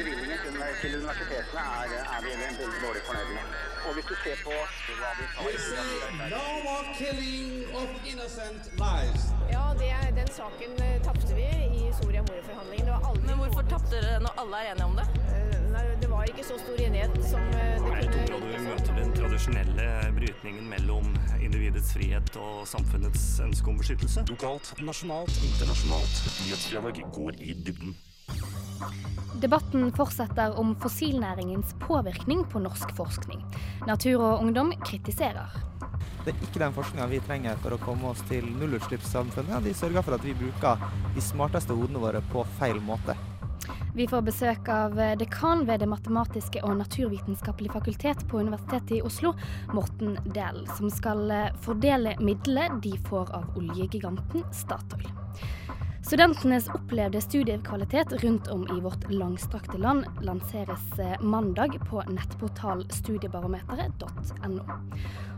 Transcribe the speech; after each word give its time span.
bevilgningen 0.00 0.38
til, 0.44 0.54
til 0.82 0.92
universitetene 1.00 1.62
er, 1.80 1.88
er 2.14 2.20
vi 2.24 2.30
veldig 2.44 2.80
dårlig 2.86 3.02
fornøyd 3.08 3.30
med. 3.36 3.44
Og 3.86 3.90
hvis 3.96 4.06
du 4.10 4.14
ser 4.24 4.36
på 4.46 4.56
hva 5.00 5.10
vi 5.18 5.24
tar 5.34 5.42
no 6.34 6.44
more 6.66 6.84
of 7.80 7.88
lives. 8.84 9.22
Ja, 9.50 9.64
det, 9.80 9.90
den 10.20 10.30
saken 10.40 10.72
eh, 10.86 10.96
tapte 11.06 11.34
vi 11.34 11.48
i 11.80 11.82
Soria 11.98 12.22
Moria-forhandlingene. 12.26 12.86
Det 12.86 12.92
var 12.96 13.08
aldri 13.10 13.26
Men 13.26 13.38
hvorfor 13.42 13.62
tapte 13.72 13.96
dere 13.96 14.20
når 14.24 14.42
alle 14.42 14.60
er 14.62 14.72
enige 14.72 14.88
om 14.90 14.96
det? 15.00 15.06
Eh, 15.36 15.56
Nei, 15.70 15.84
det 16.02 16.10
var 16.10 16.30
ikke 16.30 16.44
så 16.46 16.58
stor 16.58 16.82
enighet 16.86 17.16
som 17.30 17.42
eh, 17.54 17.72
det 17.78 17.80
kunne 17.84 18.00
Jeg 18.02 18.28
tror 18.30 18.46
vi 18.46 18.60
møter 18.66 19.00
den 19.00 19.12
tradisjonelle 19.18 19.88
brytningen 20.18 20.70
mellom 20.74 21.10
individets 21.40 21.94
frihet 21.96 22.36
og 22.42 22.68
samfunnets 22.68 23.26
ønske 23.46 23.72
om 23.72 23.80
beskyttelse. 23.82 24.26
Lokalt, 24.30 24.72
nasjonalt, 24.82 25.42
internasjonalt. 25.50 26.22
Nyhetsdialog 26.44 27.02
går 27.18 27.42
i 27.42 27.56
dybden. 27.66 27.98
Debatten 29.40 29.88
fortsetter 29.96 30.58
om 30.58 30.74
fossilnæringens 30.76 31.74
påvirkning 31.80 32.44
på 32.52 32.60
norsk 32.60 32.92
forskning. 32.96 33.40
Natur 33.86 34.20
og 34.20 34.42
Ungdom 34.44 34.72
kritiserer. 34.84 35.54
Det 36.24 36.34
er 36.34 36.42
ikke 36.44 36.60
den 36.60 36.74
forskninga 36.76 37.06
vi 37.08 37.22
trenger 37.24 37.56
for 37.62 37.72
å 37.72 37.80
komme 37.80 38.10
oss 38.10 38.20
til 38.28 38.44
nullutslippssamfunnet. 38.60 39.64
De 39.64 39.72
sørger 39.76 40.04
for 40.04 40.18
at 40.18 40.26
vi 40.26 40.36
bruker 40.36 40.82
de 41.14 41.24
smarteste 41.24 41.72
hodene 41.72 42.02
våre 42.02 42.20
på 42.32 42.44
feil 42.58 42.82
måte. 42.84 43.16
Vi 43.96 44.04
får 44.08 44.22
besøk 44.28 44.68
av 44.70 44.94
dekan 45.18 45.64
ved 45.66 45.80
Det 45.80 45.88
matematiske 45.88 46.60
og 46.62 46.76
naturvitenskapelige 46.78 47.74
fakultet 47.74 48.26
på 48.28 48.42
Universitetet 48.44 48.98
i 48.98 49.02
Oslo, 49.02 49.32
Morten 49.72 50.18
Dæhl, 50.34 50.62
som 50.76 50.92
skal 50.92 51.32
fordele 51.64 52.14
midlene 52.20 52.80
de 52.84 52.92
får 53.08 53.32
av 53.40 53.56
oljegiganten 53.56 54.44
Statoil. 54.52 55.08
Studentenes 56.10 56.68
opplevde 56.68 57.20
studiekvalitet 57.20 58.12
rundt 58.22 58.48
om 58.48 58.76
i 58.76 58.80
vårt 58.80 59.10
langstrakte 59.10 59.78
land 59.78 60.04
lanseres 60.20 60.80
mandag 61.20 61.76
på 61.90 62.02
nettportal 62.10 62.82
studiebarometeret.no. 62.90 64.64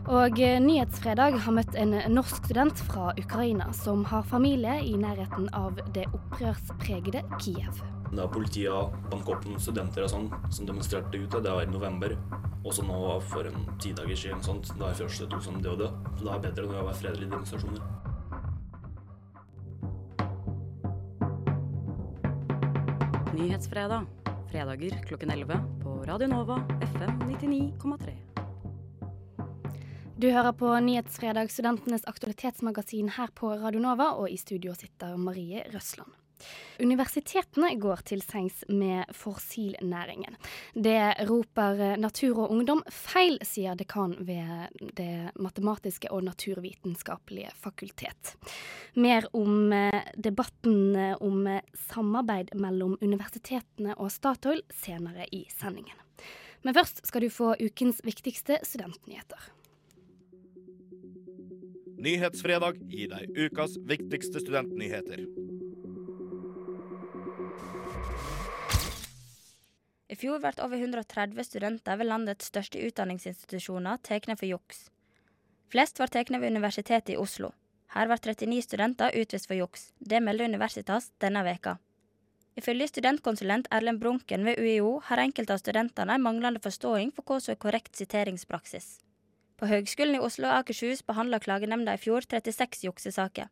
Og 0.07 0.39
Nyhetsfredag 0.65 1.37
har 1.45 1.53
møtt 1.53 1.77
en 1.77 1.93
norsk 2.15 2.39
student 2.41 2.81
fra 2.87 3.11
Ukraina 3.21 3.67
som 3.77 4.01
har 4.09 4.25
familie 4.25 4.79
i 4.81 4.95
nærheten 4.97 5.45
av 5.53 5.77
det 5.93 6.07
opprørspregede 6.09 7.21
Kiev. 7.37 7.83
Da 8.09 8.25
politiet 8.25 8.97
banket 9.11 9.29
opp 9.35 9.45
noen 9.45 9.61
studenter 9.61 10.07
og 10.07 10.09
sånn, 10.15 10.25
som 10.49 10.65
demonstrerte 10.71 11.21
ute, 11.21 11.37
det 11.37 11.53
var 11.53 11.67
i 11.67 11.69
november. 11.69 12.17
Også 12.65 12.81
nå 12.87 13.19
for 13.29 13.45
en 13.45 13.69
ti 13.77 13.93
dager 13.93 14.17
siden, 14.17 14.41
sånt, 14.41 14.73
da 14.81 14.89
er 14.89 14.97
første 15.03 15.29
to 15.29 15.37
som 15.51 15.61
døde. 15.61 15.93
Så 16.17 16.25
det 16.25 16.33
er 16.33 16.43
bedre 16.49 16.65
enn 16.65 16.81
å 16.81 16.87
være 16.89 16.97
fredelige 17.03 17.35
demonstrasjoner. 17.35 18.12
Nyhetsfredag. 23.33 24.05
Fredager 24.51 25.03
klokken 25.07 25.31
11 25.31 25.59
på 25.83 25.89
Radio 26.05 26.27
Nova 26.27 26.61
FM 26.81 27.11
99,3. 27.31 28.11
Du 30.17 30.29
hører 30.29 30.51
på 30.53 30.79
Nyhetsfredag, 30.79 31.49
studentenes 31.51 32.05
aktualitetsmagasin 32.05 33.09
her 33.17 33.33
på 33.35 33.49
Radio 33.57 33.81
Nova, 33.81 34.11
og 34.13 34.29
i 34.29 34.37
studio 34.37 34.75
sitter 34.77 35.17
Marie 35.17 35.65
Røsland. 35.73 36.22
Universitetene 36.83 37.69
går 37.79 38.03
til 38.09 38.23
sengs 38.25 38.63
med 38.67 39.09
fossilnæringen. 39.15 40.35
Det 40.75 41.27
roper 41.29 41.95
Natur 42.01 42.43
og 42.43 42.53
Ungdom 42.55 42.83
feil, 42.91 43.37
sier 43.45 43.77
dekan 43.79 44.17
ved 44.27 44.73
Det 44.97 45.31
matematiske 45.39 46.11
og 46.11 46.25
naturvitenskapelige 46.27 47.53
fakultet. 47.55 48.35
Mer 48.95 49.29
om 49.33 49.71
debatten 50.17 50.95
om 51.21 51.47
samarbeid 51.87 52.53
mellom 52.59 52.97
universitetene 53.01 53.95
og 53.97 54.11
Statoil 54.11 54.63
senere 54.73 55.27
i 55.31 55.45
sendingen. 55.53 55.97
Men 56.63 56.75
først 56.75 57.03
skal 57.07 57.25
du 57.25 57.29
få 57.33 57.53
ukens 57.59 57.99
viktigste 58.05 58.59
studentnyheter. 58.63 59.51
Nyhetsfredag 62.03 62.79
gir 62.91 63.11
deg 63.13 63.37
ukas 63.45 63.77
viktigste 63.87 64.41
studentnyheter. 64.43 65.23
I 70.13 70.15
fjor 70.15 70.37
ble 70.43 70.51
over 70.61 70.77
130 70.77 71.41
studenter 71.47 71.97
ved 71.97 72.05
landets 72.05 72.51
største 72.51 72.77
utdanningsinstitusjoner 72.85 73.97
tatt 74.05 74.27
for 74.29 74.45
juks. 74.45 74.83
Flest 75.73 75.97
var 75.97 76.11
tatt 76.13 76.29
ved 76.29 76.51
Universitetet 76.51 77.15
i 77.15 77.17
Oslo. 77.17 77.49
Her 77.95 78.09
ble 78.11 78.17
39 78.21 78.61
studenter 78.61 79.15
utvist 79.17 79.47
for 79.49 79.57
juks. 79.57 79.87
Det 79.97 80.19
melder 80.21 80.45
Universitas 80.51 81.09
denne 81.23 81.41
veka. 81.47 81.79
Ifølge 82.61 82.91
studentkonsulent 82.91 83.71
Erlend 83.73 84.01
Brunken 84.03 84.45
ved 84.45 84.59
UiO 84.61 84.99
har 85.07 85.21
enkelte 85.23 85.55
av 85.55 85.63
studentene 85.63 86.19
manglende 86.21 86.61
forståing 86.61 87.09
for 87.15 87.25
hva 87.25 87.39
som 87.41 87.55
er 87.55 87.61
korrekt 87.65 87.97
siteringspraksis. 87.97 88.99
På 89.57 89.69
Høgskolen 89.71 90.19
i 90.19 90.21
Oslo 90.21 90.51
og 90.51 90.59
Akershus 90.59 91.01
behandla 91.07 91.39
klagenemnda 91.41 91.95
i 91.97 92.03
fjor 92.03 92.21
36 92.21 92.85
juksesaker. 92.85 93.49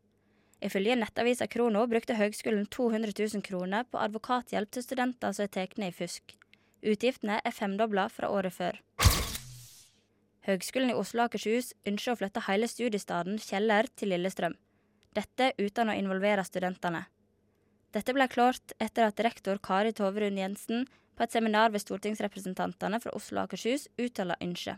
Ifølge 0.62 0.94
nettavisa 1.00 1.50
Krono 1.50 1.82
brukte 1.90 2.14
høgskolen 2.20 2.70
200 2.70 3.16
000 3.18 3.42
kroner 3.42 3.82
på 3.90 3.98
advokathjelp 3.98 4.70
til 4.70 4.86
studenter 4.86 5.34
som 5.34 5.48
er 5.48 5.52
tatt 5.58 5.82
i 5.82 5.90
fusk. 5.90 6.36
Utgiftene 6.82 7.38
er 7.46 7.54
femdobla 7.54 8.08
fra 8.10 8.26
året 8.34 8.54
før. 8.56 8.78
Høgskolen 10.42 10.90
i 10.90 10.96
Oslo 10.98 11.22
og 11.22 11.30
Akershus 11.30 11.70
ønsker 11.86 12.12
å 12.12 12.18
flytte 12.18 12.42
hele 12.48 12.66
studiestaden 12.66 13.38
Kjeller 13.38 13.86
til 13.94 14.10
Lillestrøm. 14.10 14.56
Dette 15.14 15.52
uten 15.60 15.92
å 15.92 15.94
involvere 15.94 16.42
studentene. 16.42 17.04
Dette 17.94 18.14
ble 18.16 18.26
klart 18.32 18.74
etter 18.82 19.06
at 19.06 19.22
rektor 19.22 19.60
Kari 19.62 19.92
Toverund 19.94 20.40
Jensen 20.40 20.88
på 21.14 21.22
et 21.22 21.34
seminar 21.34 21.70
ved 21.70 21.84
stortingsrepresentantene 21.84 22.98
fra 23.04 23.14
Oslo 23.14 23.38
og 23.38 23.52
Akershus 23.52 23.86
uttaler 24.00 24.40
ønske. 24.42 24.74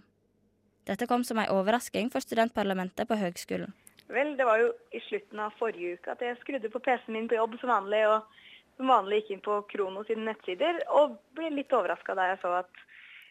Dette 0.84 1.08
kom 1.08 1.24
som 1.24 1.40
en 1.40 1.52
overrasking 1.54 2.10
for 2.12 2.20
studentparlamentet 2.20 3.08
på 3.08 3.16
høgskolen. 3.16 3.72
Vel, 4.12 4.34
det 4.36 4.44
var 4.44 4.60
jo 4.60 4.72
i 4.92 5.00
slutten 5.06 5.40
av 5.40 5.54
forrige 5.56 5.96
uke 5.96 6.12
at 6.12 6.20
jeg 6.20 6.36
skrudde 6.42 6.68
på 6.68 6.82
PC-en 6.84 7.16
min 7.16 7.30
på 7.30 7.38
jobb 7.38 7.56
som 7.62 7.72
vanlig, 7.72 8.02
og 8.04 8.28
som 8.76 8.90
vanlig 8.90 9.22
gikk 9.22 9.34
inn 9.36 9.44
på 9.44 9.58
Krono 9.70 10.04
sine 10.08 10.28
nettsider, 10.30 10.80
og 10.98 11.18
ble 11.36 11.50
litt 11.54 11.72
overraska 11.72 12.16
da 12.18 12.30
jeg 12.32 12.40
så 12.42 12.52
at 12.60 12.84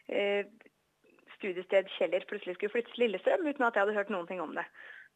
eh, 0.08 0.46
studiested 1.36 1.90
Kjeller 1.98 2.26
plutselig 2.28 2.56
skulle 2.56 2.74
flytte 2.76 2.94
til 2.94 3.06
Lillestrøm, 3.06 3.46
uten 3.46 3.66
at 3.66 3.76
jeg 3.76 3.84
hadde 3.84 3.98
hørt 3.98 4.12
noen 4.14 4.28
ting 4.30 4.40
om 4.44 4.54
det. 4.56 4.64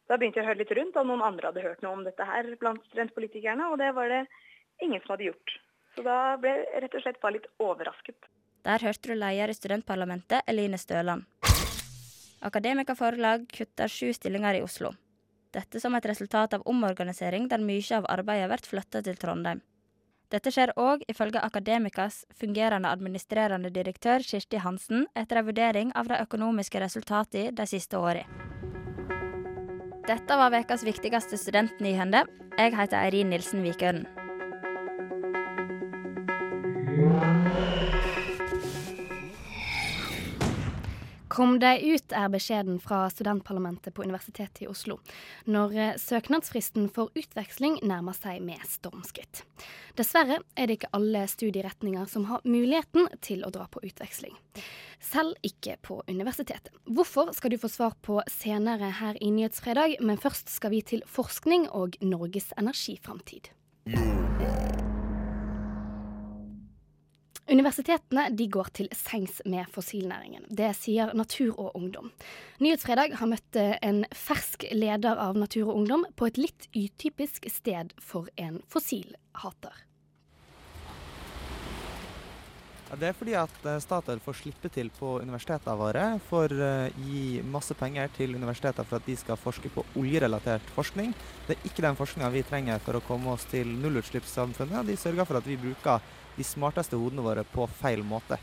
Da 0.09 0.17
begynte 0.17 0.41
jeg 0.41 0.47
å 0.47 0.49
høre 0.49 0.61
litt 0.63 0.75
rundt, 0.77 0.97
og 0.97 1.09
noen 1.09 1.25
andre 1.25 1.51
hadde 1.51 1.65
hørt 1.65 1.81
noe 1.85 1.97
om 1.97 2.05
dette 2.05 2.25
her 2.25 2.47
blant 2.61 2.85
studentpolitikerne, 2.89 3.69
og 3.69 3.77
det 3.81 3.91
var 3.97 4.09
det 4.09 4.23
ingen 4.81 5.01
som 5.03 5.15
hadde 5.15 5.29
gjort. 5.29 5.55
Så 5.95 6.05
da 6.05 6.19
ble 6.41 6.53
jeg 6.55 6.83
rett 6.85 6.95
og 6.97 7.03
slett 7.03 7.21
bare 7.21 7.37
litt 7.37 7.49
overrasket. 7.61 8.29
Der 8.65 8.83
hørte 8.83 9.11
du 9.11 9.15
leder 9.15 9.51
i 9.51 9.57
studentparlamentet, 9.57 10.43
Eline 10.49 10.77
Støland. 10.81 11.25
Akademikerforlag 12.45 13.45
kutter 13.51 13.91
sju 13.91 14.13
stillinger 14.15 14.59
i 14.59 14.63
Oslo. 14.63 14.93
Dette 15.51 15.81
som 15.81 15.95
et 15.97 16.05
resultat 16.05 16.53
av 16.55 16.65
omorganisering 16.69 17.47
der 17.51 17.61
mye 17.63 17.97
av 17.97 18.07
arbeidet 18.09 18.49
blir 18.51 18.69
flytta 18.69 19.01
til 19.05 19.17
Trondheim. 19.17 19.61
Dette 20.29 20.51
skjer 20.53 20.75
òg 20.77 21.01
ifølge 21.09 21.41
Akademikas 21.41 22.21
fungerende 22.37 22.91
administrerende 22.93 23.71
direktør 23.73 24.21
Kirsti 24.21 24.61
Hansen 24.61 25.07
etter 25.17 25.41
en 25.41 25.47
vurdering 25.47 25.93
av 25.97 26.11
de 26.11 26.19
økonomiske 26.21 26.81
resultatene 26.83 27.55
de 27.57 27.65
siste 27.69 27.97
åra. 27.97 28.27
Dette 30.05 30.37
var 30.37 30.53
ukas 30.53 30.85
viktigste 30.85 31.37
studentnyhende. 31.37 32.23
Jeg 32.57 32.77
heter 32.77 33.01
Eirin 33.01 33.29
Nilsen 33.33 33.65
Vikørn. 33.65 34.05
Kom 41.39 41.53
deg 41.55 41.85
ut, 41.87 42.11
er 42.11 42.27
beskjeden 42.33 42.81
fra 42.83 43.05
studentparlamentet 43.07 43.93
på 43.95 44.03
Universitetet 44.03 44.65
i 44.65 44.67
Oslo, 44.67 44.97
når 45.47 45.95
søknadsfristen 46.01 46.89
for 46.91 47.15
utveksling 47.15 47.77
nærmer 47.87 48.17
seg 48.17 48.41
med 48.43 48.59
stormskritt. 48.67 49.45
Dessverre 49.95 50.41
er 50.59 50.67
det 50.67 50.75
ikke 50.81 50.89
alle 50.99 51.21
studieretninger 51.31 52.09
som 52.11 52.25
har 52.27 52.43
muligheten 52.43 53.07
til 53.23 53.47
å 53.47 53.53
dra 53.55 53.69
på 53.71 53.79
utveksling. 53.87 54.35
Selv 54.99 55.39
ikke 55.47 55.77
på 55.79 56.01
universitetet. 56.11 56.75
Hvorfor 56.83 57.31
skal 57.37 57.55
du 57.55 57.61
få 57.61 57.71
svar 57.71 57.95
på 58.03 58.19
senere 58.27 58.91
her 58.99 59.15
i 59.23 59.31
Nyhetsfredag, 59.31 59.95
men 60.03 60.19
først 60.19 60.51
skal 60.51 60.75
vi 60.75 60.83
til 60.91 61.07
forskning 61.07 61.69
og 61.71 61.95
Norges 62.03 62.51
energiframtid. 62.59 63.47
Universitetene 67.49 68.27
de 68.37 68.45
går 68.45 68.67
til 68.77 68.91
sengs 68.93 69.39
med 69.49 69.65
fossilnæringen. 69.73 70.45
Det 70.53 70.69
sier 70.77 71.15
Natur 71.17 71.55
og 71.57 71.73
Ungdom. 71.79 72.11
Nyhetsfredag 72.61 73.15
har 73.17 73.31
møtt 73.31 73.57
en 73.57 74.03
fersk 74.13 74.67
leder 74.69 75.17
av 75.17 75.39
Natur 75.39 75.71
og 75.71 75.79
Ungdom 75.79 76.05
på 76.13 76.29
et 76.29 76.37
litt 76.37 76.69
utypisk 76.77 77.49
sted 77.49 77.95
for 77.97 78.29
en 78.37 78.61
fossilhater. 78.69 79.85
Det 82.89 83.05
er 83.05 83.13
fordi 83.13 83.35
at 83.37 83.65
eh, 83.69 83.81
Statoil 83.81 84.21
får 84.23 84.37
slippe 84.39 84.69
til 84.73 84.87
på 84.93 85.19
universitetene 85.21 85.75
våre. 85.77 86.05
Får 86.25 86.53
uh, 86.57 87.01
gi 87.05 87.41
masse 87.45 87.75
penger 87.77 88.09
til 88.15 88.33
universitetene 88.33 88.85
for 88.85 88.97
at 88.97 89.05
de 89.05 89.17
skal 89.17 89.37
forske 89.37 89.69
på 89.73 89.83
oljerelatert 89.99 90.73
forskning. 90.73 91.13
Det 91.45 91.53
er 91.53 91.69
ikke 91.69 91.85
den 91.85 91.99
forskninga 91.99 92.31
vi 92.33 92.41
trenger 92.49 92.81
for 92.81 92.97
å 92.97 93.03
komme 93.05 93.35
oss 93.35 93.45
til 93.51 93.69
nullutslippssamfunnet. 93.83 94.89
De 94.89 94.97
sørger 94.97 95.29
for 95.29 95.37
at 95.37 95.45
vi 95.45 95.59
bruker 95.61 96.01
de 96.39 96.47
smarteste 96.47 96.97
hodene 96.99 97.25
våre 97.25 97.43
på 97.47 97.67
feil 97.81 98.05
måte. 98.07 98.39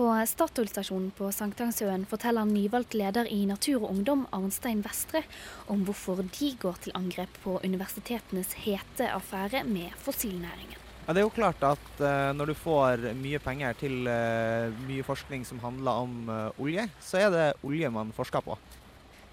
På 0.00 0.06
Statoil-stasjonen 0.24 1.10
på 1.12 1.26
Sankthanshaugen 1.34 2.06
forteller 2.08 2.46
nyvalgt 2.48 2.94
leder 2.96 3.26
i 3.28 3.42
Natur 3.44 3.82
og 3.82 3.90
Ungdom, 3.90 4.22
Arnstein 4.32 4.80
Vestre, 4.80 5.20
om 5.68 5.82
hvorfor 5.84 6.22
de 6.22 6.52
går 6.62 6.78
til 6.86 6.94
angrep 6.96 7.34
på 7.42 7.58
universitetenes 7.66 8.54
hete 8.62 9.10
affære 9.12 9.60
med 9.68 9.92
fossilnæringen. 10.00 10.78
Ja, 11.04 11.12
det 11.12 11.20
er 11.20 11.26
jo 11.26 11.34
klart 11.34 11.64
at 11.66 11.88
uh, 12.00 12.30
når 12.32 12.52
du 12.52 12.54
får 12.54 13.08
mye 13.18 13.40
penger 13.42 13.76
til 13.80 14.06
uh, 14.06 14.70
mye 14.86 15.04
forskning 15.04 15.44
som 15.48 15.60
handler 15.60 16.04
om 16.06 16.28
uh, 16.30 16.62
olje, 16.62 16.86
så 17.02 17.24
er 17.24 17.32
det 17.34 17.46
olje 17.66 17.90
man 17.90 18.12
forsker 18.16 18.44
på. 18.46 18.56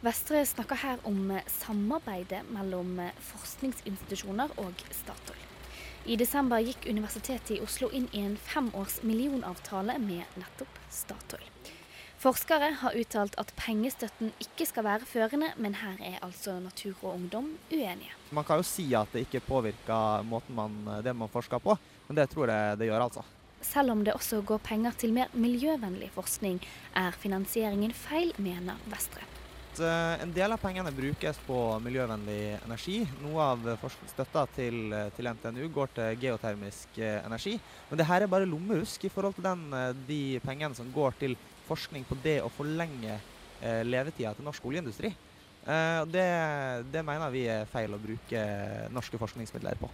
Vestre 0.03 0.41
snakker 0.45 0.83
her 0.83 1.05
om 1.09 1.35
samarbeidet 1.61 2.43
mellom 2.51 2.97
forskningsinstitusjoner 3.29 4.57
og 4.65 4.83
Statoil. 4.91 5.56
I 6.07 6.15
desember 6.15 6.61
gikk 6.63 6.85
Universitetet 6.87 7.49
i 7.57 7.59
Oslo 7.59 7.89
inn 7.91 8.05
i 8.15 8.21
en 8.23 8.37
femårs 8.39 9.01
millionavtale 9.03 9.97
med 9.99 10.37
nettopp 10.39 10.77
Statoil. 10.87 11.43
Forskere 12.23 12.69
har 12.79 12.95
uttalt 12.95 13.35
at 13.41 13.51
pengestøtten 13.59 14.31
ikke 14.39 14.69
skal 14.69 14.85
være 14.87 15.09
førende, 15.09 15.49
men 15.59 15.75
her 15.81 15.99
er 15.99 16.15
altså 16.23 16.55
Natur 16.63 16.95
og 17.01 17.17
Ungdom 17.17 17.49
uenige. 17.67 18.15
Man 18.31 18.47
kan 18.47 18.61
jo 18.61 18.69
si 18.69 18.87
at 18.95 19.11
det 19.11 19.25
ikke 19.27 19.43
påvirker 19.49 20.23
måten 20.23 20.55
man, 20.55 20.79
det 21.03 21.11
man 21.11 21.33
forsker 21.33 21.59
på, 21.59 21.75
men 22.07 22.21
det 22.21 22.29
tror 22.31 22.55
jeg 22.55 22.79
det 22.79 22.87
gjør, 22.87 23.09
altså. 23.09 23.25
Selv 23.67 23.91
om 23.91 24.05
det 24.07 24.15
også 24.15 24.39
går 24.47 24.63
penger 24.63 24.95
til 24.95 25.11
mer 25.11 25.33
miljøvennlig 25.35 26.13
forskning, 26.15 26.61
er 26.95 27.19
finansieringen 27.19 27.91
feil, 27.91 28.31
mener 28.39 28.79
Vestre. 28.87 29.27
Eh, 29.79 30.21
en 30.23 30.31
del 30.33 30.51
av 30.51 30.61
pengene 30.61 30.91
brukes 30.95 31.37
på 31.45 31.57
miljøvennlig 31.83 32.57
energi. 32.65 32.97
Noe 33.21 33.43
av 33.53 33.67
støtta 34.09 34.45
til, 34.55 34.93
eh, 34.93 35.09
til, 35.15 35.29
NTNU 35.29 35.67
går 35.73 35.93
til 35.95 36.17
geotermisk 36.23 36.97
eh, 36.97 37.19
energi. 37.25 37.57
Men 37.89 37.99
det 37.99 38.07
her 38.09 38.21
er 38.21 38.31
bare 38.31 38.49
lommerusk 38.49 39.05
i 39.05 39.11
forhold 39.13 39.35
til 39.35 39.45
den, 39.45 39.69
de 40.07 40.39
pengene 40.45 40.75
som 40.75 40.89
går 40.93 41.19
til 41.19 41.37
forskning 41.67 42.05
på 42.07 42.17
det 42.23 42.39
å 42.41 42.49
forlenge 42.49 43.19
eh, 43.61 43.83
levetida 43.83 44.33
til 44.33 44.47
norsk 44.47 44.65
oljeindustri. 44.65 45.13
Det, 45.67 46.27
det 46.93 47.01
mener 47.03 47.27
vi 47.33 47.41
er 47.51 47.65
feil 47.67 47.91
å 47.91 47.99
bruke 47.99 48.43
norske 48.95 49.19
forskningsmidler 49.19 49.75
på. 49.81 49.89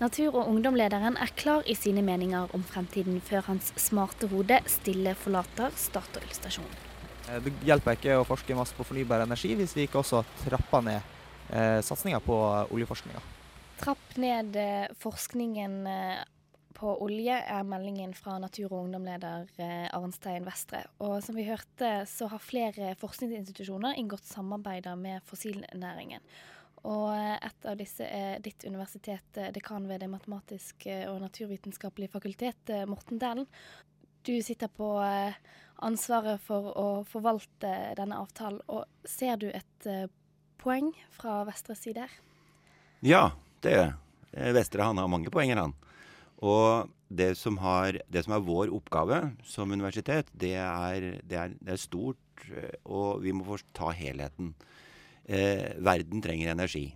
Natur- 0.00 0.32
og 0.32 0.48
ungdomlederen 0.48 1.18
er 1.20 1.34
klar 1.36 1.60
i 1.68 1.76
sine 1.76 2.00
meninger 2.00 2.54
om 2.56 2.64
fremtiden 2.64 3.20
før 3.20 3.44
hans 3.52 3.74
smarte 3.76 4.32
hode 4.32 4.62
stille 4.64 5.12
forlater 5.12 5.76
Statoil-stasjonen. 5.76 6.89
Eh, 7.30 7.42
det 7.44 7.54
hjelper 7.66 7.98
ikke 7.98 8.18
å 8.20 8.26
forske 8.28 8.56
masse 8.58 8.76
på 8.76 8.86
fornybar 8.86 9.24
energi 9.26 9.54
hvis 9.58 9.76
vi 9.76 9.86
ikke 9.86 10.02
også 10.02 10.24
trapper 10.44 10.84
ned 10.86 11.00
eh, 11.52 11.78
satsinga 11.84 12.20
på 12.24 12.36
oljeforskninga. 12.74 13.22
Trapp 13.80 14.16
ned 14.20 14.58
eh, 14.60 14.86
forskningen 15.00 15.80
eh, 15.88 16.20
på 16.80 16.94
olje, 17.04 17.34
er 17.36 17.66
meldingen 17.68 18.14
fra 18.16 18.38
natur- 18.40 18.70
og 18.70 18.86
ungdomleder 18.86 19.50
Arnstein 19.92 20.46
Vestre. 20.46 20.86
Og 21.04 21.18
som 21.20 21.36
vi 21.36 21.44
hørte, 21.44 21.90
så 22.08 22.30
har 22.32 22.40
flere 22.40 22.94
forskningsinstitusjoner 22.96 23.98
inngått 24.00 24.24
samarbeider 24.24 24.96
med 24.96 25.20
fossilnæringen. 25.28 26.24
Og 26.88 27.10
et 27.12 27.68
av 27.68 27.76
disse 27.76 28.06
er 28.06 28.40
ditt 28.40 28.64
universitet, 28.64 29.42
dekan 29.52 29.90
ved 29.90 30.00
Det 30.00 30.08
matematiske 30.08 31.02
og 31.10 31.20
naturvitenskapelige 31.20 32.14
fakultet, 32.14 32.72
Morten 32.88 33.20
Dæhlen. 33.20 33.50
Du 34.24 34.32
sitter 34.40 34.72
på 34.72 34.94
ansvaret 35.84 36.40
for 36.44 36.72
å 36.76 36.88
forvalte 37.08 37.72
denne 37.98 38.18
avtalen. 38.20 38.60
Og 38.68 38.84
ser 39.08 39.40
du 39.40 39.48
et 39.50 39.88
uh, 39.88 40.06
poeng 40.60 40.92
fra 41.16 41.40
Vestres 41.48 41.82
side 41.86 42.04
her? 42.04 42.16
Ja, 43.04 43.30
det 43.64 43.76
er 43.80 44.54
Vestre 44.54 44.84
han 44.86 45.00
har 45.00 45.10
mange 45.10 45.32
poenger, 45.32 45.62
han. 45.64 45.74
Og 46.40 46.90
det 47.12 47.34
som, 47.36 47.58
har, 47.60 47.98
det 48.08 48.24
som 48.24 48.36
er 48.36 48.44
vår 48.46 48.72
oppgave 48.72 49.20
som 49.44 49.72
universitet, 49.72 50.30
det 50.32 50.54
er, 50.62 51.20
det 51.26 51.36
er, 51.36 51.56
det 51.60 51.74
er 51.74 51.80
stort, 51.80 52.44
eh, 52.54 52.76
og 52.86 53.20
vi 53.24 53.34
må 53.36 53.58
ta 53.76 53.90
helheten. 53.96 54.54
Eh, 55.24 55.76
verden 55.82 56.22
trenger 56.24 56.54
energi. 56.54 56.86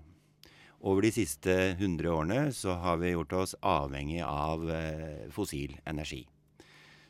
Over 0.85 1.07
de 1.07 1.15
siste 1.17 1.53
100 1.75 2.13
årene 2.13 2.41
så 2.53 2.77
har 2.81 2.99
vi 3.01 3.15
gjort 3.15 3.37
oss 3.41 3.57
avhengig 3.65 4.21
av 4.25 4.69
eh, 4.71 5.27
fossil 5.33 5.77
energi. 5.89 6.25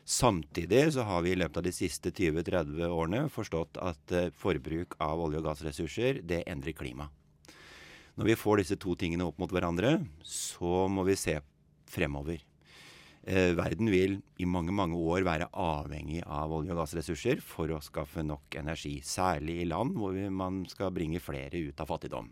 Samtidig 0.05 0.93
så 0.93 1.01
har 1.01 1.23
vi 1.25 1.31
i 1.33 1.37
løpet 1.37 1.57
av 1.57 1.63
de 1.65 1.71
siste 1.73 2.11
20-30 2.13 2.91
årene 2.93 3.23
forstått 3.33 3.79
at 3.81 4.11
eh, 4.13 4.27
forbruk 4.37 4.93
av 5.01 5.17
olje- 5.17 5.39
og 5.41 5.47
gassressurser, 5.47 6.19
det 6.21 6.43
endrer 6.45 6.77
klima. 6.77 7.07
Når 8.13 8.29
vi 8.29 8.35
får 8.37 8.61
disse 8.61 8.77
to 8.77 8.93
tingene 9.01 9.25
opp 9.25 9.41
mot 9.41 9.49
hverandre, 9.49 9.97
så 10.21 10.85
må 10.93 11.07
vi 11.09 11.17
se 11.17 11.39
fremover. 11.89 12.37
Eh, 13.25 13.57
verden 13.57 13.89
vil 13.89 14.19
i 14.37 14.45
mange 14.45 14.75
mange 14.77 15.01
år 15.01 15.25
være 15.25 15.49
avhengig 15.49 16.21
av 16.21 16.53
olje- 16.53 16.77
og 16.77 16.83
gassressurser 16.83 17.41
for 17.41 17.73
å 17.73 17.81
skaffe 17.81 18.21
nok 18.21 18.61
energi. 18.61 18.99
Særlig 19.01 19.63
i 19.63 19.69
land 19.73 19.97
hvor 19.97 20.13
man 20.29 20.67
skal 20.69 20.93
bringe 20.93 21.17
flere 21.17 21.65
ut 21.65 21.81
av 21.81 21.89
fattigdom. 21.89 22.29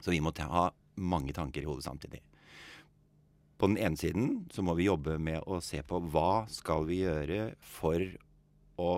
Så 0.00 0.08
vi 0.08 0.24
må 0.24 0.32
ta, 0.32 0.48
ha 0.48 0.70
mange 0.96 1.36
tanker 1.36 1.60
i 1.60 1.68
hodet 1.68 1.84
samtidig 1.84 2.24
på 3.58 3.70
den 3.70 3.78
ene 3.78 3.98
siden 3.98 4.28
så 4.52 4.64
må 4.66 4.74
vi 4.78 4.88
jobbe 4.88 5.16
med 5.22 5.44
å 5.46 5.60
se 5.62 5.80
på 5.86 6.00
hva 6.10 6.44
skal 6.50 6.86
vi 6.88 7.02
gjøre 7.04 7.54
for 7.62 8.02
å 8.82 8.92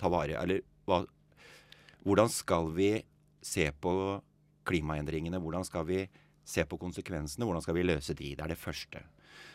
ta 0.00 0.08
vare 0.08 0.38
Eller 0.40 0.62
hva, 0.88 1.02
hvordan 2.06 2.30
skal 2.32 2.70
vi 2.72 2.94
se 3.44 3.66
på 3.72 3.92
klimaendringene? 4.68 5.40
Hvordan 5.40 5.66
skal 5.68 5.84
vi 5.88 6.04
se 6.44 6.64
på 6.64 6.78
konsekvensene? 6.80 7.44
Hvordan 7.44 7.64
skal 7.64 7.76
vi 7.76 7.84
løse 7.84 8.16
de? 8.16 8.34
Det 8.36 8.44
er 8.44 8.54
det 8.54 8.60
første. 8.60 9.02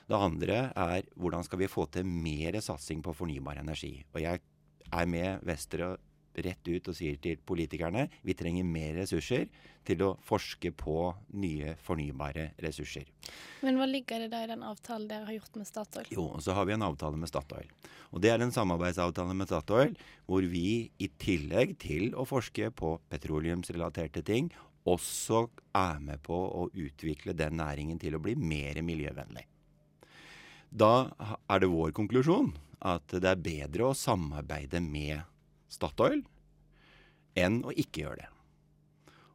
Det 0.05 0.17
andre 0.17 0.59
er 0.69 1.07
hvordan 1.17 1.45
skal 1.45 1.63
vi 1.63 1.71
få 1.71 1.87
til 1.89 2.05
mer 2.05 2.59
satsing 2.61 3.01
på 3.05 3.15
fornybar 3.17 3.57
energi? 3.61 3.97
Og 4.13 4.21
jeg 4.21 4.41
er 4.93 5.09
med 5.09 5.45
Vester 5.45 5.95
rett 6.43 6.67
ut 6.67 6.89
og 6.91 6.97
sier 6.97 7.17
til 7.21 7.39
politikerne 7.45 8.07
vi 8.25 8.35
trenger 8.37 8.67
mer 8.67 8.95
ressurser 9.01 9.47
til 9.85 10.01
å 10.01 10.11
forske 10.25 10.71
på 10.75 10.97
nye 11.37 11.75
fornybare 11.85 12.49
ressurser. 12.63 13.05
Men 13.65 13.77
hva 13.79 13.87
ligger 13.89 14.25
det 14.25 14.31
da 14.33 14.41
i 14.43 14.49
den 14.49 14.65
avtalen 14.65 15.07
dere 15.09 15.29
har 15.29 15.37
gjort 15.37 15.59
med 15.61 15.69
Statoil? 15.69 16.09
Jo, 16.13 16.27
så 16.41 16.57
har 16.57 16.67
vi 16.67 16.75
en 16.75 16.85
avtale 16.85 17.19
med 17.21 17.29
Statoil. 17.29 17.69
Og 18.11 18.21
det 18.23 18.31
er 18.33 18.41
en 18.41 18.53
samarbeidsavtale 18.55 19.35
med 19.37 19.49
Statoil 19.49 19.95
hvor 20.25 20.45
vi 20.49 20.89
i 20.97 21.09
tillegg 21.21 21.77
til 21.81 22.15
å 22.17 22.25
forske 22.27 22.71
på 22.73 22.95
petroleumsrelaterte 23.11 24.25
ting, 24.25 24.49
også 24.85 25.47
er 25.75 26.01
med 26.01 26.21
på 26.25 26.35
å 26.37 26.67
utvikle 26.69 27.33
den 27.37 27.57
næringen 27.57 27.97
til 28.01 28.17
å 28.17 28.21
bli 28.21 28.35
mer 28.37 28.81
miljøvennlig. 28.85 29.45
Da 30.69 31.09
er 31.49 31.61
det 31.61 31.71
vår 31.71 31.93
konklusjon 31.95 32.51
at 32.85 33.15
det 33.15 33.29
er 33.31 33.41
bedre 33.41 33.89
å 33.89 33.97
samarbeide 33.97 34.81
med 34.83 35.23
Statoil 35.71 36.23
enn 37.35 37.61
å 37.67 37.73
ikke 37.75 38.05
gjøre 38.05 38.23
det. 38.23 38.29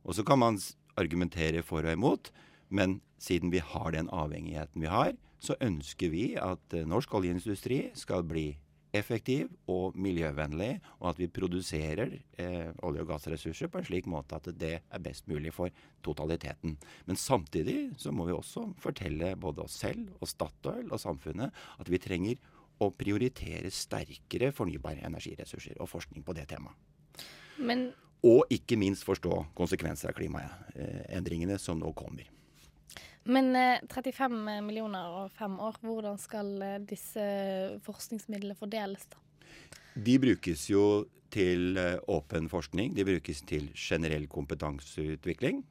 Og 0.04 0.16
så 0.16 0.24
kan 0.24 0.40
man 0.40 0.58
argumentere 1.00 1.62
for 1.66 1.84
og 1.84 1.92
imot, 1.92 2.30
men 2.68 3.00
siden 3.20 3.52
vi 3.52 3.60
har 3.60 3.92
den 3.92 4.08
avhengigheten 4.12 4.80
vi 4.80 4.90
har, 4.90 5.12
så 5.40 5.56
ønsker 5.64 6.12
vi 6.12 6.24
at 6.40 6.76
eh, 6.76 6.88
norsk 6.88 7.14
oljeindustri 7.16 7.86
skal 7.96 8.24
bli 8.28 8.52
effektiv 8.96 9.50
og 9.70 9.94
miljøvennlig, 10.00 10.80
og 10.98 11.12
at 11.12 11.20
vi 11.20 11.28
produserer 11.30 12.16
eh, 12.42 12.70
olje- 12.82 13.04
og 13.04 13.12
gassressurser 13.12 13.70
på 13.70 13.80
en 13.80 13.86
slik 13.86 14.08
måte 14.10 14.36
at 14.36 14.48
det 14.58 14.72
er 14.82 15.04
best 15.04 15.28
mulig 15.30 15.52
for 15.54 15.70
totaliteten. 16.04 16.76
Men 17.06 17.20
samtidig 17.20 17.92
så 18.00 18.12
må 18.12 18.26
vi 18.26 18.34
også 18.34 18.66
fortelle 18.82 19.36
både 19.40 19.64
oss 19.66 19.78
selv 19.84 20.10
og 20.18 20.30
Statoil 20.30 20.90
og 20.90 21.02
samfunnet 21.02 21.54
at 21.78 21.90
vi 21.92 22.02
trenger 22.02 22.40
å 22.80 22.90
prioritere 22.96 23.70
sterkere 23.74 24.50
fornybare 24.56 25.04
energiressurser 25.06 25.80
og 25.80 25.90
forskning 25.92 26.24
på 26.26 26.36
det 26.36 26.48
temaet. 26.50 27.26
Men 27.60 27.90
og 28.26 28.50
ikke 28.52 28.76
minst 28.76 29.06
forstå 29.06 29.32
konsekvenser 29.56 30.10
av 30.10 30.16
klimaendringene 30.18 31.56
som 31.60 31.78
nå 31.80 31.92
kommer. 31.96 32.28
Men 33.30 33.52
35 33.88 34.36
eh, 34.48 34.60
millioner 34.64 35.16
og 35.22 35.32
fem 35.36 35.56
år, 35.60 35.76
hvordan 35.84 36.20
skal 36.20 36.52
eh, 36.64 36.76
disse 36.88 37.24
forskningsmidlene 37.84 38.56
fordeles, 38.58 39.06
da? 39.12 39.20
De 39.94 40.16
brukes 40.22 40.66
jo 40.70 40.84
til 41.32 41.76
eh, 41.80 41.98
åpen 42.12 42.48
forskning. 42.52 42.94
De 42.96 43.04
brukes 43.08 43.42
til 43.48 43.70
generell 43.76 44.28
kompetanseutvikling 44.30 45.64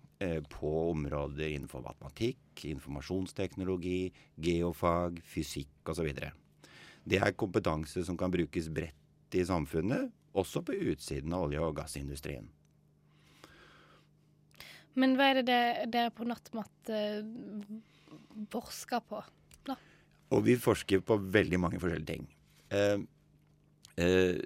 på 0.51 0.69
områder 0.89 1.53
innenfor 1.53 1.79
matematikk, 1.79 2.65
informasjonsteknologi, 2.67 4.09
geofag, 4.43 5.21
fysikk 5.23 5.93
osv. 5.93 6.09
Det 7.09 7.19
er 7.23 7.35
kompetanse 7.37 8.03
som 8.05 8.17
kan 8.19 8.31
brukes 8.33 8.69
bredt 8.73 9.37
i 9.37 9.43
samfunnet, 9.45 10.11
også 10.37 10.61
på 10.65 10.75
utsiden 10.91 11.33
av 11.33 11.47
olje- 11.47 11.63
og 11.63 11.75
gassindustrien. 11.79 12.47
Men 14.99 15.15
hva 15.17 15.29
er 15.31 15.41
det 15.45 15.61
dere 15.93 16.11
på 16.13 16.25
Nattmat 16.27 16.91
uh, 16.91 17.21
forsker 18.51 19.03
på? 19.09 19.21
Da? 19.67 19.77
Og 20.35 20.43
vi 20.45 20.57
forsker 20.59 21.01
på 21.05 21.17
veldig 21.33 21.59
mange 21.61 21.81
forskjellige 21.81 22.09
ting. 22.09 22.25
Eh, 22.69 23.01
eh, 23.97 24.41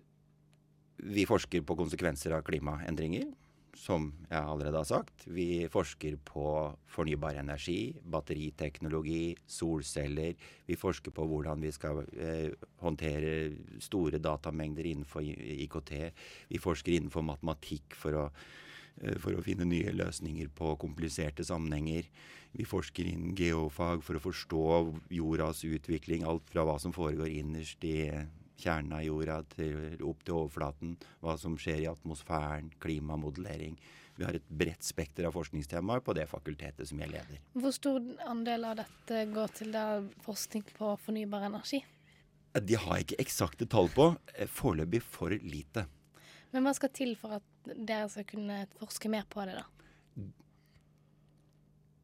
vi 1.04 1.26
forsker 1.28 1.64
på 1.68 1.76
konsekvenser 1.76 2.36
av 2.38 2.46
klimaendringer, 2.48 3.28
som 3.78 4.10
jeg 4.30 4.40
allerede 4.40 4.80
har 4.80 4.88
sagt. 4.88 5.26
Vi 5.26 5.66
forsker 5.72 6.18
på 6.26 6.46
fornybar 6.94 7.40
energi, 7.42 7.94
batteriteknologi, 8.00 9.36
solceller. 9.50 10.36
Vi 10.68 10.78
forsker 10.80 11.14
på 11.16 11.26
hvordan 11.30 11.64
vi 11.64 11.72
skal 11.74 12.04
eh, 12.14 12.54
håndtere 12.84 13.34
store 13.84 14.22
datamengder 14.24 14.90
innenfor 14.92 15.26
IKT. 15.26 15.94
Vi 16.52 16.62
forsker 16.62 16.98
innenfor 16.98 17.26
matematikk 17.26 17.98
for 17.98 18.20
å, 18.20 18.28
eh, 19.02 19.18
for 19.18 19.34
å 19.34 19.44
finne 19.46 19.68
nye 19.70 19.96
løsninger 19.96 20.54
på 20.54 20.76
kompliserte 20.82 21.46
sammenhenger. 21.48 22.08
Vi 22.54 22.70
forsker 22.70 23.10
innen 23.10 23.34
geofag 23.38 24.06
for 24.06 24.20
å 24.20 24.24
forstå 24.24 24.64
jordas 25.18 25.66
utvikling. 25.66 26.28
Alt 26.30 26.54
fra 26.54 26.66
hva 26.68 26.78
som 26.80 26.94
foregår 26.94 27.34
innerst 27.34 27.84
i 27.90 27.98
kjernen 28.60 28.96
av 28.98 29.04
jorda 29.06 29.40
til, 29.56 29.98
opp 30.06 30.24
til 30.26 30.38
overflaten. 30.38 30.96
Hva 31.24 31.36
som 31.40 31.58
skjer 31.60 31.84
i 31.84 31.90
atmosfæren, 31.90 32.72
klimamodellering. 32.84 33.78
Vi 34.16 34.26
har 34.28 34.38
et 34.38 34.46
bredt 34.50 34.86
spekter 34.86 35.26
av 35.26 35.34
forskningstemaer 35.34 36.04
på 36.06 36.14
det 36.14 36.28
fakultetet 36.30 36.86
som 36.90 37.00
jeg 37.02 37.10
leder. 37.16 37.42
Hvor 37.58 37.74
stor 37.74 38.00
andel 38.30 38.70
av 38.70 38.78
dette 38.84 39.26
går 39.34 39.58
til 39.58 39.78
forskning 40.26 40.68
på 40.78 40.94
fornybar 41.02 41.48
energi? 41.50 41.82
De 42.54 42.78
har 42.78 43.00
jeg 43.00 43.08
ikke 43.08 43.24
eksakte 43.24 43.66
tall 43.66 43.90
på. 43.90 44.12
Eh, 44.38 44.50
Foreløpig 44.50 45.02
for 45.02 45.34
lite. 45.34 45.88
Men 46.54 46.68
hva 46.68 46.76
skal 46.78 46.92
til 46.94 47.16
for 47.18 47.40
at 47.40 47.72
dere 47.74 48.06
skal 48.14 48.28
kunne 48.30 48.60
forske 48.78 49.10
mer 49.10 49.26
på 49.26 49.46
det, 49.50 49.58
da? 49.58 49.66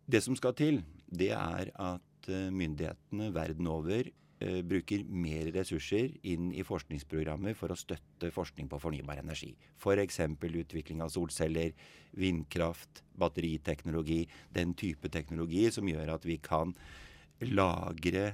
Det 0.09 0.23
som 0.25 0.33
skal 0.33 0.55
til, 0.57 0.81
det 1.05 1.29
er 1.37 1.69
at 1.77 2.29
eh, 2.31 2.49
myndighetene 2.49 3.29
verden 3.35 3.69
over 3.69 4.09
bruker 4.39 5.01
mer 5.12 5.50
ressurser 5.51 6.13
inn 6.31 6.53
i 6.55 6.63
forskningsprogrammer 6.63 7.58
for 7.60 7.74
å 7.74 7.75
støtte 7.75 8.29
forskning 8.31 8.69
på 8.72 8.79
fornybar 8.79 9.19
energi. 9.19 9.50
F.eks. 9.75 10.22
utvikling 10.39 11.01
av 11.03 11.12
solceller, 11.12 11.74
vindkraft, 12.15 13.03
batteriteknologi. 13.19 14.22
Den 14.55 14.72
type 14.79 15.12
teknologi 15.12 15.65
som 15.75 15.89
gjør 15.91 16.13
at 16.15 16.27
vi 16.27 16.38
kan 16.39 16.72
lagre 17.51 18.25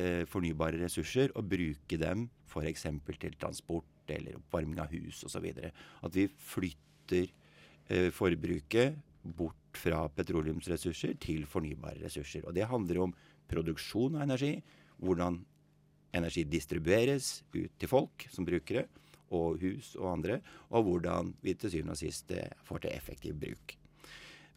eh, 0.00 0.24
fornybare 0.28 0.80
ressurser 0.80 1.32
og 1.36 1.48
bruke 1.52 2.00
dem 2.00 2.28
f.eks. 2.50 2.86
til 3.20 3.36
transport 3.40 4.10
eller 4.10 4.40
oppvarming 4.40 4.80
av 4.82 4.92
hus 4.94 5.22
osv. 5.28 5.46
At 6.04 6.16
vi 6.16 6.26
flytter 6.26 7.28
eh, 7.88 8.10
forbruket 8.14 8.98
bort 9.22 9.56
fra 9.76 10.06
petroleumsressurser 10.16 11.16
til 11.22 11.46
fornybare 11.48 12.00
ressurser. 12.04 12.46
Og 12.46 12.56
det 12.56 12.68
handler 12.70 13.04
om 13.04 13.14
produksjon 13.50 14.16
av 14.18 14.26
energi, 14.26 14.56
hvordan 15.00 15.40
energi 16.16 16.44
distribueres 16.48 17.40
ut 17.54 17.76
til 17.78 17.90
folk 17.90 18.26
som 18.32 18.46
brukere, 18.48 18.86
og 19.30 19.60
hus 19.62 19.94
og 19.98 20.08
andre, 20.16 20.40
og 20.74 20.88
hvordan 20.88 21.34
vi 21.44 21.54
til 21.54 21.70
syvende 21.70 21.94
og 21.94 22.00
sist 22.00 22.32
eh, 22.34 22.50
får 22.66 22.84
til 22.84 22.96
effektiv 22.96 23.36
bruk. 23.38 23.76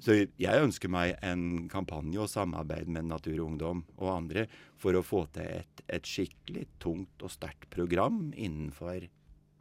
Så 0.03 0.15
jeg 0.41 0.63
ønsker 0.65 0.91
meg 0.91 1.13
en 1.23 1.69
kampanje 1.71 2.19
og 2.19 2.31
samarbeid 2.31 2.89
med 2.91 3.07
Natur 3.07 3.37
og 3.37 3.45
Ungdom 3.45 3.83
og 3.95 4.09
andre 4.15 4.47
for 4.81 4.97
å 4.97 5.05
få 5.05 5.21
til 5.35 5.61
et, 5.61 5.83
et 5.87 6.09
skikkelig 6.09 6.65
tungt 6.83 7.23
og 7.23 7.31
sterkt 7.31 7.69
program 7.71 8.33
innenfor 8.33 9.05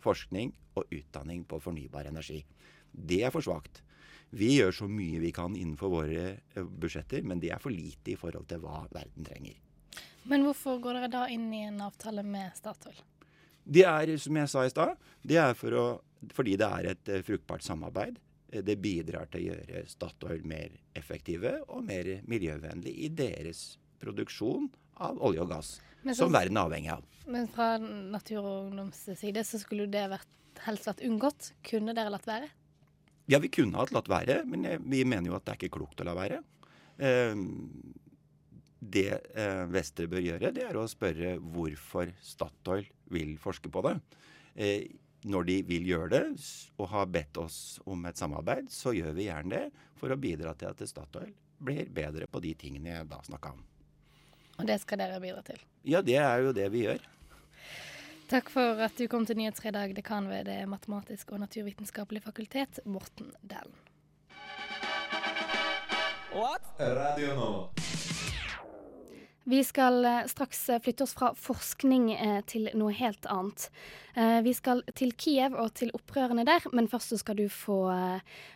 forskning 0.03 0.51
og 0.81 0.89
utdanning 0.89 1.45
på 1.47 1.61
fornybar 1.63 2.09
energi. 2.11 2.41
Det 2.91 3.21
er 3.23 3.35
for 3.35 3.45
svakt. 3.45 3.85
Vi 4.33 4.55
gjør 4.57 4.73
så 4.75 4.89
mye 4.89 5.21
vi 5.21 5.31
kan 5.37 5.55
innenfor 5.55 5.93
våre 5.93 6.25
eh, 6.33 6.65
budsjetter, 6.65 7.23
men 7.23 7.43
det 7.43 7.53
er 7.53 7.63
for 7.63 7.75
lite 7.75 8.15
i 8.15 8.19
forhold 8.19 8.49
til 8.51 8.65
hva 8.65 8.87
verden 8.91 9.29
trenger. 9.29 9.61
Men 10.31 10.45
hvorfor 10.47 10.79
går 10.83 10.95
dere 11.01 11.09
da 11.11 11.25
inn 11.33 11.49
i 11.55 11.65
en 11.67 11.81
avtale 11.83 12.23
med 12.23 12.53
Statoil? 12.57 12.99
Det 13.65 13.85
er, 13.87 14.13
som 14.19 14.37
jeg 14.37 14.49
sa 14.51 14.65
i 14.67 14.71
stad, 14.73 14.97
det 15.23 15.37
er 15.39 15.55
for 15.55 15.77
å, 15.79 15.85
fordi 16.35 16.57
det 16.59 16.67
er 16.69 16.89
et 16.93 17.09
eh, 17.15 17.23
fruktbart 17.27 17.63
samarbeid. 17.63 18.19
Eh, 18.53 18.63
Det 18.63 18.77
bidrar 18.83 19.29
til 19.31 19.41
å 19.41 19.55
gjøre 19.55 19.85
Statoil 19.91 20.43
mer 20.47 20.75
effektive 20.99 21.61
og 21.69 21.85
mer 21.87 22.21
miljøvennlig 22.27 22.95
i 23.07 23.09
deres 23.09 23.77
produksjon 24.03 24.69
av 25.03 25.19
olje 25.23 25.41
og 25.45 25.49
gass, 25.55 25.81
så- 26.05 26.15
som 26.25 26.33
verden 26.33 26.57
er 26.59 26.67
avhengig 26.67 26.91
av. 26.93 27.05
Men 27.27 27.47
fra 27.47 27.77
Natur 27.79 28.43
og 28.43 28.67
Ungdoms 28.73 29.05
side 29.19 29.45
så 29.47 29.59
skulle 29.63 29.87
det 29.91 30.09
vært, 30.11 30.27
helst 30.67 30.87
vært 30.87 31.05
unngått. 31.07 31.53
Kunne 31.63 31.95
dere 31.95 32.11
latt 32.11 32.27
være? 32.27 32.49
Ja, 33.31 33.39
vi 33.39 33.49
kunne 33.49 33.79
hatt 33.79 33.93
latt 33.95 34.09
være, 34.11 34.45
men 34.45 34.67
eh, 34.67 34.79
vi 34.79 35.05
mener 35.05 35.31
jo 35.31 35.37
at 35.37 35.45
det 35.47 35.55
er 35.55 35.61
ikke 35.69 35.79
klokt 35.79 36.01
å 36.03 36.05
la 36.05 36.15
være. 36.19 36.43
Eh, 36.99 37.35
det 38.83 39.13
eh, 39.39 39.63
Vestre 39.71 40.09
bør 40.11 40.25
gjøre, 40.25 40.51
det 40.55 40.65
er 40.67 40.77
å 40.79 40.89
spørre 40.91 41.37
hvorfor 41.39 42.11
Statoil 42.25 42.89
vil 43.15 43.37
forske 43.41 43.71
på 43.71 43.83
det. 43.87 43.95
Eh, 44.59 44.91
når 45.31 45.47
de 45.47 45.57
vil 45.69 45.87
gjøre 45.87 46.09
det 46.11 46.23
og 46.83 46.89
har 46.91 47.11
bedt 47.15 47.39
oss 47.39 47.79
om 47.87 48.03
et 48.11 48.19
samarbeid, 48.19 48.67
så 48.75 48.91
gjør 48.97 49.15
vi 49.15 49.29
gjerne 49.29 49.55
det 49.55 49.87
for 50.01 50.11
å 50.11 50.19
bidra 50.19 50.57
til 50.59 50.73
at 50.73 50.83
Statoil 50.89 51.31
blir 51.63 51.87
bedre 51.95 52.27
på 52.27 52.43
de 52.43 52.57
tingene 52.59 52.91
jeg 52.91 53.07
da 53.13 53.21
snakka 53.23 53.55
om. 53.55 53.63
Og 54.59 54.67
det 54.67 54.81
skal 54.83 54.99
dere 54.99 55.23
bidra 55.23 55.45
til. 55.47 55.63
Ja, 55.87 56.03
det 56.03 56.19
er 56.19 56.43
jo 56.43 56.57
det 56.57 56.67
vi 56.75 56.83
gjør. 56.89 57.07
Takk 58.33 58.51
for 58.51 58.83
at 58.83 58.99
du 58.99 59.07
kom 59.13 59.27
til 59.29 59.39
Nyhetsfredag, 59.39 59.95
dekan 59.95 60.27
ved 60.31 60.49
Det 60.49 60.59
matematiske 60.67 61.37
og 61.37 61.45
naturvitenskapelige 61.45 62.27
fakultet, 62.27 62.83
Morten 62.89 63.31
Dæhlen. 63.47 63.77
Radio 66.81 67.35
Nova. 67.37 67.92
Vi 69.45 69.65
skal 69.65 70.05
eh, 70.05 70.27
straks 70.31 70.69
eh, 70.71 70.81
flytte 70.83 71.03
oss 71.03 71.15
fra 71.19 71.33
forskning 71.35 72.13
eh, 72.15 72.41
til 72.47 72.69
noe 72.79 72.95
helt 72.95 73.27
annet. 73.27 73.69
Vi 74.45 74.53
skal 74.53 74.83
til 74.93 75.15
Kiev 75.17 75.55
og 75.57 75.71
til 75.81 75.89
opprørene 75.97 76.45
der, 76.45 76.67
men 76.77 76.85
først 76.85 77.15
skal 77.17 77.39
du 77.39 77.47
få 77.49 77.79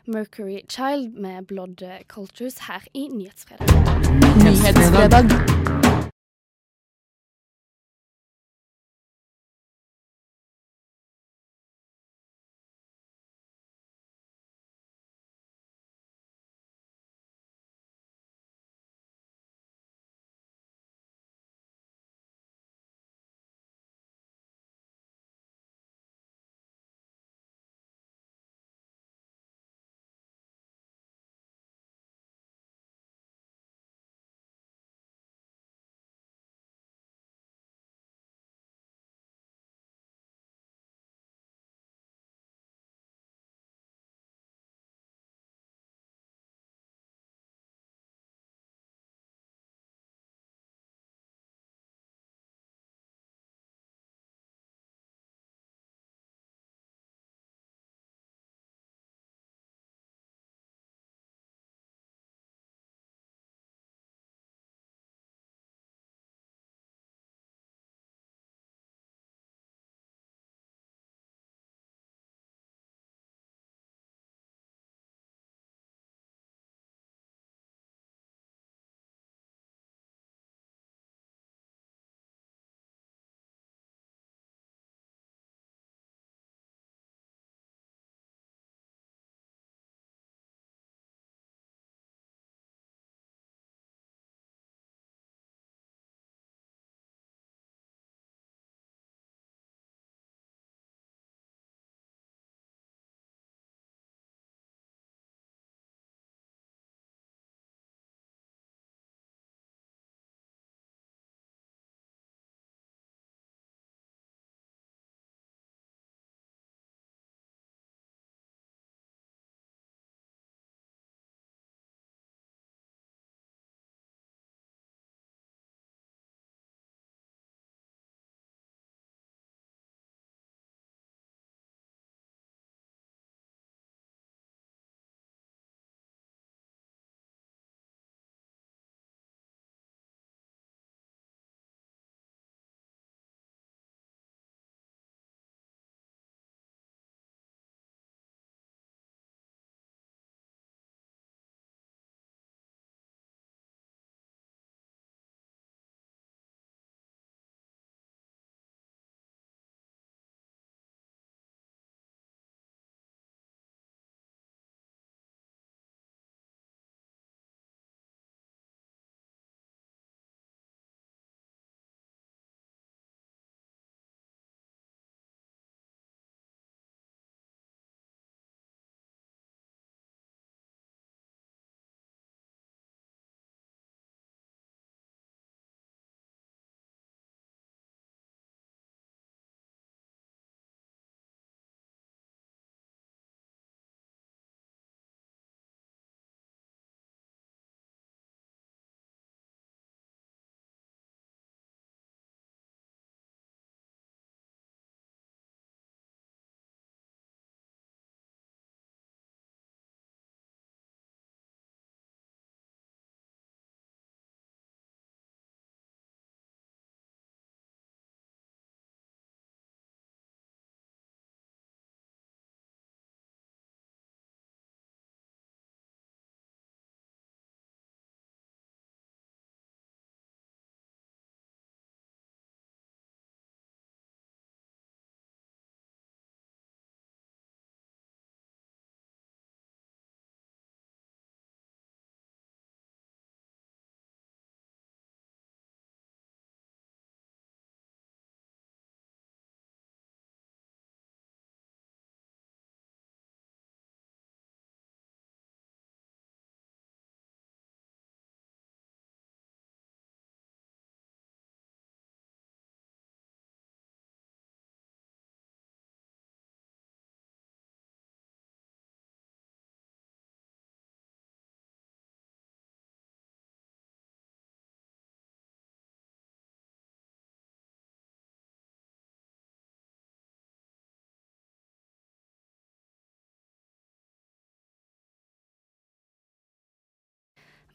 Mercury 0.05 0.59
Child 0.69 1.17
med 1.17 1.49
Blood 1.49 1.81
Cultures 2.13 2.59
her 2.69 2.85
i 2.93 3.07
Nyhetsfredag. 3.09 3.73
Nyhetsfredag. 4.45 6.13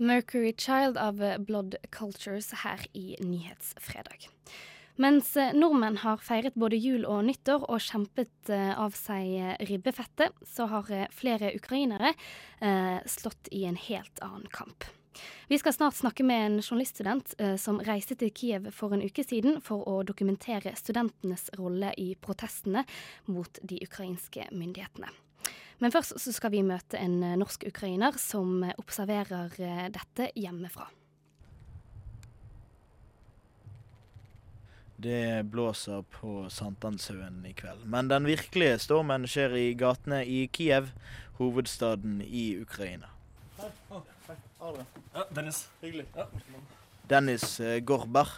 Mercury 0.02 0.54
Child 0.58 0.98
av 0.98 1.22
Blood 1.46 1.76
Cultures 1.94 2.52
her 2.64 2.86
i 2.98 3.16
Nyhetsfredag. 3.22 4.30
Mens 4.96 5.36
eh, 5.38 5.54
nordmenn 5.54 6.00
har 6.02 6.24
feiret 6.26 6.58
både 6.58 6.80
jul 6.82 7.06
og 7.06 7.24
nyttår 7.28 7.68
og 7.70 7.84
kjempet 7.86 8.50
eh, 8.50 8.74
av 8.74 8.98
seg 8.98 9.62
ribbefettet, 9.70 10.34
så 10.42 10.66
har 10.74 10.90
eh, 10.90 11.06
flere 11.14 11.54
ukrainere 11.54 12.16
eh, 12.60 12.98
slått 13.06 13.52
i 13.54 13.64
en 13.70 13.78
helt 13.78 14.26
annen 14.26 14.50
kamp. 14.52 14.90
Vi 15.48 15.58
skal 15.62 15.74
snart 15.74 15.96
snakke 16.02 16.24
med 16.26 16.46
en 16.46 16.60
journaliststudent 16.62 17.34
eh, 17.38 17.56
som 17.62 17.82
reiste 17.86 18.18
til 18.18 18.34
Kiev 18.34 18.72
for 18.76 18.96
en 18.96 19.04
uke 19.06 19.26
siden 19.26 19.62
for 19.62 19.86
å 19.86 20.02
dokumentere 20.08 20.74
studentenes 20.80 21.50
rolle 21.60 21.94
i 22.02 22.14
protestene 22.16 22.86
mot 23.30 23.62
de 23.62 23.84
ukrainske 23.86 24.50
myndighetene. 24.50 25.12
Men 25.82 25.94
først 25.94 26.14
så 26.22 26.32
skal 26.34 26.54
vi 26.54 26.64
møte 26.66 27.00
en 27.02 27.20
norsk 27.42 27.66
ukrainer 27.72 28.18
som 28.22 28.62
observerer 28.78 29.56
dette 29.90 30.30
hjemmefra. 30.38 30.86
Det 35.02 35.44
blåser 35.50 36.04
på 36.14 36.46
Sankthanshaugen 36.54 37.40
i 37.50 37.56
kveld. 37.58 37.88
Men 37.90 38.12
den 38.12 38.28
virkelige 38.30 38.78
stormen 38.84 39.26
skjer 39.26 39.56
i 39.58 39.72
gatene 39.74 40.20
i 40.30 40.44
Kiev, 40.54 40.92
hovedstaden 41.40 42.20
i 42.22 42.44
Ukraina. 42.62 43.10
Hei. 43.58 43.72
Oh, 43.90 44.04
hei. 44.28 44.36
Adrian. 44.60 44.92
Ja, 45.16 45.26
Dennis. 45.34 45.64
Hyggelig. 45.82 46.06
Ja. 46.14 46.28
Dennis 47.10 47.60
eh, 47.60 47.80
Gorbar 47.82 48.30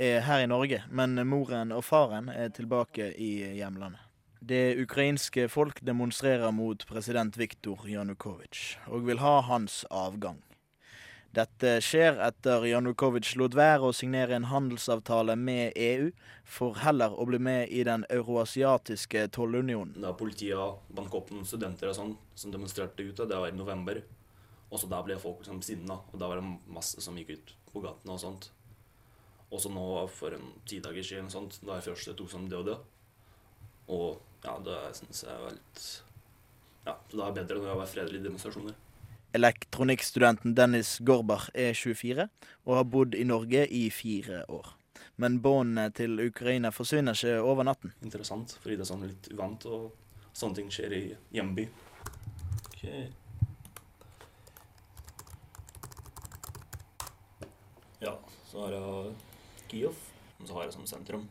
er 0.00 0.24
her 0.24 0.46
i 0.46 0.48
Norge, 0.48 0.80
men 0.88 1.20
moren 1.28 1.76
og 1.76 1.84
faren 1.84 2.32
er 2.32 2.48
tilbake 2.56 3.12
i 3.12 3.32
hjemlandet. 3.60 4.07
Det 4.40 4.76
ukrainske 4.78 5.48
folk 5.50 5.80
demonstrerer 5.82 6.52
mot 6.54 6.86
president 6.86 7.36
Viktor 7.36 7.88
Janukovitsj 7.90 8.76
og 8.86 9.08
vil 9.08 9.18
ha 9.18 9.40
hans 9.48 9.82
avgang. 9.90 10.38
Dette 11.34 11.74
skjer 11.84 12.16
etter 12.24 12.64
Janukovitsj 12.70 13.34
lot 13.36 13.56
være 13.58 13.90
å 13.90 13.94
signere 13.94 14.36
en 14.38 14.46
handelsavtale 14.48 15.34
med 15.36 15.76
EU, 15.76 16.08
for 16.48 16.78
heller 16.80 17.12
å 17.12 17.26
bli 17.28 17.40
med 17.42 17.68
i 17.68 17.82
den 17.84 18.06
euroasiatiske 18.08 19.26
tollunionen. 19.36 19.98
Da 20.00 20.14
politiet 20.16 20.86
banket 20.88 21.18
opp 21.18 21.32
noen 21.34 21.46
studenter 21.46 21.90
og 21.90 21.98
sånn, 21.98 22.14
som 22.34 22.54
demonstrerte 22.54 23.04
ute, 23.04 23.26
det 23.28 23.36
var 23.42 23.52
i 23.52 23.58
november. 23.58 24.00
Og 24.70 24.80
så 24.80 24.88
der 24.88 25.04
ble 25.04 25.18
folk 25.20 25.42
liksom 25.42 25.60
sinna, 25.64 25.98
og 26.12 26.16
da 26.20 26.30
var 26.30 26.40
det 26.40 26.48
masse 26.72 27.02
som 27.04 27.16
gikk 27.18 27.34
ut 27.36 27.52
på 27.74 27.84
gatene 27.84 28.16
og 28.16 28.22
sånt. 28.22 28.48
Og 29.52 29.60
så 29.60 29.72
nå 29.72 29.84
for 30.12 30.36
en 30.36 30.48
ti 30.68 30.80
dager 30.84 31.04
siden, 31.04 31.28
sånt, 31.32 31.60
da 31.64 31.76
jeg 31.76 31.90
først 31.90 32.14
tok 32.16 32.32
som 32.32 32.48
døde. 32.48 32.78
Og 33.92 34.24
ja, 34.44 34.58
det 34.64 34.76
syns 34.98 35.24
jeg 35.26 35.40
var 35.42 35.54
litt 35.54 35.86
Ja, 36.86 36.94
det 37.12 37.24
er 37.24 37.36
bedre 37.40 37.58
når 37.58 37.70
det 37.70 37.78
var 37.82 37.90
fredelige 37.90 38.24
demonstrasjoner. 38.28 38.76
Elektronikkstudenten 39.36 40.54
Dennis 40.56 40.94
Gorbar 41.04 41.50
er 41.52 41.74
24 41.76 42.28
og 42.64 42.74
har 42.78 42.86
bodd 42.88 43.14
i 43.14 43.26
Norge 43.28 43.66
i 43.68 43.88
fire 43.92 44.44
år. 44.48 44.72
Men 45.20 45.40
båndene 45.42 45.90
til 45.92 46.16
Ukraina 46.22 46.70
forsvinner 46.72 47.18
ikke 47.18 47.42
over 47.42 47.66
natten. 47.66 47.92
Interessant, 48.02 48.54
fordi 48.62 48.78
det 48.78 48.86
er 48.86 48.90
sånn 48.92 49.04
litt 49.04 49.28
uvant, 49.34 49.66
og 49.66 50.30
sånne 50.32 50.60
ting 50.60 50.70
skjer 50.72 50.94
i 50.96 51.02
hjemby. 51.34 51.66
Okay. 52.70 53.08
Ja, 58.00 58.14
så 58.46 58.64
har 58.64 58.78
jeg 58.78 59.12
Kiev, 59.68 60.00
og 60.38 60.46
så 60.46 60.56
har 60.56 60.68
jeg 60.68 60.76
som 60.78 60.86
sentrum. 60.88 61.28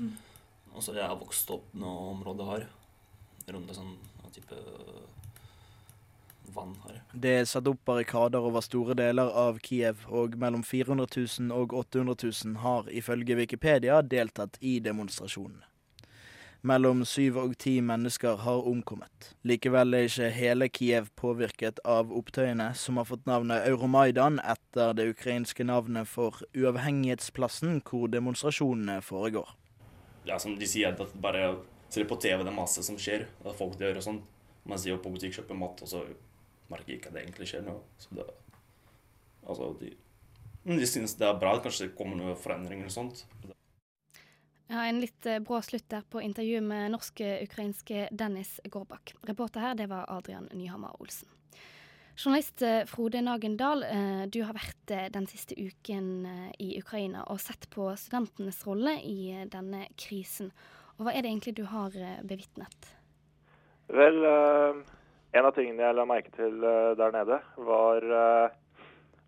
Mm. 0.00 0.16
Og 0.72 0.82
så 0.84 0.94
har 0.96 1.18
vokst 1.20 1.50
opp 1.52 1.72
noe 1.76 2.12
område 2.14 2.46
her, 2.48 2.68
rundt 3.52 3.72
en 3.72 3.76
sånn 3.76 3.96
type 4.32 4.56
vann 6.54 6.76
her. 6.86 7.00
Det 7.12 7.34
er 7.40 7.48
satt 7.48 7.68
opp 7.70 7.82
barrikader 7.88 8.44
over 8.44 8.64
store 8.64 8.96
deler 8.98 9.32
av 9.44 9.60
Kiev, 9.64 10.06
og 10.08 10.36
mellom 10.40 10.64
400 10.64 11.08
000 11.16 11.52
og 11.56 11.74
800 11.82 12.16
000 12.22 12.62
har 12.64 12.88
ifølge 12.92 13.36
Wikipedia 13.38 14.00
deltatt 14.02 14.58
i 14.60 14.78
demonstrasjonene. 14.84 15.68
Mellom 16.62 17.00
syv 17.02 17.40
og 17.42 17.56
ti 17.58 17.80
mennesker 17.82 18.36
har 18.44 18.66
omkommet. 18.70 19.32
Likevel 19.42 19.96
er 19.98 20.04
ikke 20.06 20.28
hele 20.30 20.68
Kiev 20.70 21.08
påvirket 21.18 21.80
av 21.82 22.12
opptøyene, 22.14 22.68
som 22.78 23.00
har 23.00 23.08
fått 23.08 23.26
navnet 23.26 23.66
Euromaidan 23.66 24.38
etter 24.38 24.94
det 24.94 25.08
ukrainske 25.10 25.66
navnet 25.66 26.06
for 26.06 26.38
uavhengighetsplassen 26.54 27.82
hvor 27.82 28.06
demonstrasjonene 28.14 29.00
foregår. 29.02 29.50
Ja, 30.28 30.38
som 30.38 30.54
de 30.58 30.68
sier, 30.68 30.92
at 30.92 31.16
bare 31.22 31.56
ser 31.92 32.06
på 32.08 32.18
TV 32.20 32.42
det 32.42 32.52
er 32.52 32.56
masse 32.56 32.84
som 32.86 32.98
skjer, 33.00 33.26
at 33.42 33.58
folk 33.58 33.74
dør 33.80 34.00
og 34.00 34.06
sånn. 34.06 34.20
Man 34.68 34.78
sier 34.78 34.94
jo 34.94 35.02
på 35.02 35.10
butikk 35.12 35.34
kjøper 35.38 35.58
mat, 35.58 35.82
og 35.82 35.90
så 35.90 36.04
merker 36.70 36.96
ikke 36.96 37.10
at 37.10 37.16
det 37.16 37.24
egentlig 37.24 37.48
skjer 37.50 37.64
noe. 37.66 37.82
Så 38.00 38.14
det, 38.16 38.28
altså, 39.42 39.72
de, 39.80 39.90
de 40.70 40.88
synes 40.88 41.16
det 41.18 41.26
er 41.28 41.40
bra. 41.40 41.56
Kanskje 41.62 41.88
det 41.88 41.96
kommer 41.98 42.18
noen 42.20 42.38
forandringer 42.38 42.86
eller 42.86 42.94
sånt. 42.94 43.26
Ja, 44.72 44.86
En 44.88 45.02
litt 45.02 45.26
eh, 45.28 45.42
brå 45.44 45.58
slutt 45.60 45.90
der 45.92 46.06
på 46.08 46.22
intervjuet 46.24 46.64
med 46.64 46.94
norsk-ukrainske 46.94 48.06
Dennis 48.16 48.56
Gårdbakk. 48.64 49.12
Reporter 49.28 49.66
her 49.66 49.74
det 49.76 49.90
var 49.90 50.06
Adrian 50.08 50.48
Nyhammer 50.54 50.96
Olsen. 51.02 51.28
Journalist 52.16 52.62
eh, 52.62 52.84
Frode 52.86 53.22
Nagen 53.22 53.56
Dahl, 53.56 53.82
eh, 53.82 54.24
du 54.28 54.42
har 54.44 54.52
vært 54.52 54.92
den 55.14 55.26
siste 55.30 55.56
uken 55.56 56.26
i 56.60 56.74
Ukraina 56.76 57.24
og 57.32 57.40
sett 57.40 57.64
på 57.72 57.88
studentenes 57.96 58.60
rolle 58.68 58.98
i 59.00 59.46
denne 59.48 59.86
krisen. 59.96 60.50
Og 60.98 61.06
Hva 61.06 61.14
er 61.14 61.24
det 61.24 61.32
egentlig 61.32 61.54
du 61.56 61.64
har 61.70 61.94
bevitnet? 62.28 62.90
Vel, 63.92 64.20
en 65.32 65.48
av 65.48 65.54
tingene 65.56 65.86
jeg 65.86 65.96
la 65.96 66.04
merke 66.06 66.32
til 66.36 66.60
der 66.60 67.14
nede, 67.16 67.40
var 67.56 68.04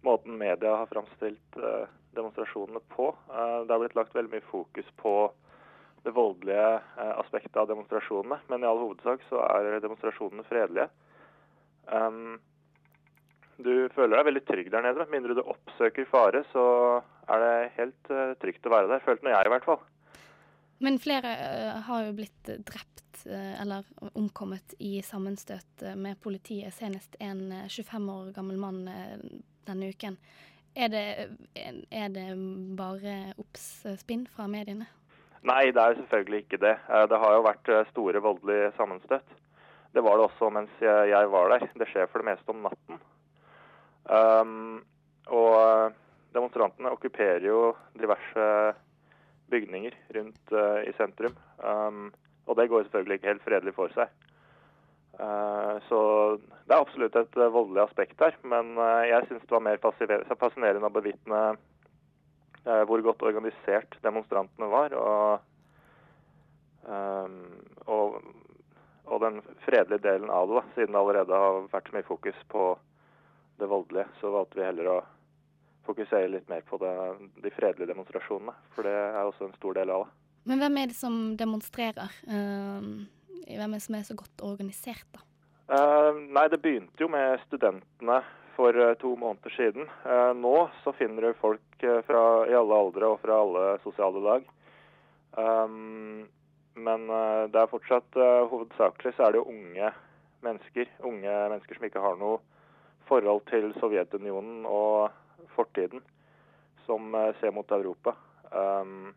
måten 0.05 0.37
media 0.39 0.77
har 0.83 0.93
framstilt 0.93 1.59
demonstrasjonene 2.15 2.85
på. 2.93 3.09
det 3.65 3.73
har 3.73 3.81
blitt 3.81 3.97
lagt 3.97 4.15
veldig 4.15 4.37
mye 4.37 4.47
fokus 4.53 4.93
på 5.01 5.15
det 6.05 6.13
voldelige 6.15 6.69
aspektet 7.17 7.57
av 7.57 7.69
demonstrasjonene, 7.73 8.39
men 8.53 8.63
i 8.63 8.69
all 8.69 8.85
hovedsak 8.85 9.25
så 9.31 9.41
er 9.49 9.81
demonstrasjonene 9.81 10.47
fredelige. 10.47 10.91
Du 13.57 13.89
føler 13.95 14.17
deg 14.17 14.29
veldig 14.31 14.45
trygg 14.49 14.71
der 14.73 14.87
nede. 14.87 15.05
Med 15.05 15.15
mindre 15.19 15.37
du 15.39 15.45
oppsøker 15.45 16.09
fare, 16.11 16.43
så 16.51 16.65
er 17.31 17.45
det 17.45 17.53
helt 17.79 18.15
trygt 18.43 18.67
å 18.67 18.73
være 18.75 18.91
der. 18.91 19.05
Følte 19.05 19.27
nå 19.27 19.35
jeg, 19.35 19.47
i 19.47 19.55
hvert 19.55 19.69
fall. 19.69 19.85
Men 20.83 20.99
flere 21.01 21.31
har 21.87 22.07
jo 22.09 22.17
blitt 22.19 22.51
drept 22.67 23.05
Eh, 23.27 23.63
eller 23.63 23.85
omkommet 24.13 24.75
i 24.79 25.03
sammenstøt 25.03 25.83
eh, 25.83 25.97
med 25.97 26.21
politiet, 26.21 26.75
senest 26.75 27.17
en 27.21 27.53
25 27.69 28.09
eh, 28.09 28.17
år 28.17 28.33
gammel 28.37 28.59
mann 28.61 28.83
denne 29.65 29.89
uken. 29.89 30.19
Er 30.75 30.91
det, 30.91 31.05
er 31.55 32.11
det 32.13 32.27
bare 32.77 33.33
oppspinn 33.39 34.27
fra 34.29 34.49
mediene? 34.51 34.89
Nei, 35.47 35.71
det 35.71 35.81
er 35.81 35.93
jo 35.93 36.03
selvfølgelig 36.03 36.43
ikke 36.43 36.61
det. 36.65 36.75
Det 37.13 37.21
har 37.23 37.35
jo 37.37 37.45
vært 37.47 37.71
store 37.93 38.23
voldelige 38.25 38.73
sammenstøt. 38.79 39.35
Det 39.95 40.03
var 40.03 40.19
det 40.19 40.27
også 40.27 40.51
mens 40.51 40.73
jeg 40.83 41.31
var 41.31 41.53
der. 41.53 41.69
Det 41.79 41.89
skjer 41.93 42.09
for 42.11 42.25
det 42.25 42.33
meste 42.33 42.51
om 42.51 42.65
natten. 42.65 42.99
Um, 44.05 44.83
og 45.33 45.95
demonstrantene 46.35 46.93
okkuperer 46.93 47.45
jo 47.47 47.71
diverse 47.97 48.75
bygninger 49.53 49.97
rundt 50.17 50.53
uh, 50.53 50.83
i 50.85 50.93
sentrum. 50.99 51.37
Um, 51.63 52.11
og 52.47 52.59
det 52.59 52.69
går 52.69 52.85
selvfølgelig 52.85 53.19
ikke 53.21 53.33
helt 53.33 53.47
fredelig 53.47 53.75
for 53.77 53.95
seg. 53.97 54.13
Uh, 55.15 55.79
så 55.89 56.01
det 56.67 56.75
er 56.75 56.81
absolutt 56.81 57.17
et 57.17 57.39
uh, 57.39 57.53
voldelig 57.55 57.85
aspekt 57.87 58.19
der. 58.21 58.37
Men 58.43 58.75
jeg 59.09 59.29
syns 59.29 59.45
det 59.47 59.57
var 59.57 59.67
mer 59.69 59.83
fascinerende 60.41 60.91
å 60.91 60.95
bevitne 60.95 61.45
hvor 62.89 63.03
godt 63.05 63.21
organisert 63.29 63.99
demonstrantene 64.01 64.71
var. 64.73 64.95
Og, 64.97 65.51
og, 67.85 68.15
og, 69.05 69.19
den 69.21 69.37
fredelige 69.67 70.01
delen 70.07 70.33
av 70.33 70.49
det, 70.49 70.57
da, 70.57 70.63
siden 70.73 70.97
det 70.97 71.01
allerede 71.03 71.41
har 71.43 71.67
vært 71.75 71.91
så 71.91 71.99
mye 71.99 72.07
fokus 72.09 72.39
på 72.49 72.71
det 73.61 73.69
voldelige, 73.71 74.07
så 74.21 74.33
valgte 74.35 74.61
vi 74.61 74.67
heller 74.67 74.91
å 74.91 74.99
fokusere 75.85 76.31
litt 76.33 76.49
mer 76.49 76.65
på 76.67 76.79
det, 76.81 76.93
de 77.45 77.53
fredelige 77.55 77.93
demonstrasjonene. 77.93 78.55
For 78.75 78.87
det 78.87 78.95
er 78.95 79.21
også 79.23 79.49
en 79.49 79.59
stor 79.59 79.77
del 79.79 79.93
av 79.93 80.07
det. 80.07 80.15
Men 80.45 80.61
hvem 80.61 80.81
er 80.81 80.91
det 80.91 80.97
som 80.99 81.21
demonstrerer? 81.41 82.17
Uh, 82.29 83.05
hvem 83.49 83.71
er 83.71 83.79
det 83.79 83.85
som 83.87 83.97
er 83.97 84.09
så 84.09 84.17
godt 84.19 84.45
organisert, 84.45 85.07
da? 85.15 85.25
Uh, 85.65 86.13
nei, 86.29 86.45
det 86.53 86.61
begynte 86.61 87.01
jo 87.01 87.09
med 87.09 87.41
studentene 87.47 88.19
for 88.53 88.77
uh, 88.77 88.93
to 89.01 89.15
måneder 89.17 89.53
siden. 89.57 89.89
Uh, 90.05 90.37
nå 90.37 90.69
så 90.83 90.93
finner 90.99 91.31
du 91.31 91.41
folk 91.41 91.63
fra, 92.07 92.23
i 92.49 92.57
alle 92.57 92.77
aldre 92.81 93.09
og 93.13 93.19
fra 93.21 93.41
alle 93.41 93.65
sosiale 93.85 94.21
lag. 94.25 94.45
Um, 95.37 96.25
men 96.75 97.05
det 97.53 97.59
er 97.61 97.71
fortsatt 97.71 98.17
hovedsakelig 98.51 99.13
så 99.15 99.27
er 99.27 99.35
det 99.35 99.41
jo 99.43 99.53
unge 99.53 99.91
mennesker. 100.43 100.89
Unge 101.07 101.35
mennesker 101.53 101.79
som 101.79 101.85
ikke 101.87 102.03
har 102.03 102.17
noe 102.19 102.41
forhold 103.09 103.45
til 103.51 103.73
Sovjetunionen 103.81 104.65
og 104.69 105.11
fortiden, 105.57 106.03
som 106.87 107.15
ser 107.41 107.55
mot 107.55 107.71
Europa. 107.73 108.15
Um, 108.55 109.13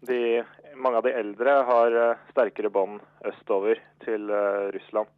de, 0.00 0.44
mange 0.78 1.00
av 1.00 1.06
de 1.06 1.14
eldre 1.18 1.54
har 1.66 1.96
eh, 1.98 2.26
sterkere 2.30 2.70
bånd 2.70 3.00
østover 3.26 3.80
til 4.04 4.30
uh, 4.30 4.68
Russland. 4.74 5.10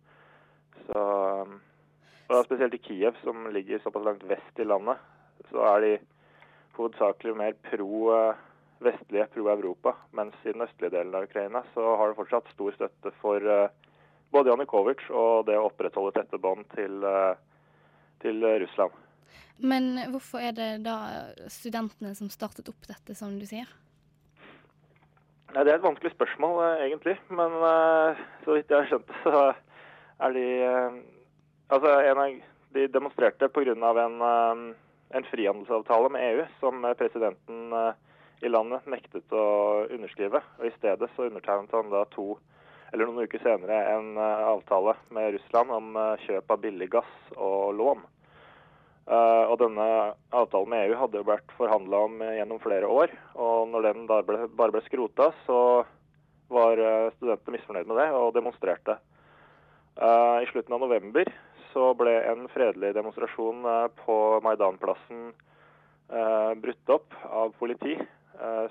Så, 0.87 1.03
Og 2.31 2.45
spesielt 2.47 2.75
i 2.75 2.79
Kiev, 2.79 3.17
som 3.25 3.49
ligger 3.51 3.83
såpass 3.83 4.05
langt 4.07 4.25
vest 4.31 4.61
i 4.63 4.65
landet, 4.65 5.01
så 5.51 5.65
er 5.75 5.81
de 5.85 5.93
hovedsakelig 6.77 7.35
mer 7.37 7.57
pro 7.65 8.05
eh, 8.15 8.39
vestlige, 8.81 9.27
pro 9.35 9.49
Europa. 9.51 9.97
Mens 10.17 10.37
i 10.45 10.53
den 10.53 10.63
østlige 10.63 10.95
delen 10.95 11.15
av 11.15 11.27
Ukraina 11.27 11.65
så 11.75 11.97
har 11.99 12.09
det 12.09 12.19
fortsatt 12.21 12.53
stor 12.55 12.77
støtte 12.77 13.13
for 13.21 13.43
eh, 13.43 13.90
både 14.31 14.53
Janukovitsj 14.53 15.11
og 15.11 15.47
det 15.49 15.59
å 15.59 15.69
opprettholde 15.69 16.15
tette 16.17 16.41
bånd 16.41 16.67
til, 16.75 17.03
eh, 17.05 17.35
til 18.23 18.45
Russland. 18.65 18.97
Men 19.61 19.93
hvorfor 20.13 20.41
er 20.41 20.53
det 20.57 20.71
da 20.85 20.97
studentene 21.53 22.15
som 22.17 22.31
startet 22.33 22.69
opp 22.69 22.89
dette, 22.89 23.15
som 23.15 23.39
du 23.39 23.47
sier? 23.47 23.69
Nei, 25.55 25.65
Det 25.65 25.73
er 25.73 25.79
et 25.79 25.89
vanskelig 25.89 26.15
spørsmål, 26.15 26.63
eh, 26.65 26.85
egentlig. 26.89 27.19
Men 27.29 27.53
eh, 27.53 28.21
så 28.45 28.55
vidt 28.55 28.71
jeg 28.71 28.79
har 28.79 28.87
skjønt 28.87 29.07
det, 29.07 29.17
så 29.25 29.55
er 30.21 30.33
de 30.33 30.47
Altså, 31.71 31.87
en 32.03 32.19
av, 32.19 32.31
de 32.75 32.89
demonstrerte 32.89 33.47
pga. 33.49 33.75
En, 34.03 34.75
en 35.15 35.27
frihandelsavtale 35.31 36.09
med 36.11 36.25
EU 36.27 36.47
som 36.59 36.83
presidenten 36.99 37.71
i 38.43 38.49
landet 38.49 38.89
nektet 38.91 39.31
å 39.31 39.87
underskrive. 39.87 40.41
Og 40.59 40.67
I 40.67 40.73
stedet 40.75 41.11
så 41.15 41.29
undertegnet 41.29 41.71
han 41.71 41.93
da 41.93 42.03
to, 42.11 42.35
eller 42.93 43.07
noen 43.07 43.27
uker 43.27 43.43
senere 43.43 43.83
en 43.93 44.17
eh, 44.19 44.47
avtale 44.51 44.97
med 45.15 45.35
Russland 45.35 45.71
om 45.75 45.97
eh, 45.97 46.25
kjøp 46.27 46.51
av 46.51 46.63
billig 46.63 46.89
gass 46.91 47.13
og 47.37 47.75
lån. 47.79 48.03
Eh, 49.11 49.45
og 49.47 49.57
denne 49.63 49.87
avtalen 50.35 50.73
med 50.73 50.89
EU 50.89 50.99
hadde 50.99 51.21
jo 51.21 51.29
vært 51.29 51.55
forhandla 51.59 52.03
om 52.09 52.25
gjennom 52.25 52.63
flere 52.63 52.91
år. 52.91 53.15
Og 53.39 53.71
når 53.71 53.87
den 53.89 54.09
ble, 54.11 54.47
bare 54.59 54.75
ble 54.75 54.83
skrota, 54.89 55.31
så 55.47 55.61
var 56.51 56.81
studentene 57.15 57.55
misfornøyd 57.55 57.87
med 57.87 58.01
det 58.01 58.09
og 58.19 58.33
demonstrerte. 58.35 58.97
I 60.01 60.47
slutten 60.51 60.75
av 60.75 60.81
november 60.83 61.29
så 61.71 61.93
ble 61.95 62.17
en 62.27 62.49
fredelig 62.51 62.91
demonstrasjon 62.97 63.63
på 64.01 64.17
Maidanplassen 64.43 65.29
brutt 66.59 66.91
opp 66.91 67.15
av 67.31 67.55
politi 67.61 67.95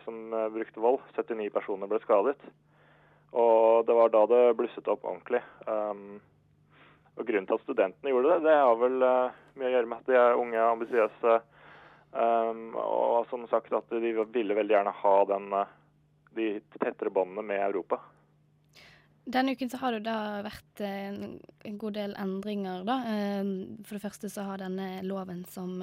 som 0.03 0.19
brukte 0.51 0.84
vold. 0.84 0.99
79 1.15 1.47
personer 1.55 1.88
ble 1.88 2.01
skadet. 2.03 2.36
Og 3.38 3.86
det 3.86 3.96
var 3.96 4.12
da 4.13 4.26
det 4.30 4.44
blusset 4.58 4.88
opp 4.89 5.06
ordentlig. 5.06 5.42
Um, 5.68 6.20
og 7.20 7.28
Grunnen 7.28 7.48
til 7.50 7.60
at 7.60 7.65
studentene 7.65 8.13
gjorde 8.13 8.36
det, 8.36 8.48
det 8.48 8.58
har 8.58 8.78
vel 8.80 9.04
uh, 9.04 9.39
mye 9.60 9.70
å 9.70 9.74
gjøre 9.76 9.89
med 9.92 10.02
at 10.02 10.10
de 10.10 10.18
er 10.18 10.39
unge, 10.39 10.62
ambisiøse. 10.63 11.39
Um, 12.12 12.72
og 12.80 13.28
som 13.30 13.44
sagt 13.52 13.74
at 13.76 13.92
de 13.92 14.13
ville 14.34 14.56
veldig 14.58 14.74
gjerne 14.74 14.94
ha 15.04 15.18
den, 15.30 15.52
eh, 15.54 15.76
de 16.34 16.48
tettere 16.80 17.12
båndene 17.13 17.44
med 17.46 17.62
Europa. 17.62 18.00
Denne 19.30 19.54
uken 19.54 19.70
så 19.70 19.78
har 19.78 19.94
det 19.94 20.08
da 20.08 20.42
vært 20.42 20.82
eh, 20.82 21.12
en, 21.13 21.78
god 21.78 22.00
del 22.00 22.15
endringer, 22.18 22.82
da. 22.88 22.96
Eh, 23.12 23.52
For 23.86 24.00
det 24.00 24.06
første 24.08 24.32
så 24.34 24.48
har 24.48 24.63
denne 24.63 25.04
loven 25.06 25.44
som 25.46 25.78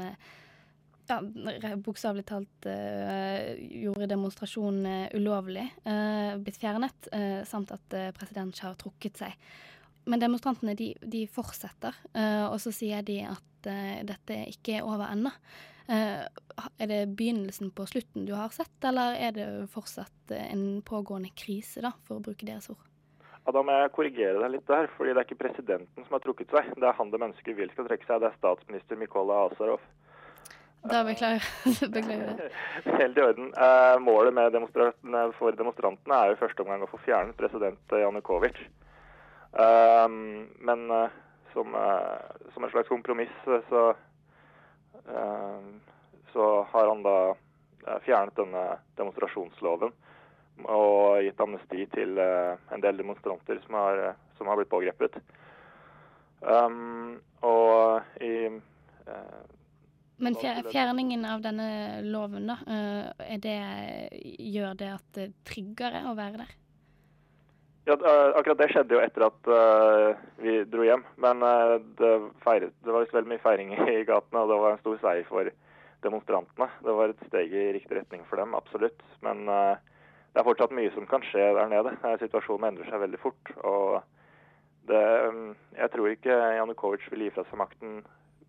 ja, 1.09 1.77
bokstavelig 1.77 2.25
talt 2.29 2.69
uh, 2.69 3.53
gjorde 3.57 4.09
demonstrasjon 4.11 4.81
eh, 4.87 5.15
ulovlig, 5.17 5.67
uh, 5.87 6.35
blitt 6.43 6.59
fjernet, 6.61 7.09
uh, 7.13 7.43
samt 7.49 7.73
at 7.75 7.97
president 8.17 8.59
har 8.65 8.77
trukket 8.81 9.23
seg. 9.23 9.49
Men 10.07 10.23
demonstrantene 10.23 10.77
de, 10.79 10.93
de 11.03 11.25
fortsetter, 11.27 11.97
og 12.47 12.61
så 12.63 12.71
sier 12.71 13.03
de 13.03 13.17
at 13.27 13.67
dette 14.07 14.37
ikke 14.53 14.77
er 14.77 14.87
over 14.87 15.11
ennå. 15.11 15.33
Er 15.91 16.87
det 16.87 17.01
begynnelsen 17.19 17.73
på 17.75 17.89
slutten 17.91 18.23
du 18.29 18.31
har 18.39 18.55
sett, 18.55 18.77
eller 18.87 19.19
er 19.19 19.35
det 19.35 19.49
fortsatt 19.75 20.31
en 20.37 20.63
pågående 20.87 21.33
krise, 21.35 21.83
da, 21.83 21.91
for 22.07 22.21
å 22.21 22.23
bruke 22.23 22.47
deres 22.47 22.71
ord? 22.71 22.87
Ja, 23.47 23.51
Da 23.51 23.65
må 23.67 23.75
jeg 23.75 23.93
korrigere 23.99 24.41
deg 24.43 24.55
litt 24.55 24.71
der, 24.71 24.87
fordi 24.95 25.11
det 25.11 25.25
er 25.25 25.29
ikke 25.29 25.43
presidenten 25.43 26.07
som 26.07 26.15
har 26.15 26.23
trukket 26.23 26.55
seg. 26.55 26.71
Det 26.79 26.87
er 26.87 26.99
han 26.99 27.11
det 27.11 27.23
mennesket 27.27 27.59
vil 27.59 27.75
skal 27.75 27.91
trekke 27.91 28.07
seg. 28.07 28.23
Det 28.23 28.31
er 28.31 28.39
statsminister 28.39 29.03
Mykola 29.03 29.45
Azarov. 29.51 29.83
Da 30.91 31.03
beklager 31.07 31.43
jeg. 31.43 32.41
Helt 33.01 33.19
i 33.19 33.23
orden. 33.23 33.53
Eh, 33.53 33.99
målet 34.01 34.35
med 34.35 34.53
demonstrantene, 34.55 35.27
for 35.39 35.57
demonstrantene 35.59 36.19
er 36.19 36.31
jo 36.31 36.37
i 36.37 36.41
første 36.41 36.65
omgang 36.65 36.85
å 36.85 36.91
få 36.91 37.01
fjernet 37.05 37.39
president 37.39 37.97
Janukovitsj. 38.03 38.67
Eh, 39.65 40.09
men 40.69 40.91
eh, 40.91 41.17
som, 41.53 41.75
eh, 41.75 42.51
som 42.55 42.65
en 42.65 42.71
slags 42.71 42.89
kompromiss 42.89 43.37
eh, 43.47 43.63
så, 43.71 43.85
eh, 45.09 45.61
så 46.33 46.51
har 46.73 46.91
han 46.93 47.03
da 47.07 47.19
eh, 47.33 47.99
fjernet 48.05 48.37
denne 48.37 48.67
demonstrasjonsloven 49.01 49.95
og 50.65 51.23
gitt 51.25 51.41
amnesti 51.41 51.87
til 51.93 52.17
eh, 52.21 52.55
en 52.73 52.85
del 52.85 53.01
demonstranter 53.01 53.61
som 53.65 53.79
har, 53.81 54.03
eh, 54.11 54.23
som 54.39 54.49
har 54.51 54.61
blitt 54.61 54.73
pågrepet. 54.73 55.19
Og 57.47 58.23
i 58.23 58.35
eh, 58.47 59.56
Men 60.17 60.37
fjerningen 60.73 61.25
av 61.25 61.43
denne 61.45 62.01
loven, 62.03 62.49
da, 62.49 62.57
eh, 62.67 63.37
det, 63.43 63.57
gjør 64.39 64.79
det 64.81 64.89
at 64.95 65.05
det 65.13 65.27
er 65.27 65.35
tryggere 65.45 66.07
å 66.09 66.15
være 66.17 66.41
der? 66.41 66.55
Ja, 67.87 67.95
eh, 67.95 68.31
akkurat 68.39 68.63
det 68.63 68.71
skjedde 68.73 68.97
jo 68.97 69.03
etter 69.05 69.27
at 69.29 69.51
eh, 69.59 70.25
vi 70.41 70.57
dro 70.73 70.89
hjem. 70.89 71.05
Men 71.21 71.45
det, 72.01 72.15
feiret, 72.47 72.73
det 72.81 72.97
var 72.97 73.05
veldig 73.13 73.35
mye 73.35 73.45
feiring 73.45 73.77
i 73.77 74.01
gatene, 74.09 74.43
og 74.43 74.51
det 74.53 74.59
var 74.65 74.75
en 74.75 74.83
stor 74.83 74.99
seier 75.05 75.29
for 75.29 75.53
demonstrantene. 76.07 76.73
Det 76.81 76.97
var 76.97 77.13
et 77.13 77.29
steg 77.29 77.53
i 77.53 77.69
riktig 77.77 78.01
retning 78.01 78.25
for 78.31 78.41
dem, 78.41 78.57
absolutt. 78.57 79.05
Men 79.27 79.45
det 79.45 80.41
er 80.41 80.49
fortsatt 80.49 80.75
mye 80.77 80.93
som 80.97 81.09
kan 81.11 81.25
skje 81.29 81.53
der 81.61 81.73
nede. 81.73 81.93
Situasjonen 82.25 82.71
endrer 82.73 82.89
seg 82.89 83.05
veldig 83.05 83.21
fort. 83.21 83.57
og 83.63 84.01
det, 84.87 85.07
mm, 85.35 85.49
jeg 85.77 85.91
tror 85.91 86.13
ikke 86.13 86.35
Janukovitsj 86.57 87.09
vil 87.11 87.25
gi 87.27 87.33
fra 87.35 87.43
seg 87.49 87.59
makten 87.59 87.97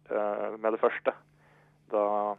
med 0.07 0.69
det 0.71 0.79
første. 0.79 1.11
Da, 1.91 2.35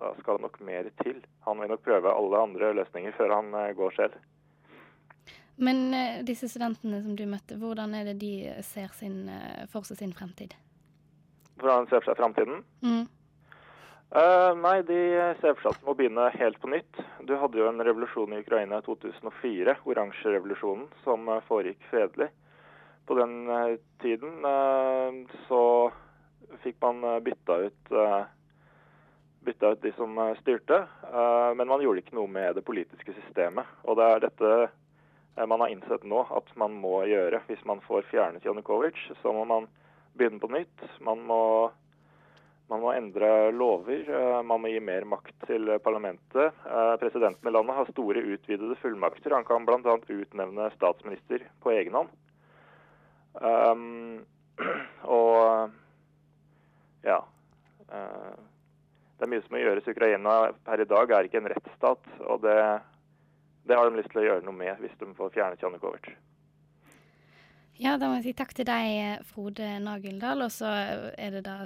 da 0.00 0.12
skal 0.20 0.38
det 0.38 0.46
nok 0.46 0.60
mer 0.64 0.88
til. 1.02 1.20
Han 1.46 1.60
vil 1.60 1.72
nok 1.72 1.84
prøve 1.84 2.12
alle 2.12 2.42
andre 2.48 2.72
løsninger 2.80 3.14
før 3.16 3.34
han 3.38 3.52
eh, 3.54 3.74
går 3.76 3.96
selv. 3.96 4.16
Men 5.56 5.82
eh, 5.94 6.22
disse 6.26 6.48
studentene 6.52 7.02
som 7.04 7.16
du 7.16 7.24
møtte, 7.28 7.58
hvordan 7.60 7.94
er 7.96 8.10
det 8.10 8.18
de 8.20 8.32
ser 8.66 8.92
sin, 8.96 9.26
eh, 9.32 9.66
for 9.72 9.88
seg 9.88 10.00
sin 10.00 10.14
fremtid? 10.16 10.56
Hvordan 11.60 11.86
de 11.86 11.92
ser 11.92 12.02
for 12.02 12.10
seg 12.10 12.20
fremtiden? 12.20 12.64
Mm. 12.84 13.04
Uh, 14.06 14.52
nei, 14.62 14.76
de 14.86 14.98
ser 15.40 15.56
for 15.56 15.64
seg 15.64 15.72
at 15.72 15.80
de 15.80 15.86
må 15.88 15.96
begynne 15.98 16.26
helt 16.36 16.58
på 16.62 16.70
nytt. 16.70 17.00
Du 17.26 17.32
hadde 17.40 17.58
jo 17.58 17.66
en 17.66 17.82
revolusjon 17.82 18.36
i 18.36 18.38
Ukraina 18.44 18.78
i 18.78 18.84
2004, 18.86 19.74
oransjerevolusjonen, 19.88 20.86
som 21.02 21.26
foregikk 21.48 21.82
fredelig. 21.90 22.28
På 23.08 23.16
den 23.18 23.48
tiden 24.02 24.46
uh, 24.46 25.24
så 25.48 25.62
fikk 26.62 26.76
man 26.80 27.22
bytta 27.24 27.56
ut 27.66 27.92
eh, 27.92 28.22
bytta 29.46 29.70
ut 29.72 29.82
de 29.82 29.92
som 29.96 30.18
eh, 30.18 30.34
styrte, 30.40 30.76
eh, 31.12 31.54
men 31.54 31.68
man 31.68 31.82
gjorde 31.82 32.02
ikke 32.02 32.18
noe 32.18 32.30
med 32.30 32.58
det 32.58 32.64
politiske 32.66 33.14
systemet. 33.20 33.68
Og 33.86 33.98
det 33.98 34.08
er 34.10 34.22
dette 34.26 34.52
eh, 34.66 35.46
man 35.46 35.62
har 35.62 35.72
innsett 35.72 36.04
nå 36.04 36.24
at 36.34 36.52
man 36.60 36.76
må 36.82 37.00
gjøre. 37.08 37.42
Hvis 37.48 37.64
man 37.68 37.82
får 37.86 38.08
fjernet 38.10 38.44
Janukovitsj, 38.44 39.12
så 39.22 39.34
må 39.36 39.46
man 39.48 39.68
begynne 40.18 40.42
på 40.42 40.50
nytt. 40.52 40.86
Man 41.06 41.24
må 41.28 41.40
man 42.66 42.80
må 42.82 42.90
endre 42.96 43.52
lover, 43.54 44.08
man 44.42 44.58
må 44.58 44.72
gi 44.72 44.80
mer 44.82 45.04
makt 45.06 45.44
til 45.46 45.68
parlamentet. 45.84 46.56
Presidenten 46.98 47.46
i 47.46 47.52
landet 47.54 47.76
har 47.76 47.92
store 47.92 48.24
utvidede 48.34 48.74
fullmakter. 48.80 49.36
Han 49.36 49.46
kan 49.46 49.62
bl.a. 49.68 49.94
utnevne 49.94 50.66
statsminister 50.74 51.44
på 51.62 51.70
egen 51.76 51.94
hånd. 51.94 52.10
Um, 53.38 54.24
og 55.20 55.70
ja 57.06 57.20
eh, 57.92 58.34
Det 59.16 59.24
er 59.24 59.32
mye 59.32 59.42
som 59.46 59.56
må 59.56 59.62
gjøres. 59.62 59.88
Ukraina 59.88 60.36
per 60.66 60.82
i 60.82 60.88
dag 60.88 61.12
er 61.16 61.26
ikke 61.26 61.40
en 61.40 61.50
rettsstat. 61.52 62.08
Og 62.28 62.42
det, 62.44 62.56
det 63.68 63.76
har 63.78 63.88
de 63.88 64.00
lyst 64.00 64.12
til 64.12 64.22
å 64.22 64.26
gjøre 64.26 64.44
noe 64.44 64.56
med 64.56 64.82
hvis 64.82 64.96
de 65.00 65.08
får 65.16 65.32
fjernet 65.38 65.62
Janukovitsj. 65.64 66.16
Ja, 67.76 67.98
da 68.00 68.08
må 68.08 68.16
jeg 68.16 68.30
si 68.30 68.32
takk 68.36 68.54
til 68.56 68.64
deg, 68.64 69.24
Frode 69.28 69.66
Nageldal. 69.84 70.46
Og 70.46 70.52
så 70.52 70.68
er 71.12 71.34
det 71.34 71.42
da 71.44 71.58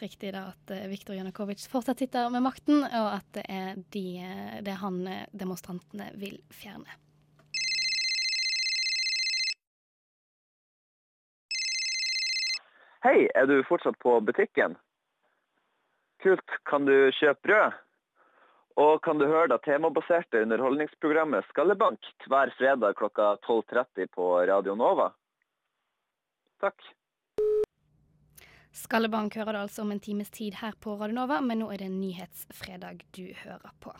riktig 0.00 0.32
da 0.34 0.48
at 0.50 0.72
eh, 0.74 0.88
Viktor 0.90 1.14
Janukovitsj 1.14 1.68
fortsatt 1.70 2.02
sitter 2.02 2.30
med 2.34 2.42
makten, 2.42 2.82
og 2.82 3.10
at 3.12 3.28
det 3.34 3.44
er, 3.46 3.78
de, 3.94 4.06
eh, 4.26 4.56
det 4.66 4.78
han 4.82 5.02
eh, 5.06 5.26
demonstrantene 5.30 6.10
vil 6.18 6.40
fjerne. 6.50 6.98
Hei, 13.06 13.28
er 13.38 13.46
du 13.46 13.60
fortsatt 13.68 13.98
på 14.02 14.18
butikken? 14.26 14.74
Kult, 16.22 16.56
kan 16.64 16.86
du 16.88 16.94
kjøpe 17.18 17.48
brød? 17.48 17.82
Og 18.76 19.00
kan 19.04 19.16
du 19.16 19.24
høre 19.24 19.48
det 19.54 19.62
temabaserte 19.64 20.42
underholdningsprogrammet 20.44 21.46
Skallebank 21.48 22.10
hver 22.28 22.52
fredag 22.58 22.98
klokka 22.98 23.36
12.30 23.46 24.10
på 24.12 24.28
Radio 24.50 24.74
Nova? 24.76 25.10
Takk. 26.60 26.84
Skallebank 28.76 29.38
hører 29.40 29.56
du 29.56 29.60
altså 29.62 29.86
om 29.86 29.94
en 29.94 30.02
times 30.04 30.28
tid 30.30 30.58
her 30.60 30.76
på 30.80 30.98
Radio 31.00 31.16
Nova, 31.16 31.40
men 31.40 31.62
nå 31.62 31.70
er 31.72 31.80
det 31.80 31.88
Nyhetsfredag 31.94 33.00
du 33.16 33.24
hører 33.44 33.72
på. 33.80 33.94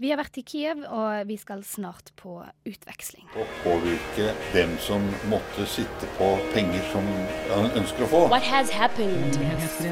Vi 0.00 0.08
har 0.10 0.16
vært 0.18 0.38
i 0.40 0.42
Kiev, 0.46 0.80
og 0.88 1.28
vi 1.28 1.36
skal 1.36 1.60
snart 1.66 2.12
på 2.16 2.38
utveksling. 2.68 3.26
Å 3.36 3.44
påvirke 3.60 4.32
dem 4.54 4.72
som 4.80 5.04
måtte 5.30 5.66
sitte 5.68 6.08
på 6.16 6.30
penger 6.54 6.80
som 6.94 7.06
han 7.52 7.68
ønsker 7.78 8.06
å 8.06 8.10
få. 8.14 8.22
What 8.32 8.46
has 8.48 8.72
happened? 8.72 9.36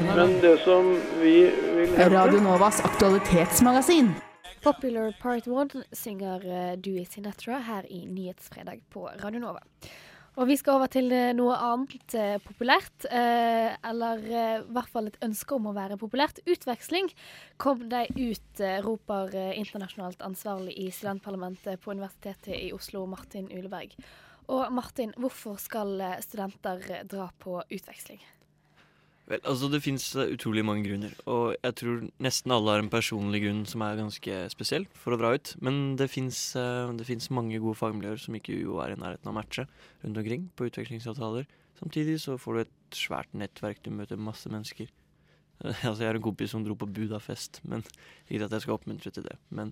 Men 0.09 0.39
det 0.41 0.57
som 0.65 0.95
vi 1.21 1.35
vil 1.77 1.95
hevde 1.95 2.11
Radio 2.15 2.41
Novas 2.43 2.81
aktualitetsmagasin. 2.87 4.13
Popular 4.61 5.13
Part 5.21 5.47
1 5.47 5.77
synger 5.97 6.43
uh, 6.45 6.73
Dewey 6.77 7.05
Sinatra 7.05 7.61
her 7.65 7.85
i 7.89 8.03
Nyhetsfredag 8.05 8.83
på 8.93 9.07
Radio 9.23 9.41
Nova. 9.41 9.63
Og 10.39 10.47
vi 10.47 10.55
skal 10.55 10.77
over 10.77 10.87
til 10.91 11.11
eh, 11.11 11.33
noe 11.35 11.57
annet 11.59 12.13
eh, 12.15 12.37
populært, 12.39 13.03
eh, 13.11 13.73
eller 13.89 14.21
eh, 14.23 14.61
i 14.61 14.73
hvert 14.77 14.91
fall 14.93 15.09
et 15.09 15.19
ønske 15.27 15.57
om 15.57 15.67
å 15.67 15.75
være 15.75 15.99
populært. 15.99 16.39
Utveksling 16.47 17.11
kom 17.59 17.83
de 17.91 18.05
ut, 18.15 18.63
eh, 18.63 18.79
roper 18.85 19.35
internasjonalt 19.59 20.23
ansvarlig 20.23 20.77
i 20.79 20.87
studentparlamentet 20.95 21.83
på 21.83 21.91
Universitetet 21.91 22.55
i 22.55 22.71
Oslo, 22.75 23.03
Martin 23.11 23.51
Uleberg. 23.51 23.97
Og 24.51 24.71
Martin, 24.73 25.11
hvorfor 25.19 25.59
skal 25.59 25.99
studenter 26.23 27.03
dra 27.11 27.27
på 27.39 27.59
utveksling? 27.67 28.23
Vel, 29.31 29.39
altså 29.47 29.69
Det 29.71 29.79
fins 29.79 30.09
utrolig 30.19 30.63
mange 30.67 30.83
grunner, 30.89 31.13
og 31.31 31.53
jeg 31.55 31.75
tror 31.79 32.01
nesten 32.19 32.51
alle 32.51 32.73
har 32.73 32.81
en 32.83 32.91
personlig 32.91 33.39
grunn 33.45 33.61
som 33.69 33.83
er 33.85 33.99
ganske 34.01 34.39
spesiell 34.51 34.87
for 34.91 35.15
å 35.15 35.19
dra 35.21 35.31
ut. 35.37 35.53
Men 35.63 35.95
det 35.99 36.09
fins 36.11 36.51
mange 37.31 37.61
gode 37.63 37.79
fagmiljøer 37.79 38.19
som 38.19 38.35
ikke 38.35 38.57
UiO 38.59 38.81
er 38.83 38.95
i 38.95 38.99
nærheten 38.99 39.29
av 39.29 39.31
å 39.31 39.37
matche 39.39 39.67
rundt 40.01 40.19
omkring 40.19 40.49
på 40.59 40.67
utvekslingsavtaler. 40.67 41.47
Samtidig 41.79 42.17
så 42.25 42.35
får 42.37 42.57
du 42.57 42.63
et 42.65 42.99
svært 42.99 43.31
nettverk, 43.37 43.79
du 43.85 43.93
møter 43.95 44.19
masse 44.19 44.51
mennesker. 44.51 44.91
altså 45.63 46.01
Jeg 46.01 46.09
har 46.09 46.19
en 46.19 46.27
kompis 46.27 46.51
som 46.51 46.65
dro 46.65 46.75
på 46.75 46.89
Budafest, 46.89 47.61
men 47.63 47.85
ikke 48.27 48.49
at 48.49 48.57
jeg 48.57 48.65
skal 48.65 48.75
oppmuntre 48.75 49.13
til 49.15 49.27
det. 49.29 49.37
Men 49.49 49.71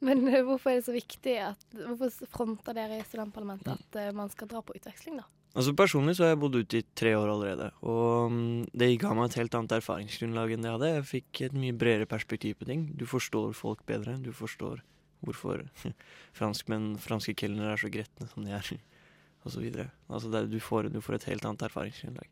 Men 0.00 0.22
eh, 0.28 0.44
hvorfor 0.46 0.70
er 0.70 0.78
det 0.78 0.86
så 0.86 0.94
viktig 0.94 1.32
at 1.42 1.64
Hvorfor 1.74 2.28
fronter 2.30 2.76
dere 2.76 3.00
i 3.00 3.06
studentparlamentet 3.08 3.74
at 3.74 3.98
eh, 3.98 4.14
man 4.14 4.30
skal 4.30 4.46
dra 4.46 4.62
på 4.62 4.76
utveksling, 4.78 5.18
da? 5.18 5.26
Altså 5.58 5.72
Personlig 5.74 6.14
så 6.14 6.22
har 6.22 6.36
jeg 6.36 6.38
bodd 6.38 6.54
ute 6.54 6.78
i 6.78 6.84
tre 6.94 7.16
år 7.18 7.32
allerede, 7.32 7.72
og 7.82 8.30
mm, 8.30 8.68
det 8.78 8.92
ga 9.02 9.10
meg 9.18 9.26
et 9.26 9.38
helt 9.40 9.56
annet 9.58 9.72
erfaringsgrunnlag 9.80 10.52
enn 10.54 10.62
det 10.62 10.70
jeg 10.70 10.76
hadde. 10.76 10.90
Jeg 10.92 11.08
fikk 11.08 11.40
et 11.48 11.56
mye 11.58 11.74
bredere 11.74 12.06
perspektiv 12.06 12.60
på 12.60 12.68
ting. 12.68 12.84
Du 12.94 13.02
forstår 13.10 13.56
folk 13.58 13.82
bedre. 13.88 14.14
Du 14.22 14.30
forstår 14.30 14.84
hvorfor 15.26 15.64
franskmenn, 16.38 16.92
franske 17.02 17.34
kelnere 17.42 17.74
er 17.74 17.82
så 17.82 17.90
gretne 17.90 18.30
som 18.30 18.46
de 18.46 18.54
er, 18.54 18.70
osv. 19.48 19.66
Altså 20.06 20.30
det, 20.30 20.44
du, 20.52 20.60
får, 20.62 20.92
du 20.94 21.00
får 21.02 21.18
et 21.18 21.28
helt 21.32 21.50
annet 21.50 21.66
erfaringsgrunnlag. 21.66 22.30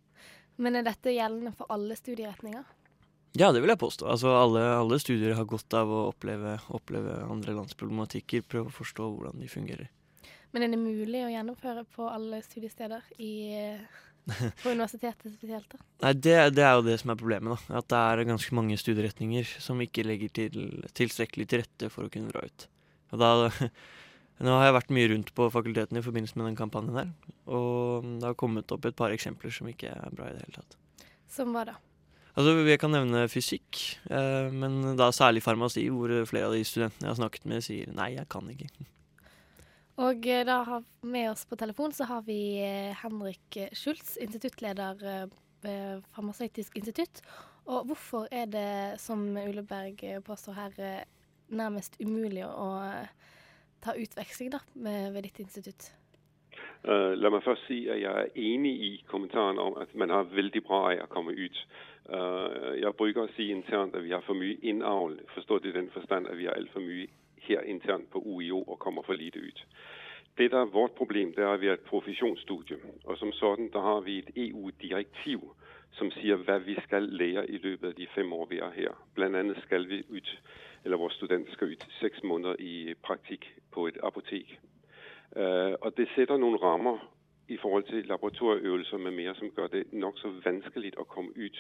Men 0.62 0.78
er 0.78 0.86
dette 0.86 1.18
gjeldende 1.18 1.56
for 1.58 1.66
alle 1.74 1.98
studieretninger? 1.98 2.62
Ja, 3.36 3.50
det 3.50 3.60
vil 3.60 3.74
jeg 3.74 3.82
påstå. 3.82 4.06
Altså 4.08 4.30
alle, 4.38 4.62
alle 4.78 5.02
studier 5.02 5.34
har 5.34 5.50
godt 5.50 5.74
av 5.74 5.90
å 5.90 6.06
oppleve, 6.12 6.60
oppleve 6.72 7.18
andre 7.26 7.58
lands 7.58 7.74
problematikker, 7.74 8.46
prøve 8.46 8.70
å 8.70 8.78
forstå 8.78 9.10
hvordan 9.10 9.42
de 9.42 9.50
fungerer. 9.50 9.90
Men 10.54 10.64
er 10.64 10.72
det 10.72 10.80
mulig 10.80 11.22
å 11.26 11.32
gjennomføre 11.32 11.84
på 11.96 12.06
alle 12.08 12.40
studiesteder 12.44 13.04
i, 13.22 13.32
på 14.62 14.72
universitetet 14.72 15.34
spesielt? 15.34 15.68
da? 15.72 15.82
Nei, 16.06 16.14
det, 16.26 16.36
det 16.56 16.64
er 16.64 16.78
jo 16.78 16.86
det 16.86 16.96
som 17.02 17.12
er 17.12 17.20
problemet. 17.20 17.66
da. 17.68 17.82
At 17.82 17.90
det 17.92 18.00
er 18.00 18.30
ganske 18.30 18.56
mange 18.56 18.78
studieretninger 18.80 19.56
som 19.62 19.82
ikke 19.84 20.06
legger 20.06 20.32
til, 20.40 20.64
tilstrekkelig 20.96 21.48
til 21.50 21.64
rette 21.64 21.92
for 21.92 22.06
å 22.06 22.12
kunne 22.12 22.32
dra 22.32 22.46
ut. 22.46 22.68
Og 23.14 23.22
da, 23.22 23.32
nå 24.46 24.56
har 24.60 24.68
jeg 24.68 24.78
vært 24.78 24.94
mye 24.96 25.10
rundt 25.12 25.34
på 25.36 25.50
fakultetene 25.54 26.02
i 26.02 26.06
forbindelse 26.06 26.38
med 26.40 26.50
den 26.50 26.58
kampanjen 26.58 27.02
der, 27.02 27.12
og 27.46 28.08
det 28.20 28.30
har 28.30 28.38
kommet 28.38 28.72
opp 28.74 28.88
et 28.88 28.98
par 28.98 29.14
eksempler 29.14 29.54
som 29.54 29.68
ikke 29.70 29.92
er 29.92 30.16
bra 30.16 30.30
i 30.30 30.36
det 30.36 30.46
hele 30.46 30.58
tatt. 30.60 30.80
Som 31.36 31.52
hva 31.54 31.66
da? 31.68 31.76
Altså, 32.36 32.52
Jeg 32.68 32.80
kan 32.82 32.92
nevne 32.92 33.22
fysikk, 33.32 33.78
eh, 34.12 34.50
men 34.52 34.96
da 34.98 35.08
særlig 35.14 35.40
farmasi, 35.40 35.86
hvor 35.88 36.12
flere 36.28 36.50
av 36.50 36.52
de 36.52 36.66
studentene 36.68 37.06
jeg 37.06 37.14
har 37.14 37.20
snakket 37.22 37.46
med, 37.48 37.64
sier 37.64 37.88
nei, 37.96 38.10
jeg 38.18 38.28
kan 38.32 38.50
ikke. 38.52 38.68
Og 39.96 40.26
eh, 40.28 40.44
da 40.44 40.60
har 40.68 40.84
med 41.08 41.30
oss 41.30 41.46
på 41.48 41.56
telefon 41.56 41.94
så 41.96 42.04
har 42.10 42.24
vi 42.26 42.60
eh, 42.60 42.92
Henrik 43.00 43.58
Schultz, 43.72 44.16
instituttleder 44.20 45.04
eh, 45.08 45.28
ved 45.64 46.02
Farmasøytisk 46.12 46.76
institutt. 46.76 47.22
Og 47.66 47.86
hvorfor 47.88 48.28
er 48.30 48.46
det, 48.46 49.00
som 49.00 49.24
Uleberg 49.36 50.04
eh, 50.04 50.20
påstår 50.22 50.58
her, 50.60 50.76
eh, 50.78 51.04
nærmest 51.48 51.96
umulig 52.00 52.44
å 52.44 52.68
eh, 52.84 53.08
ta 53.80 53.96
utveksling 53.96 54.52
da, 54.52 54.60
ved 54.74 55.22
ditt 55.24 55.40
institutt? 55.40 55.90
Uh, 56.86 57.16
la 57.18 57.30
meg 57.32 57.42
først 57.42 57.66
si 57.66 57.80
at 57.90 57.98
jeg 57.98 58.12
er 58.20 58.36
enig 58.38 58.72
i 58.86 58.90
kommentaren 59.10 59.58
om 59.58 59.74
at 59.80 59.90
man 59.98 60.12
har 60.12 60.28
veldig 60.30 60.62
bra 60.64 60.80
av 60.92 61.02
å 61.02 61.10
komme 61.10 61.34
ut. 61.34 61.58
Uh, 62.06 62.76
jeg 62.78 62.94
bruker 62.96 63.24
å 63.24 63.32
si 63.34 63.48
internt 63.50 63.96
at 63.98 64.04
vi 64.06 64.14
har 64.14 64.22
for 64.26 64.38
mye 64.38 64.54
innavl, 64.62 65.16
forstått 65.34 65.66
i 65.66 65.74
den 65.74 65.90
forstand 65.94 66.30
at 66.30 66.38
vi 66.38 66.46
har 66.46 66.54
altfor 66.60 66.84
mye 66.84 67.08
her 67.48 67.60
internt 67.60 68.10
på 68.10 68.18
UiO 68.18 68.62
og 68.62 68.78
kommer 68.78 69.02
for 69.02 69.12
lite 69.12 69.38
ut. 69.38 69.66
Det 70.38 70.50
der 70.50 70.60
er 70.60 70.64
vårt 70.64 70.92
problem, 70.92 71.32
det 71.34 71.44
er 71.44 71.48
at 71.48 71.60
vi 71.60 71.66
er 71.66 71.72
et 71.72 71.88
profesjonsstudium. 71.88 72.80
Og 73.04 73.18
som 73.18 73.32
sådan 73.32 73.70
der 73.72 73.80
har 73.80 74.00
vi 74.00 74.18
et 74.18 74.30
EU-direktiv 74.36 75.40
som 75.96 76.10
sier 76.10 76.36
hva 76.36 76.58
vi 76.58 76.76
skal 76.84 77.02
lære 77.02 77.46
i 77.50 77.58
løpet 77.58 77.88
av 77.88 77.94
de 77.96 78.06
fem 78.14 78.32
år 78.32 78.46
vi 78.50 78.58
er 78.58 78.70
her. 78.70 78.96
Blant 79.14 79.36
annet 79.36 79.60
skal 79.64 79.88
vi 79.88 80.02
ut, 80.08 80.30
eller 80.84 81.00
våre 81.00 81.14
studenter 81.14 81.52
skal 81.52 81.72
ut 81.72 81.86
seks 82.00 82.22
måneder 82.22 82.60
i 82.60 82.94
praktikk 83.02 83.46
på 83.72 83.86
et 83.88 83.98
apotek. 84.02 84.58
Uh, 85.36 85.74
og 85.80 85.96
det 85.96 86.08
setter 86.14 86.36
noen 86.36 86.58
rammer 86.62 87.00
i 87.48 87.56
forhold 87.56 87.84
til 87.88 88.06
laboratorieøvelser 88.08 88.98
med 88.98 89.16
mer 89.16 89.34
som 89.34 89.50
gjør 89.56 89.72
det 89.72 89.84
nokså 89.92 90.34
vanskelig 90.44 90.92
å 91.00 91.08
komme 91.08 91.32
ut. 91.36 91.58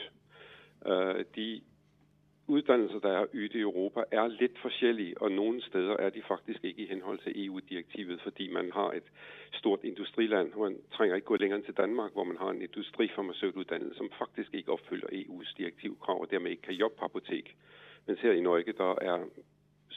Uh, 0.84 1.24
de 1.36 1.62
uddannelser 2.48 2.98
der 2.98 3.08
er 3.08 3.24
ute 3.24 3.58
i 3.58 3.60
Europa 3.60 4.04
er 4.10 4.28
litt 4.28 4.58
forskjellige, 4.62 5.18
og 5.22 5.32
noen 5.32 5.60
steder 5.60 5.96
er 5.96 6.10
de 6.10 6.22
faktisk 6.22 6.64
ikke 6.64 6.82
i 6.82 6.86
henhold 6.86 7.18
til 7.18 7.46
EU-direktivet, 7.46 8.20
fordi 8.22 8.48
man 8.52 8.70
har 8.72 8.92
et 8.92 9.08
stort 9.52 9.84
industriland. 9.84 10.52
Man 10.58 10.78
trenger 10.92 11.16
ikke 11.16 11.26
gå 11.32 11.36
lenger 11.36 11.56
enn 11.56 11.64
til 11.64 11.74
Danmark, 11.74 12.12
hvor 12.12 12.24
man 12.24 12.36
har 12.36 12.50
en 12.50 12.62
industrifarmasøytutdannelse 12.62 13.98
som 13.98 14.10
faktisk 14.18 14.54
ikke 14.54 14.72
oppfyller 14.72 15.08
EUs 15.12 15.54
direktivkrav, 15.58 16.20
og 16.20 16.30
dermed 16.30 16.50
ikke 16.50 16.62
kan 16.62 16.74
jobbe 16.74 16.96
på 16.98 17.04
apotek. 17.04 17.56
Mens 18.06 18.20
her 18.20 18.32
i 18.32 18.40
Norge 18.40 18.72
der 18.72 18.94
er 19.02 19.26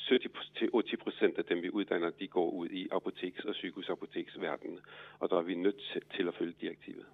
70-80% 0.09 1.37
av 1.37 1.43
dem 1.49 1.61
vi 1.61 1.69
utdanner, 1.69 2.09
de 2.09 2.27
går 2.27 2.51
ut 2.53 2.71
i 2.71 2.87
apoteks- 2.91 3.47
og 3.47 3.55
sykehusapoteksverdenen. 3.55 4.79
Og 5.19 5.29
da 5.29 5.35
er 5.35 5.41
vi 5.41 5.55
nødt 5.55 5.99
til 6.15 6.27
å 6.27 6.31
følge 6.31 6.55
direktivet. 6.61 7.05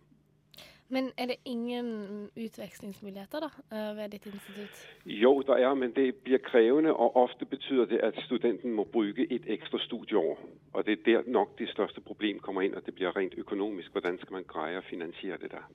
Men 0.87 1.11
er 1.17 1.25
det 1.25 1.35
ingen 1.45 2.29
utvekslingsmuligheter 2.35 3.39
da, 3.39 3.49
eh, 3.71 3.97
ved 3.97 4.09
ditt 4.09 4.25
institutt? 4.25 4.87
Jo, 5.05 5.41
det 5.41 5.63
er, 5.63 5.73
men 5.73 5.91
det 5.95 6.15
blir 6.15 6.37
krevende, 6.37 6.93
og 6.93 7.15
ofte 7.15 7.45
betyr 7.45 7.85
det 7.85 7.99
at 8.03 8.13
studenten 8.25 8.71
må 8.71 8.83
bruke 8.83 9.25
et 9.31 9.49
ekstra 9.49 9.79
studieår. 9.79 10.37
Og 10.73 10.85
det 10.85 10.99
er 10.99 11.03
der 11.05 11.31
nok 11.31 11.57
de 11.59 11.67
største 11.67 12.01
problemene 12.01 12.39
kommer 12.39 12.61
inn, 12.61 12.75
at 12.75 12.85
det 12.85 12.95
blir 12.95 13.17
rent 13.17 13.33
økonomisk. 13.37 13.91
Hvordan 13.91 14.17
skal 14.17 14.33
man 14.33 14.43
greie 14.43 14.77
å 14.77 14.85
finansiere 14.89 15.37
det 15.37 15.51
der? 15.51 15.65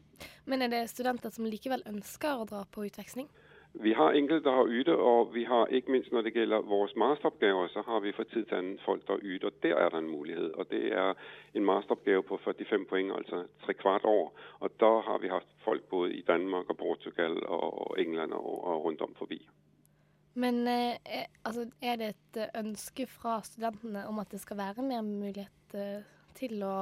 Men 0.47 0.63
er 0.63 0.69
det 0.69 0.91
studenter 0.91 1.31
som 1.31 1.45
likevel 1.45 1.83
ønsker 1.87 2.39
å 2.39 2.47
dra 2.47 2.65
på 2.71 2.87
utveksling? 2.87 3.29
Vi 3.73 3.93
har 3.93 4.13
enkelte 4.13 4.49
der 4.49 4.57
er 4.57 4.81
ute, 4.81 4.97
og 4.97 5.35
vi 5.35 5.45
har 5.45 5.67
ikke 5.67 5.93
minst 5.93 6.13
når 6.13 6.23
det 6.23 6.33
gjelder 6.35 6.67
våre 6.67 6.89
masteroppgaver, 6.97 7.69
så 7.69 7.83
har 7.87 8.01
vi 8.01 8.13
for 8.13 8.23
tid 8.23 8.45
til 8.45 8.55
annen 8.55 8.79
folk 8.85 9.07
der 9.07 9.15
er 9.15 9.35
ute. 9.35 9.47
Og 9.47 9.53
der 9.63 9.77
er 9.77 9.89
det 9.89 9.99
en 9.99 10.11
mulighet. 10.11 10.53
Og 10.53 10.71
det 10.71 10.93
er 10.93 11.15
en 11.55 11.65
masteroppgave 11.65 12.23
på 12.23 12.37
45 12.37 12.85
poeng, 12.91 13.13
altså 13.15 13.45
tre 13.65 13.75
kvart 13.75 14.05
år. 14.05 14.33
Og 14.61 14.71
da 14.81 14.93
har 15.07 15.19
vi 15.19 15.29
hatt 15.29 15.47
folk 15.65 15.83
både 15.83 16.13
i 16.15 16.23
Danmark 16.27 16.71
og 16.71 16.77
Portugal 16.77 17.39
og 17.47 17.95
England 17.99 18.33
og, 18.33 18.65
og 18.65 18.85
rundt 18.85 19.01
om 19.01 19.15
forbi. 19.15 19.49
Men 20.35 20.69
eh, 20.69 20.97
er, 21.05 21.27
altså, 21.45 21.67
er 21.83 21.97
det 21.97 22.09
et 22.09 22.37
eh, 22.37 22.61
ønske 22.61 23.07
fra 23.07 23.41
studentene 23.43 24.07
om 24.07 24.19
at 24.19 24.31
det 24.31 24.41
skal 24.41 24.57
være 24.57 24.83
mer 24.83 25.03
mulighet 25.03 25.75
eh, 25.75 26.03
til 26.35 26.63
å 26.63 26.75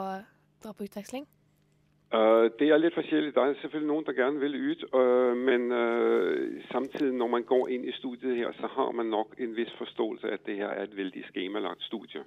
dra 0.62 0.72
på 0.72 0.84
utveksling? 0.84 1.26
Uh, 2.14 2.48
det 2.58 2.70
er 2.72 2.80
litt 2.80 2.94
forskjellig. 2.96 3.34
Det 3.36 3.42
er 3.42 3.56
selvfølgelig 3.60 3.88
noen 3.90 4.04
som 4.06 4.16
gjerne 4.16 4.40
vil 4.40 4.54
ut. 4.56 4.84
Uh, 4.94 5.34
men 5.36 5.66
uh, 5.68 6.62
samtidig, 6.72 7.12
når 7.20 7.28
man 7.34 7.44
går 7.44 7.68
inn 7.74 7.84
i 7.84 7.92
studiet 7.98 8.38
her, 8.38 8.54
så 8.60 8.70
har 8.72 8.94
man 8.96 9.12
nok 9.12 9.34
en 9.36 9.52
viss 9.56 9.74
forståelse 9.76 10.30
at 10.32 10.46
det 10.48 10.56
her 10.62 10.72
er 10.72 10.88
et 10.88 10.96
veldig 10.96 11.26
skemalagt 11.28 11.84
studie. 11.84 12.24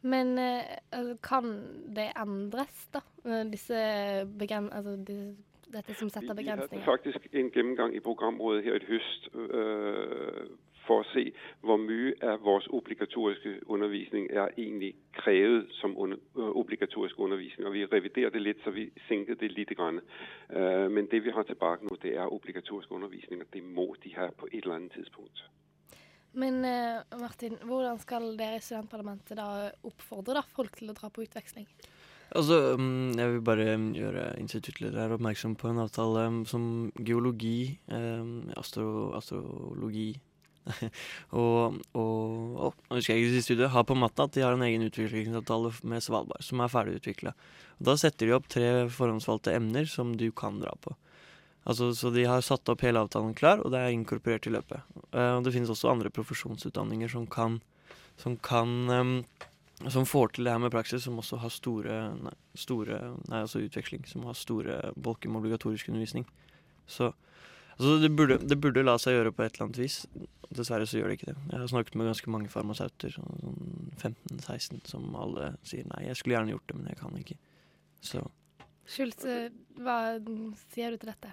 Men 0.00 0.38
altså, 0.38 1.16
kan 1.20 1.52
det 1.96 2.08
endres, 2.16 2.86
da? 2.94 3.02
Disse 3.52 3.76
begren 4.38 4.70
altså, 4.72 4.96
dette 5.74 5.94
som 5.98 6.08
setter 6.08 6.32
begrensninger? 6.34 6.80
Vi 6.80 6.80
hadde 6.80 7.12
faktisk 7.12 7.34
en 7.36 7.50
gjennomgang 7.52 7.92
i 7.92 8.00
programrådet 8.00 8.64
her 8.64 8.80
i 8.80 8.88
høst 8.94 9.28
for 10.90 11.04
å 11.04 11.08
se 11.12 11.28
hvor 11.62 11.78
mye 11.78 12.16
av 12.26 12.42
vår 12.42 12.66
obligatoriske 12.74 13.52
undervisning 13.70 14.26
er 14.32 14.50
egentlig 14.56 14.94
krevet 15.14 15.70
som 15.78 15.94
under, 15.94 16.18
obligatorisk 16.58 17.18
undervisning. 17.18 17.68
Og 17.68 17.76
Vi 17.76 17.86
reviderer 17.86 18.34
det 18.34 18.42
litt, 18.42 18.64
så 18.64 18.74
vi 18.74 18.88
senket 19.06 19.40
det 19.40 19.52
litt. 19.54 19.70
Grann. 19.70 20.00
Men 20.90 21.06
det 21.12 21.20
vi 21.22 21.30
har 21.30 21.44
tilbake 21.46 21.86
nå, 21.86 21.94
det 22.02 22.16
er 22.18 22.32
obligatorisk 22.32 22.90
undervisning, 22.90 23.44
og 23.44 23.52
det 23.54 23.62
må 23.62 23.86
de 24.02 24.10
ha 24.16 24.26
på 24.34 24.48
et 24.50 24.64
eller 24.64 24.80
annet 24.80 24.96
tidspunkt. 24.98 25.44
Men 26.32 26.58
Martin, 27.20 27.54
hvordan 27.62 28.00
skal 28.02 28.32
dere 28.38 28.58
i 28.58 28.64
studentparlamentet 28.64 29.38
da 29.38 29.70
oppfordre 29.86 30.40
da, 30.40 30.42
folk 30.56 30.74
til 30.80 30.90
å 30.90 30.96
dra 30.98 31.10
på 31.10 31.22
utveksling? 31.22 31.68
Altså, 32.34 32.58
Jeg 33.18 33.30
vil 33.32 33.46
bare 33.46 33.76
gjøre 33.94 34.26
instituttleder 34.38 35.14
oppmerksom 35.14 35.54
på 35.58 35.70
en 35.70 35.82
avtale 35.82 36.26
som 36.46 36.64
geologi, 36.98 37.78
astro, 38.58 39.12
astrologi 39.18 40.12
og, 41.42 41.80
og, 41.96 42.78
nå 42.88 42.98
husker 42.98 43.14
jeg 43.14 43.24
ikke 43.24 43.34
det 43.34 43.42
siste 43.44 43.70
har 43.74 43.86
på 43.88 43.98
matta 43.98 44.26
at 44.26 44.36
de 44.36 44.44
har 44.44 44.56
en 44.56 44.64
egen 44.66 44.86
utviklingsavtale 44.86 45.72
med 45.82 46.04
Svalbard 46.04 46.46
som 46.46 46.62
er 46.62 46.72
ferdig 46.72 46.98
utvikla. 47.00 47.34
Da 47.80 47.96
setter 48.00 48.28
de 48.28 48.36
opp 48.36 48.48
tre 48.52 48.70
forhåndsvalgte 48.92 49.54
emner 49.56 49.88
som 49.88 50.14
du 50.20 50.28
kan 50.36 50.60
dra 50.62 50.74
på. 50.84 50.96
Altså, 51.68 51.90
så 51.96 52.10
de 52.12 52.24
har 52.24 52.40
satt 52.44 52.68
opp 52.72 52.82
hele 52.84 53.02
avtalen 53.04 53.34
klar, 53.36 53.60
og 53.60 53.72
det 53.72 53.82
er 53.82 53.92
inkorporert 53.92 54.48
i 54.48 54.52
løpet. 54.54 54.86
Uh, 55.12 55.36
og 55.36 55.44
det 55.44 55.52
finnes 55.54 55.70
også 55.72 55.90
andre 55.92 56.12
profesjonsutdanninger 56.12 57.12
som 57.12 57.26
kan, 57.28 57.58
som 58.20 58.38
kan 58.40 58.72
um, 58.88 59.16
som 59.88 60.04
får 60.06 60.34
til 60.34 60.44
det 60.44 60.52
her 60.52 60.60
med 60.60 60.72
praksis, 60.74 61.04
som 61.06 61.18
også 61.18 61.38
har 61.40 61.52
store, 61.52 61.96
nei, 62.20 62.34
store 62.58 62.98
Nei, 63.30 63.40
altså 63.40 63.62
utveksling, 63.64 64.04
som 64.08 64.26
har 64.28 64.36
store 64.36 64.92
bolker 64.96 65.32
med 65.32 65.40
obligatorisk 65.40 65.88
undervisning. 65.88 66.26
Så 66.90 67.12
altså 67.80 67.96
det, 68.02 68.10
burde, 68.16 68.38
det, 68.44 68.58
burde, 68.60 68.84
la 68.84 68.96
seg 69.00 69.16
gjøre 69.16 69.32
på 69.32 69.44
et 69.44 69.54
eller 69.54 69.66
annet 69.66 69.80
vis. 69.80 70.02
Dessverre 70.50 70.86
så 70.88 70.98
gjør 70.98 71.10
det 71.10 71.18
ikke 71.18 71.30
det. 71.30 71.36
Jeg 71.52 71.62
har 71.62 71.70
snakket 71.72 71.96
med 71.96 72.10
ganske 72.10 72.32
mange 72.34 72.50
farmasauter, 72.52 73.14
sånn 73.14 73.92
15-16, 74.00 74.82
som 74.90 75.14
alle 75.16 75.54
sier 75.66 75.86
nei, 75.88 76.04
jeg 76.08 76.18
skulle 76.18 76.36
gjerne 76.36 76.54
gjort 76.56 76.68
det, 76.68 76.78
men 76.78 76.90
jeg 76.92 77.00
kan 77.00 77.20
ikke. 77.20 77.38
Så 78.04 78.24
Schultz, 78.90 79.26
hva 79.78 80.00
sier 80.72 80.90
du 80.90 80.98
til 80.98 81.12
dette? 81.12 81.30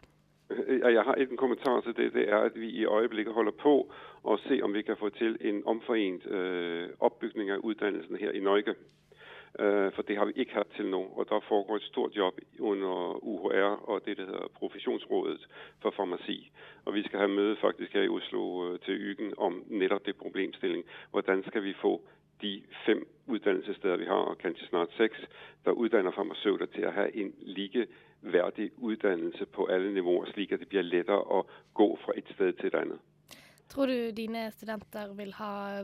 Jeg 0.70 1.04
har 1.04 1.18
en 1.20 1.38
kommentar 1.38 1.82
til 1.82 1.96
det. 1.98 2.14
Det 2.14 2.28
er 2.30 2.46
at 2.48 2.56
vi 2.56 2.70
i 2.70 2.86
øyeblikket 2.86 3.34
holder 3.34 3.52
på 3.52 3.74
å 4.24 4.38
se 4.46 4.62
om 4.64 4.76
vi 4.76 4.84
kan 4.88 5.00
få 5.00 5.10
til 5.18 5.36
en 5.42 5.64
omforent 5.68 6.28
øh, 6.28 6.94
oppbygning 7.04 7.52
av 7.52 7.66
utdannelsen 7.66 8.16
her 8.22 8.32
i 8.32 8.44
Norge. 8.44 8.76
Uh, 9.60 9.89
for 9.96 10.02
det 10.02 10.17
har 10.17 10.26
vi 10.26 10.34
ikke 10.36 10.54
hatt 10.54 10.74
til 10.76 10.86
nå. 10.86 11.02
Og 11.17 11.26
der 11.30 11.39
foregår 11.50 11.76
et 11.76 11.89
stort 11.89 12.15
jobb 12.15 12.39
under 12.60 13.17
UHR 13.24 13.89
og 13.89 14.02
det 14.06 14.17
det 14.17 14.28
heter 14.28 14.48
Profesjonsrådet 14.60 15.48
for 15.82 15.91
farmasi. 15.91 16.52
Og 16.86 16.93
vi 16.93 17.04
skal 17.04 17.20
ha 17.20 17.28
møte 17.28 17.62
faktisk 17.62 17.93
her 17.93 18.06
i 18.06 18.13
Oslo 18.17 18.41
uh, 18.63 18.80
til 18.86 19.12
uken 19.12 19.34
om 19.38 19.63
nettopp 19.70 20.06
det 20.06 20.15
problemstilling. 20.15 20.84
Hvordan 21.12 21.43
skal 21.48 21.63
vi 21.63 21.74
få 21.82 22.02
de 22.41 22.63
fem 22.86 23.08
utdannelsessteder 23.28 23.98
vi 23.98 24.06
har, 24.06 24.24
og 24.30 24.38
kanskje 24.38 24.67
snart 24.67 24.93
seks, 24.98 25.17
der 25.65 25.72
utdanner 25.72 26.12
farmasøyter 26.12 26.65
til 26.65 26.88
å 26.88 26.93
ha 26.93 27.08
en 27.13 27.34
likeverdig 27.41 28.72
utdannelse 28.78 29.46
på 29.46 29.65
alle 29.74 29.93
nivåer, 29.93 30.30
slik 30.34 30.54
at 30.54 30.60
det 30.63 30.70
blir 30.70 30.86
lettere 30.86 31.17
å 31.17 31.43
gå 31.74 31.88
fra 32.04 32.13
et 32.17 32.30
sted 32.36 32.54
til 32.60 32.70
et 32.70 32.82
annet. 32.82 33.02
Tror 33.74 33.89
du 33.91 34.12
dine 34.15 34.48
studenter 34.52 35.12
vil 35.17 35.34
ha 35.39 35.84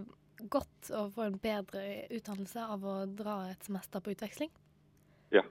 godt 0.51 0.91
å 0.93 1.07
få 1.13 1.27
en 1.27 1.39
bedre 1.41 1.83
utdannelse 2.13 2.65
av 2.75 2.85
å 2.85 2.95
dra 3.07 3.37
et 3.51 3.67
semester 3.67 4.03
på 4.03 4.13
utveksling? 4.15 4.51
Ja. 5.33 5.43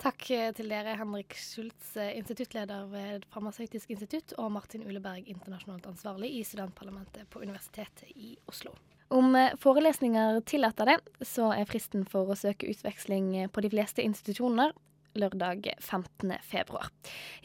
Takk 0.00 0.24
til 0.56 0.70
dere, 0.72 0.94
Henrik 0.96 1.34
Schultz, 1.36 1.92
instituttleder 2.00 2.86
ved 2.88 3.26
Farmasøytisk 3.32 3.90
institutt, 3.92 4.32
og 4.40 4.52
Martin 4.54 4.86
Uleberg, 4.88 5.26
internasjonalt 5.28 5.90
ansvarlig 5.90 6.30
i 6.38 6.44
studentparlamentet 6.48 7.28
på 7.28 7.42
Universitetet 7.44 8.08
i 8.16 8.32
Oslo. 8.48 8.72
Om 9.12 9.34
forelesninger 9.60 10.40
tillater 10.48 10.92
det, 10.92 11.26
så 11.26 11.50
er 11.52 11.68
fristen 11.68 12.06
for 12.08 12.30
å 12.30 12.38
søke 12.38 12.70
utveksling 12.70 13.34
på 13.52 13.64
de 13.64 13.72
fleste 13.72 14.04
institusjoner 14.06 14.72
lørdag 15.18 15.72
15. 15.78 16.36
februar. 16.46 16.90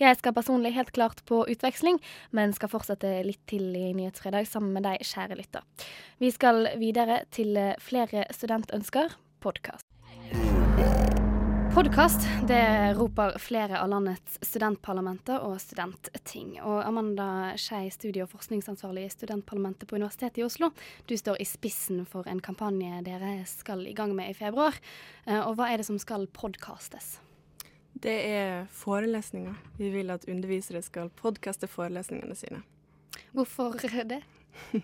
Jeg 0.01 0.19
skal 0.19 0.35
personlig 0.35 0.75
helt 0.75 0.93
klart 0.95 1.23
på 1.25 1.43
utveksling, 1.49 1.99
men 2.31 2.53
skal 2.53 2.71
fortsette 2.71 3.11
litt 3.25 3.43
til 3.49 3.71
i 3.75 3.93
Nyhetsfredag 3.97 4.47
sammen 4.49 4.75
med 4.75 4.85
deg, 4.87 5.05
kjære 5.05 5.39
lytter. 5.39 5.65
Vi 6.21 6.31
skal 6.33 6.75
videre 6.81 7.23
til 7.31 7.57
flere 7.81 8.27
studentønsker 8.35 9.17
podkast. 9.43 9.85
Podkast 11.75 12.23
det 12.47 12.93
roper 12.95 13.33
flere 13.35 13.81
av 13.81 13.89
landets 13.91 14.37
studentparlamenter 14.47 15.43
og 15.43 15.57
studentting. 15.59 16.53
Og 16.63 16.77
Amanda 16.85 17.51
Skei, 17.59 17.89
studie- 17.91 18.23
og 18.23 18.31
forskningsansvarlig 18.31 19.03
i 19.03 19.11
studentparlamentet 19.11 19.89
på 19.89 19.99
Universitetet 19.99 20.39
i 20.39 20.45
Oslo. 20.47 20.71
Du 21.03 21.17
står 21.19 21.41
i 21.43 21.49
spissen 21.49 22.05
for 22.07 22.31
en 22.31 22.39
kampanje 22.39 23.03
dere 23.03 23.41
skal 23.51 23.83
i 23.89 23.93
gang 23.97 24.15
med 24.15 24.31
i 24.31 24.39
februar. 24.39 24.79
Og 25.27 25.59
hva 25.59 25.67
er 25.67 25.83
det 25.83 25.89
som 25.89 25.99
skal 25.99 26.29
podkastes? 26.31 27.17
Det 28.01 28.15
er 28.27 28.65
forelesninger. 28.75 29.55
Vi 29.77 29.89
vil 29.89 30.11
at 30.11 30.27
undervisere 30.27 30.81
skal 30.83 31.09
podkaste 31.15 31.67
forelesningene 31.71 32.35
sine. 32.35 32.61
Hvorfor 33.31 33.77
det? 34.03 34.21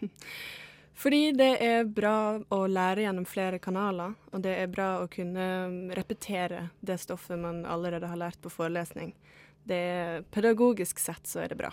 Fordi 1.01 1.31
det 1.35 1.51
er 1.63 1.87
bra 1.89 2.39
å 2.53 2.59
lære 2.69 3.05
gjennom 3.07 3.25
flere 3.27 3.59
kanaler, 3.59 4.13
og 4.31 4.43
det 4.45 4.53
er 4.61 4.71
bra 4.71 4.89
å 5.01 5.09
kunne 5.11 5.91
repetere 5.97 6.67
det 6.79 6.99
stoffet 7.01 7.39
man 7.39 7.63
allerede 7.65 8.07
har 8.11 8.19
lært 8.19 8.41
på 8.43 8.51
forelesning. 8.53 9.15
Det 9.63 9.77
er, 9.77 10.21
pedagogisk 10.31 10.99
sett 10.99 11.27
så 11.27 11.43
er 11.43 11.51
det 11.51 11.59
bra. 11.59 11.71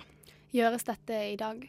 Gjøres 0.54 0.86
dette 0.88 1.18
i 1.28 1.36
dag? 1.38 1.60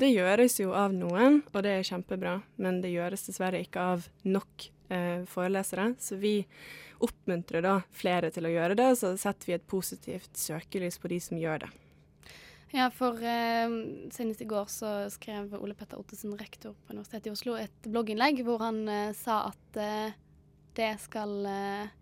Det 0.00 0.10
gjøres 0.10 0.58
jo 0.60 0.74
av 0.76 0.94
noen, 0.96 1.40
og 1.52 1.64
det 1.64 1.76
er 1.76 1.86
kjempebra. 1.86 2.38
Men 2.60 2.80
det 2.82 2.92
gjøres 2.94 3.26
dessverre 3.26 3.60
ikke 3.62 3.88
av 3.94 4.06
nok 4.24 4.70
eh, 4.88 5.26
forelesere. 5.28 5.92
Så 6.02 6.18
vi 6.20 6.40
oppmuntrer 7.04 7.64
da 7.64 7.76
flere 7.94 8.30
til 8.34 8.48
å 8.48 8.52
gjøre 8.52 8.76
det, 8.78 8.90
så 9.00 9.14
setter 9.20 9.50
vi 9.50 9.56
et 9.56 9.68
positivt 9.70 10.36
søkelys 10.38 11.00
på 11.00 11.10
de 11.12 11.20
som 11.22 11.40
gjør 11.40 11.64
det. 11.64 11.70
Ja, 12.70 12.86
for 12.94 13.18
eh, 13.26 13.72
senest 14.14 14.42
i 14.44 14.46
går 14.46 14.68
så 14.70 14.90
skrev 15.10 15.56
Ole 15.58 15.74
Petter 15.74 15.98
Ottesen, 15.98 16.36
rektor 16.38 16.76
på 16.84 16.94
Universitetet 16.94 17.26
i 17.26 17.32
Oslo, 17.34 17.56
et 17.58 17.88
blogginnlegg 17.90 18.44
hvor 18.46 18.62
han 18.62 18.84
eh, 18.86 19.14
sa 19.18 19.40
at 19.48 19.80
eh, 19.80 20.12
det 20.78 20.92
skal 21.06 21.40
eh, 21.46 21.96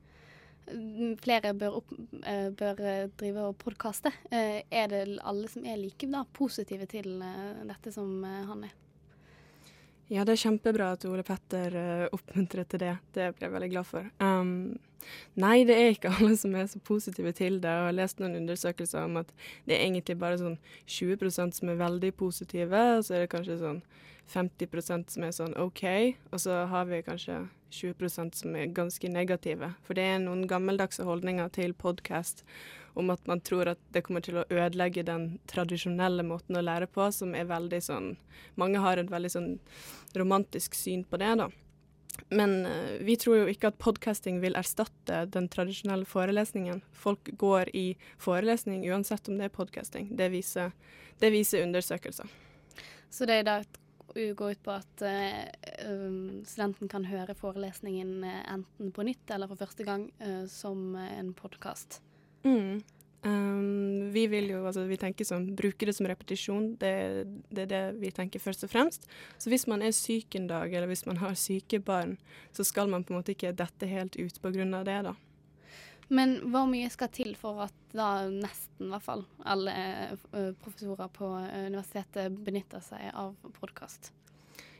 Flere 0.69 1.55
bør, 1.57 1.79
opp, 1.79 1.93
eh, 2.29 2.51
bør 2.53 2.81
drive 3.17 3.47
og 3.49 3.55
podkaste. 3.57 4.11
Eh, 4.29 4.59
er 4.69 4.91
det 4.93 4.99
alle 5.25 5.49
som 5.49 5.65
er 5.65 5.79
like 5.81 6.05
da, 6.13 6.27
positive 6.37 6.85
til 6.93 7.23
dette 7.65 7.93
som 7.95 8.21
han 8.21 8.67
er? 8.69 8.75
Ja, 10.09 10.25
det 10.25 10.39
er 10.39 10.41
kjempebra 10.41 10.93
at 10.97 11.05
Ole 11.05 11.23
Petter 11.27 11.75
uh, 11.77 12.05
oppmuntrer 12.17 12.65
til 12.65 12.81
det. 12.81 12.95
Det 13.13 13.27
blir 13.37 13.49
jeg 13.49 13.53
veldig 13.53 13.71
glad 13.75 13.89
for. 13.91 14.07
Um, 14.25 14.79
nei, 15.37 15.67
det 15.69 15.77
er 15.77 15.93
ikke 15.93 16.13
alle 16.17 16.33
som 16.41 16.57
er 16.57 16.71
så 16.73 16.81
positive 16.81 17.33
til 17.37 17.61
det. 17.61 17.69
Jeg 17.69 17.89
har 17.91 17.97
lest 17.97 18.23
noen 18.23 18.39
undersøkelser 18.41 19.05
om 19.05 19.21
at 19.21 19.35
det 19.69 19.77
er 19.77 19.85
egentlig 19.85 20.17
bare 20.21 20.41
sånn 20.41 20.57
20% 20.89 21.61
som 21.61 21.73
er 21.73 21.83
veldig 21.83 22.15
positive, 22.17 22.85
og 22.97 23.05
så 23.05 23.19
er 23.19 23.27
det 23.27 23.33
kanskje 23.37 23.61
sånn 23.61 23.83
50% 24.33 25.13
som 25.13 25.25
er 25.25 25.37
sånn 25.37 25.55
OK, 25.61 25.85
og 26.33 26.41
så 26.41 26.63
har 26.69 26.89
vi 26.89 27.05
kanskje 27.05 27.43
20% 27.73 28.41
som 28.41 28.57
er 28.57 28.73
ganske 28.77 29.13
negative. 29.13 29.75
For 29.85 29.97
det 29.97 30.05
er 30.09 30.21
noen 30.25 30.47
gammeldagse 30.49 31.05
holdninger 31.05 31.53
til 31.57 31.77
podkast 31.77 32.45
om 32.95 33.11
at 33.15 33.27
man 33.31 33.41
tror 33.45 33.75
at 33.75 33.81
det 33.95 34.03
kommer 34.07 34.25
til 34.25 34.41
å 34.41 34.47
ødelegge 34.49 35.07
den 35.07 35.31
tradisjonelle 35.51 36.25
måten 36.27 36.59
å 36.59 36.65
lære 36.65 36.89
på, 36.91 37.11
som 37.13 37.35
er 37.35 37.49
veldig 37.51 37.83
sånn 37.85 38.13
Mange 38.59 38.81
har 38.83 38.99
et 38.99 39.11
veldig 39.11 39.31
sånn 39.33 39.49
romantisk 40.17 40.75
syn 40.79 41.03
på 41.05 41.19
det, 41.21 41.33
da. 41.41 41.49
Men 42.29 42.67
uh, 42.67 42.99
vi 43.01 43.17
tror 43.17 43.43
jo 43.43 43.51
ikke 43.53 43.71
at 43.71 43.81
podkasting 43.81 44.41
vil 44.43 44.59
erstatte 44.59 45.25
den 45.33 45.49
tradisjonelle 45.53 46.09
forelesningen. 46.09 46.83
Folk 46.93 47.31
går 47.39 47.71
i 47.77 47.87
forelesning 48.21 48.85
uansett 48.91 49.29
om 49.29 49.39
det 49.39 49.49
er 49.49 49.55
podkasting. 49.55 50.11
Det, 50.17 50.31
det, 51.21 51.31
viser 51.33 51.65
undersøkelser. 51.65 52.27
Så 53.11 53.29
det 53.29 53.41
er 53.41 53.47
da 53.49 53.61
går 54.35 54.57
ut 54.57 54.63
på 54.65 54.75
at 54.75 55.05
uh, 55.05 56.43
studenten 56.49 56.91
kan 56.91 57.07
høre 57.07 57.37
forelesningen 57.39 58.25
enten 58.25 58.93
på 58.93 59.07
nytt 59.07 59.31
eller 59.31 59.51
for 59.51 59.61
første 59.61 59.87
gang 59.87 60.09
uh, 60.25 60.45
som 60.51 60.97
en 60.99 61.35
podkast? 61.37 62.03
Mm. 62.49 62.79
Um, 63.27 64.13
vi 64.15 64.27
vil 64.31 64.47
jo, 64.53 64.61
altså 64.67 64.85
vi 64.87 64.97
tenker 64.97 65.27
som, 65.27 65.43
bruker 65.59 65.91
det 65.91 65.97
som 65.97 66.07
repetisjon. 66.09 66.71
Det, 66.81 66.93
det, 67.51 67.65
er 67.67 67.71
det 67.73 67.85
vi 67.99 68.13
tenker 68.15 68.43
først 68.43 68.65
og 68.65 68.73
fremst. 68.73 69.09
Så 69.39 69.51
hvis 69.53 69.67
man 69.71 69.83
er 69.83 69.97
syk 69.97 70.39
en 70.39 70.47
dag, 70.51 70.73
eller 70.73 70.91
hvis 70.91 71.07
man 71.09 71.19
har 71.23 71.35
syke 71.39 71.81
barn, 71.83 72.17
så 72.55 72.65
skal 72.67 72.91
man 72.91 73.05
på 73.05 73.13
en 73.13 73.21
måte 73.21 73.35
ikke 73.35 73.57
dette 73.59 73.91
helt 73.91 74.17
ut 74.17 74.39
på 74.43 74.55
grunn 74.55 74.77
av 74.79 74.87
det, 74.89 75.01
da. 75.11 75.17
Men 76.09 76.39
hvor 76.49 76.65
mye 76.71 76.89
skal 76.89 77.11
til 77.13 77.35
for 77.37 77.67
at 77.67 77.75
da 77.93 78.29
nesten, 78.33 78.89
hvert 78.89 79.05
fall, 79.05 79.27
alle 79.45 79.75
uh, 80.33 80.55
professorer 80.63 81.11
på 81.13 81.29
universitetet 81.69 82.39
benytter 82.47 82.81
seg 82.85 83.11
av 83.13 83.35
podkast? 83.59 84.13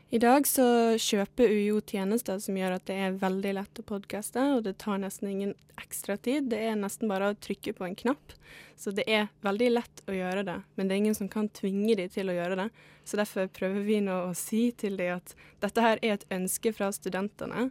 I 0.09 0.17
dag 0.17 0.47
så 0.49 0.63
kjøper 0.97 1.51
UiO 1.53 1.83
tjenester 1.85 2.39
som 2.41 2.55
gjør 2.57 2.79
at 2.79 2.87
det 2.89 2.95
er 2.97 3.17
veldig 3.21 3.51
lett 3.59 3.81
å 3.81 3.83
podkaste, 3.85 4.41
og 4.55 4.63
det 4.65 4.79
tar 4.81 4.97
nesten 5.03 5.29
ingen 5.29 5.51
ekstra 5.77 6.15
tid. 6.17 6.47
Det 6.49 6.57
er 6.65 6.79
nesten 6.79 7.11
bare 7.11 7.27
å 7.29 7.35
trykke 7.37 7.75
på 7.77 7.85
en 7.85 7.97
knapp. 7.97 8.33
Så 8.73 8.89
det 8.97 9.05
er 9.05 9.27
veldig 9.45 9.67
lett 9.75 10.01
å 10.09 10.15
gjøre 10.17 10.41
det, 10.47 10.55
men 10.73 10.89
det 10.89 10.95
er 10.95 11.01
ingen 11.03 11.17
som 11.19 11.29
kan 11.29 11.51
tvinge 11.53 11.93
de 11.99 12.07
til 12.09 12.31
å 12.31 12.33
gjøre 12.33 12.57
det. 12.57 12.65
Så 13.05 13.19
derfor 13.21 13.51
prøver 13.53 13.85
vi 13.85 13.99
nå 14.01 14.15
å 14.31 14.33
si 14.37 14.63
til 14.81 14.97
de 14.97 15.11
at 15.19 15.35
dette 15.61 15.85
her 15.85 16.01
er 16.01 16.17
et 16.17 16.25
ønske 16.33 16.73
fra 16.73 16.89
studentene. 16.95 17.67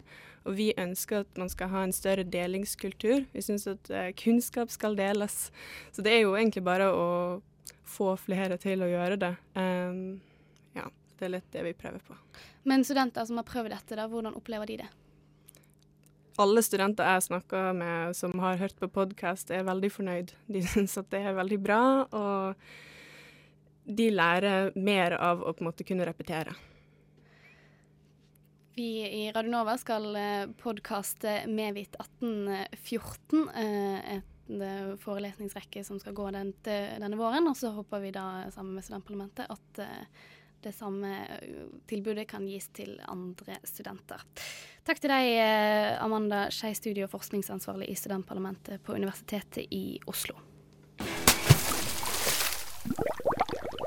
Og 0.46 0.54
vi 0.60 0.68
ønsker 0.78 1.24
at 1.24 1.42
man 1.42 1.50
skal 1.50 1.72
ha 1.74 1.82
en 1.88 1.96
større 1.96 2.22
delingskultur. 2.22 3.26
Vi 3.34 3.44
syns 3.44 3.66
at 3.66 3.90
eh, 3.90 4.12
kunnskap 4.14 4.70
skal 4.70 4.94
deles. 4.98 5.48
Så 5.90 6.06
det 6.06 6.14
er 6.14 6.22
jo 6.22 6.38
egentlig 6.38 6.62
bare 6.70 6.86
å 6.94 7.10
få 7.82 8.14
flere 8.22 8.62
til 8.62 8.86
å 8.86 8.92
gjøre 8.94 9.18
det. 9.26 9.34
Um, 9.58 10.20
ja. 10.78 10.86
Det 11.18 11.26
er 11.26 11.34
litt 11.34 11.52
det 11.54 11.66
vi 11.66 11.74
prøver 11.76 12.02
på. 12.06 12.16
Men 12.68 12.86
studenter 12.86 13.26
som 13.26 13.40
har 13.40 13.46
prøvd 13.48 13.72
dette, 13.74 13.98
da, 13.98 14.06
hvordan 14.10 14.36
opplever 14.38 14.70
de 14.70 14.80
det? 14.84 14.90
Alle 16.38 16.62
studenter 16.62 17.08
jeg 17.16 17.24
snakker 17.26 17.72
med 17.74 18.14
som 18.14 18.36
har 18.38 18.60
hørt 18.60 18.76
på 18.78 18.86
podkast, 18.94 19.50
er 19.50 19.66
veldig 19.66 19.90
fornøyd. 19.90 20.36
De 20.46 20.62
syns 20.72 20.94
at 21.00 21.10
det 21.14 21.24
er 21.26 21.38
veldig 21.38 21.58
bra. 21.64 21.82
og 22.14 22.68
de 23.88 24.10
lærer 24.12 24.74
mer 24.76 25.14
av 25.16 25.40
å 25.40 25.54
på 25.56 25.64
en 25.64 25.70
måte 25.70 25.84
kunne 25.88 26.04
repetere. 26.04 26.52
Vi 28.76 29.00
i 29.00 29.22
Radio 29.34 29.50
Nova 29.50 29.74
skal 29.80 30.12
podkaste 30.60 31.46
Medvit 31.50 31.96
1814. 31.98 33.48
eh, 33.48 34.18
Et 34.18 34.52
eh, 34.60 34.92
forelesningsrekke 35.02 35.82
som 35.84 35.98
skal 35.98 36.14
gå 36.14 36.28
denne 36.36 37.18
våren. 37.18 37.48
Og 37.48 37.56
så 37.58 37.72
håper 37.74 38.04
vi 38.04 38.12
da 38.14 38.26
sammen 38.54 38.76
med 38.76 38.86
Studentparlamentet 38.86 39.48
at 39.50 39.82
eh, 39.82 40.28
det 40.62 40.72
samme 40.72 41.10
eh, 41.26 41.66
tilbudet 41.86 42.26
kan 42.28 42.46
gis 42.48 42.68
til 42.74 42.96
andre 43.08 43.58
studenter. 43.64 44.22
Takk 44.86 45.00
til 45.02 45.12
deg, 45.12 45.30
eh, 45.38 45.94
Amanda 46.02 46.46
Skei, 46.54 46.74
studie- 46.74 47.06
og 47.06 47.12
forskningsansvarlig 47.12 47.90
i 47.92 47.96
Studentparlamentet 47.98 48.82
på 48.82 48.96
Universitetet 48.96 49.66
i 49.70 49.98
Oslo. 50.06 50.38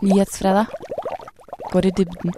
Nyhetsfredag. 0.01 0.65
Går 1.72 1.86
i 1.86 1.91
dybden. 1.97 2.34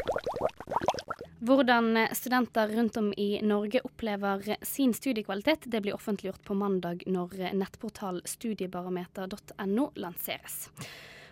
Hvordan 1.43 2.07
studenter 2.15 2.67
rundt 2.67 2.97
om 2.97 3.13
i 3.17 3.41
Norge 3.43 3.81
opplever 3.83 4.55
sin 4.61 4.93
studiekvalitet, 4.93 5.65
det 5.65 5.81
blir 5.81 5.95
offentliggjort 5.95 6.43
på 6.43 6.55
mandag 6.55 7.03
når 7.07 7.49
nettportal 7.53 8.21
studiebarometer.no 8.25 9.89
lanseres. 9.95 10.69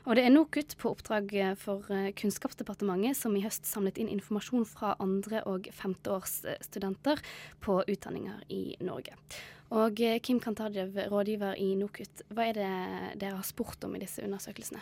Og 0.07 0.17
det 0.17 0.23
er 0.25 0.33
NOKUT 0.33 0.73
på 0.81 0.91
oppdrag 0.95 1.33
for 1.61 1.85
Kunnskapsdepartementet 2.17 3.19
som 3.19 3.35
i 3.37 3.43
høst 3.43 3.67
samlet 3.69 3.99
inn 4.01 4.09
informasjon 4.09 4.65
fra 4.65 4.95
andre- 5.03 5.43
og 5.45 5.69
femteårsstudenter 5.77 7.21
på 7.61 7.81
utdanninger 7.85 8.41
i 8.49 8.63
Norge. 8.81 9.13
Og 9.71 10.01
Kim 10.25 10.41
Kantadjev, 10.43 10.97
rådgiver 11.13 11.53
i 11.61 11.75
NOKUT, 11.79 12.25
hva 12.33 12.49
er 12.49 12.57
det 12.57 12.71
dere 13.21 13.37
har 13.37 13.45
spurt 13.47 13.85
om 13.85 13.93
i 13.95 14.01
disse 14.01 14.25
undersøkelsene? 14.25 14.81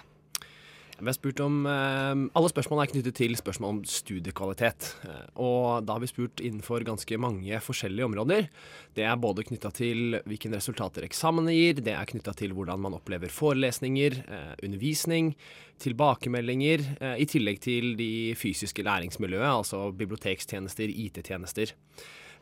Vi 1.00 1.06
har 1.06 1.14
spurt 1.14 1.40
om, 1.40 1.66
eh, 1.66 2.30
Alle 2.36 2.50
spørsmålene 2.52 2.84
er 2.84 2.92
knyttet 2.92 3.16
til 3.16 3.36
spørsmål 3.36 3.70
om 3.70 3.84
studiekvalitet. 3.88 4.96
Eh, 5.08 5.28
og 5.40 5.86
da 5.86 5.94
har 5.96 6.02
vi 6.04 6.12
spurt 6.12 6.44
innenfor 6.44 6.84
ganske 6.84 7.18
mange 7.18 7.56
forskjellige 7.64 8.04
områder. 8.04 8.50
Det 8.96 9.06
er 9.08 9.16
både 9.16 9.46
knytta 9.48 9.72
til 9.72 10.20
hvilke 10.28 10.52
resultater 10.52 11.08
eksamene 11.08 11.56
gir, 11.56 11.80
det 11.80 11.96
er 11.96 12.06
knytta 12.06 12.36
til 12.36 12.52
hvordan 12.52 12.80
man 12.80 12.94
opplever 12.94 13.30
forelesninger, 13.32 14.12
eh, 14.28 14.56
undervisning, 14.62 15.36
tilbakemeldinger, 15.80 16.80
i 17.18 17.24
tillegg 17.24 17.62
til 17.62 17.96
de 17.96 18.36
fysiske 18.36 18.84
læringsmiljøet, 18.84 19.48
altså 19.48 19.96
bibliotekstjenester, 19.96 20.90
IT-tjenester. 20.92 21.72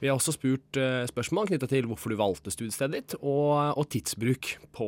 Vi 0.01 0.08
har 0.08 0.18
også 0.18 0.34
spurt 0.34 0.74
spørsmål 0.74 1.47
knytta 1.47 1.68
til 1.68 1.86
hvorfor 1.86 2.10
du 2.10 2.16
valgte 2.18 2.49
studiestedet 2.49 2.91
ditt, 2.91 3.16
og, 3.22 3.78
og 3.78 3.88
tidsbruk 3.89 4.58
på, 4.74 4.88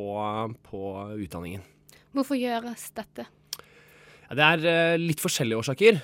på 0.64 1.14
utdanningen. 1.14 1.62
Hvorfor 2.10 2.34
gjøres 2.34 2.90
dette? 2.90 3.26
Det 4.30 4.46
er 4.46 4.66
eh, 4.70 4.96
litt 5.00 5.22
forskjellige 5.22 5.58
årsaker. 5.58 6.02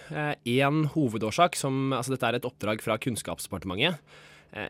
Én 0.51 0.81
hovedårsak, 0.95 1.55
som, 1.59 1.93
altså 1.95 2.15
dette 2.17 2.27
er 2.27 2.39
et 2.41 2.49
oppdrag 2.49 2.83
fra 2.83 2.99
Kunnskapsdepartementet. 2.99 4.03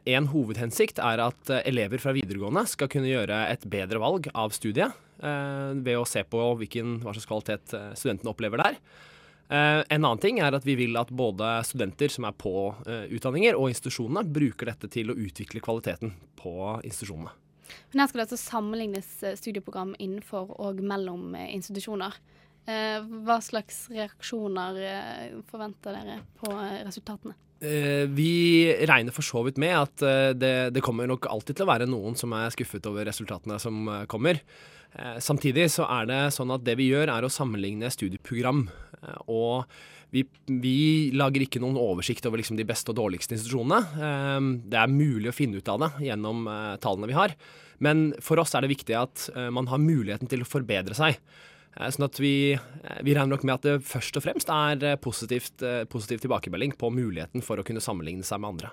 En 0.09 0.29
hovedhensikt 0.33 0.99
er 1.03 1.21
at 1.23 1.51
eh, 1.53 1.65
elever 1.71 2.01
fra 2.03 2.15
videregående 2.17 2.65
skal 2.71 2.91
kunne 2.91 3.11
gjøre 3.11 3.45
et 3.53 3.67
bedre 3.71 4.01
valg 4.03 4.29
av 4.35 4.55
studiet 4.57 4.95
eh, 5.23 5.75
ved 5.77 6.01
å 6.01 6.07
se 6.09 6.25
på 6.27 6.41
hvilken, 6.61 6.99
hva 7.05 7.15
slags 7.15 7.29
kvalitet 7.29 7.77
eh, 7.77 7.93
studentene 7.99 8.33
opplever 8.33 8.63
der. 8.63 8.79
Eh, 9.47 9.83
en 9.85 10.01
annen 10.01 10.23
ting 10.23 10.41
er 10.43 10.57
at 10.57 10.67
vi 10.67 10.75
vil 10.81 10.99
at 10.99 11.13
både 11.15 11.53
studenter 11.69 12.11
som 12.11 12.27
er 12.27 12.35
på 12.35 12.73
eh, 12.89 13.07
utdanninger 13.15 13.59
og 13.59 13.71
institusjonene, 13.71 14.27
bruker 14.27 14.73
dette 14.73 14.91
til 14.91 15.13
å 15.13 15.19
utvikle 15.27 15.63
kvaliteten 15.63 16.17
på 16.41 16.57
institusjonene. 16.81 17.35
Men 17.93 18.03
her 18.03 18.11
skal 18.11 18.23
det 18.23 18.27
altså 18.29 18.41
sammenlignes 18.43 19.13
eh, 19.23 19.39
studieprogram 19.39 19.95
innenfor 20.03 20.57
og 20.57 20.83
mellom 20.83 21.37
eh, 21.39 21.53
institusjoner. 21.55 22.17
Eh, 22.67 23.03
Hva 23.23 23.39
slags 23.45 23.85
reaksjoner 23.95 24.79
eh, 24.83 25.35
forventer 25.47 25.95
dere 25.95 26.17
på 26.41 26.51
eh, 26.51 26.81
resultatene? 26.87 27.37
Vi 27.57 28.69
regner 28.85 29.15
for 29.17 29.25
så 29.25 29.41
vidt 29.47 29.57
med 29.57 29.73
at 29.73 30.03
det, 30.37 30.75
det 30.77 30.83
kommer 30.85 31.09
nok 31.09 31.25
alltid 31.33 31.57
til 31.57 31.65
å 31.65 31.71
være 31.71 31.87
noen 31.89 32.13
som 32.21 32.35
er 32.37 32.53
skuffet 32.53 32.85
over 32.85 33.09
resultatene 33.09 33.57
som 33.57 33.89
kommer. 34.13 34.43
Samtidig 35.25 35.65
så 35.73 35.87
er 35.89 36.11
det 36.11 36.19
sånn 36.37 36.53
at 36.53 36.67
det 36.67 36.75
vi 36.77 36.91
gjør 36.91 37.15
er 37.15 37.25
å 37.25 37.33
sammenligne 37.33 37.89
studieprogram. 37.89 38.67
Og 39.33 39.65
vi, 40.13 40.27
vi 40.53 40.77
lager 41.17 41.47
ikke 41.47 41.65
noen 41.65 41.81
oversikt 41.81 42.29
over 42.29 42.45
liksom 42.45 42.61
de 42.61 42.69
beste 42.69 42.93
og 42.93 43.01
dårligste 43.01 43.39
institusjonene. 43.39 44.53
Det 44.69 44.83
er 44.83 44.93
mulig 44.93 45.33
å 45.33 45.39
finne 45.41 45.57
ut 45.57 45.73
av 45.73 45.81
det 45.87 46.11
gjennom 46.11 46.45
tallene 46.85 47.09
vi 47.09 47.17
har. 47.17 47.39
Men 47.81 48.11
for 48.21 48.45
oss 48.45 48.53
er 48.53 48.69
det 48.69 48.75
viktig 48.77 49.01
at 49.01 49.31
man 49.49 49.73
har 49.73 49.81
muligheten 49.81 50.29
til 50.29 50.45
å 50.45 50.53
forbedre 50.59 51.01
seg. 51.01 51.17
Eh, 51.77 51.93
Sånn 51.93 52.09
at 52.09 52.21
vi, 52.21 52.55
eh, 52.55 53.01
vi 53.05 53.15
regner 53.15 53.37
nok 53.37 53.45
med 53.47 53.59
at 53.59 53.67
det 53.67 53.77
først 53.87 54.17
og 54.19 54.25
fremst 54.25 54.53
er 54.53 54.85
eh, 54.85 55.01
positivt, 55.01 55.65
positiv 55.93 56.23
tilbakemelding 56.25 56.77
på 56.79 56.91
muligheten 56.93 57.45
for 57.45 57.61
å 57.61 57.67
kunne 57.67 57.85
sammenligne 57.85 58.27
seg 58.27 58.43
med 58.43 58.57
andre. 58.57 58.73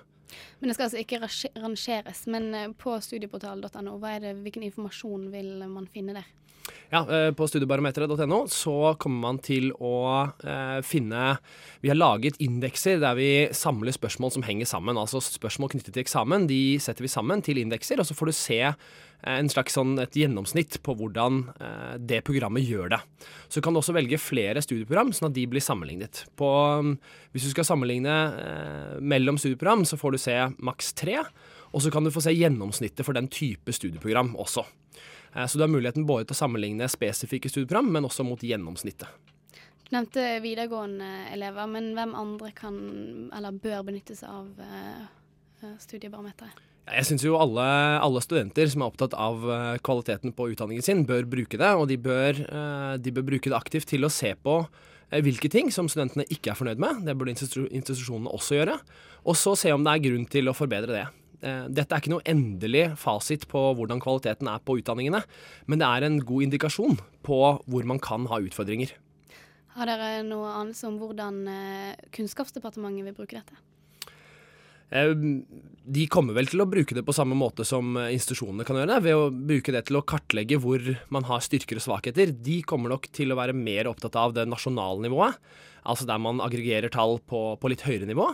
Men 0.58 0.70
det 0.70 0.78
skal 0.78 0.88
altså 0.88 1.02
ikke 1.02 1.20
rangeres. 1.60 2.24
Men 2.32 2.74
på 2.80 2.96
studieportal.no, 3.04 3.98
er 4.08 4.32
hvilken 4.40 4.64
informasjon 4.66 5.28
vil 5.30 5.60
man 5.70 5.86
finne 5.92 6.16
der? 6.16 6.32
Ja, 6.88 7.02
På 7.36 7.44
studiebarometeret.no 7.46 8.38
så 8.48 8.94
kommer 8.98 9.20
man 9.26 9.38
til 9.44 9.68
å 9.76 10.30
finne 10.86 11.36
Vi 11.82 11.90
har 11.90 11.98
laget 11.98 12.38
indekser 12.40 13.02
der 13.02 13.18
vi 13.18 13.28
samler 13.52 13.92
spørsmål 13.92 14.32
som 14.32 14.46
henger 14.46 14.70
sammen. 14.70 14.96
Altså 14.96 15.20
spørsmål 15.20 15.74
knyttet 15.74 15.92
til 15.92 16.04
eksamen 16.06 16.48
de 16.48 16.78
setter 16.80 17.04
vi 17.04 17.12
sammen 17.12 17.44
til 17.44 17.60
indekser, 17.60 18.00
og 18.00 18.08
så 18.08 18.16
får 18.16 18.32
du 18.32 18.36
se 18.38 18.60
en 19.26 19.48
slags 19.48 19.76
sånn 19.76 19.96
et 20.02 20.16
gjennomsnitt 20.18 20.78
på 20.84 20.94
hvordan 20.98 21.40
eh, 21.56 21.94
det 21.98 22.20
programmet 22.26 22.64
gjør 22.66 22.92
det. 22.94 23.00
Så 23.48 23.62
kan 23.64 23.74
du 23.74 23.80
også 23.80 23.94
velge 23.96 24.20
flere 24.20 24.62
studieprogram, 24.64 25.12
sånn 25.16 25.30
at 25.30 25.36
de 25.36 25.46
blir 25.50 25.64
sammenlignet. 25.64 26.24
På, 26.36 26.48
mm, 26.84 26.94
hvis 27.32 27.48
du 27.48 27.54
skal 27.54 27.68
sammenligne 27.68 28.14
eh, 28.14 28.94
mellom 29.00 29.40
studieprogram, 29.40 29.86
så 29.88 29.98
får 30.00 30.16
du 30.16 30.22
se 30.22 30.38
maks 30.58 30.92
tre. 31.00 31.20
Og 31.74 31.82
så 31.82 31.90
kan 31.90 32.04
du 32.06 32.12
få 32.14 32.22
se 32.22 32.34
gjennomsnittet 32.34 33.02
for 33.06 33.16
den 33.16 33.30
type 33.32 33.72
studieprogram 33.74 34.34
også. 34.36 34.66
Eh, 35.34 35.46
Så 35.46 35.58
du 35.58 35.64
har 35.64 35.72
muligheten 35.72 36.06
både 36.06 36.28
til 36.28 36.36
å 36.36 36.42
sammenligne 36.44 36.88
spesifikke 36.90 37.50
studieprogram, 37.50 37.90
men 37.92 38.04
også 38.04 38.26
mot 38.26 38.40
gjennomsnittet. 38.40 39.08
Du 39.84 39.92
nevnte 39.96 40.22
videregående 40.40 41.08
elever, 41.34 41.66
men 41.68 41.92
hvem 41.96 42.14
andre 42.16 42.52
kan 42.56 42.76
eller 43.34 43.52
bør 43.52 43.82
benytte 43.90 44.16
seg 44.16 44.30
av 44.30 44.62
eh, 44.64 45.02
eh, 45.62 45.74
studiebarometeret? 45.82 46.73
Jeg 46.84 47.06
syns 47.08 47.22
jo 47.24 47.38
alle, 47.40 47.64
alle 48.04 48.20
studenter 48.20 48.68
som 48.68 48.82
er 48.84 48.90
opptatt 48.90 49.14
av 49.16 49.44
eh, 49.48 49.76
kvaliteten 49.84 50.34
på 50.36 50.50
utdanningen 50.52 50.84
sin, 50.84 51.04
bør 51.08 51.24
bruke 51.24 51.56
det. 51.56 51.70
Og 51.80 51.88
de 51.88 51.96
bør, 52.00 52.40
eh, 52.44 52.96
de 53.00 53.12
bør 53.14 53.24
bruke 53.30 53.48
det 53.48 53.56
aktivt 53.56 53.88
til 53.88 54.04
å 54.04 54.12
se 54.12 54.34
på 54.36 54.58
eh, 54.60 55.22
hvilke 55.24 55.48
ting 55.52 55.72
som 55.72 55.88
studentene 55.88 56.28
ikke 56.28 56.52
er 56.52 56.58
fornøyd 56.58 56.82
med. 56.84 57.00
Det 57.08 57.16
burde 57.16 57.32
institusjonene 57.32 58.32
også 58.36 58.60
gjøre. 58.60 58.76
Og 59.24 59.38
så 59.40 59.54
se 59.56 59.72
om 59.72 59.86
det 59.86 59.94
er 59.94 60.04
grunn 60.04 60.28
til 60.28 60.52
å 60.52 60.56
forbedre 60.56 60.98
det. 60.98 61.06
Dette 61.44 61.92
er 61.92 62.00
ikke 62.00 62.08
noe 62.08 62.24
endelig 62.24 62.86
fasit 62.96 63.42
på 63.50 63.60
hvordan 63.76 64.00
kvaliteten 64.00 64.48
er 64.48 64.62
på 64.64 64.78
utdanningene, 64.80 65.18
men 65.68 65.82
det 65.82 65.84
er 65.84 66.06
en 66.06 66.16
god 66.24 66.46
indikasjon 66.46 66.96
på 67.26 67.40
hvor 67.68 67.84
man 67.90 68.00
kan 68.00 68.24
ha 68.30 68.38
utfordringer. 68.40 68.94
Har 69.76 69.90
dere 69.90 70.22
noe 70.24 70.54
anelse 70.54 70.88
om 70.88 70.96
hvordan 71.02 71.44
Kunnskapsdepartementet 72.16 73.10
vil 73.10 73.18
bruke 73.18 73.36
dette? 73.36 73.60
Eh, 74.90 75.14
De 75.84 76.06
kommer 76.08 76.32
vel 76.32 76.48
til 76.48 76.62
å 76.64 76.68
bruke 76.68 76.96
det 76.96 77.02
på 77.04 77.12
samme 77.12 77.36
måte 77.36 77.64
som 77.68 77.96
eh, 78.00 78.12
institusjonene 78.16 78.64
kan 78.64 78.78
gjøre 78.78 78.94
det, 78.94 79.02
ved 79.04 79.18
å 79.18 79.26
bruke 79.32 79.74
det 79.74 79.82
til 79.88 79.98
å 80.00 80.04
kartlegge 80.08 80.56
hvor 80.62 80.80
man 81.12 81.26
har 81.28 81.44
styrker 81.44 81.76
og 81.80 81.84
svakheter. 81.84 82.32
De 82.32 82.62
kommer 82.64 82.92
nok 82.94 83.10
til 83.12 83.32
å 83.32 83.36
være 83.36 83.56
mer 83.56 83.90
opptatt 83.90 84.16
av 84.16 84.32
det 84.36 84.46
nasjonale 84.48 85.04
nivået, 85.04 85.36
altså 85.84 86.08
der 86.08 86.22
man 86.24 86.40
aggregerer 86.40 86.92
tall 86.92 87.18
på, 87.20 87.42
på 87.60 87.72
litt 87.72 87.84
høyere 87.84 88.08
nivå. 88.08 88.30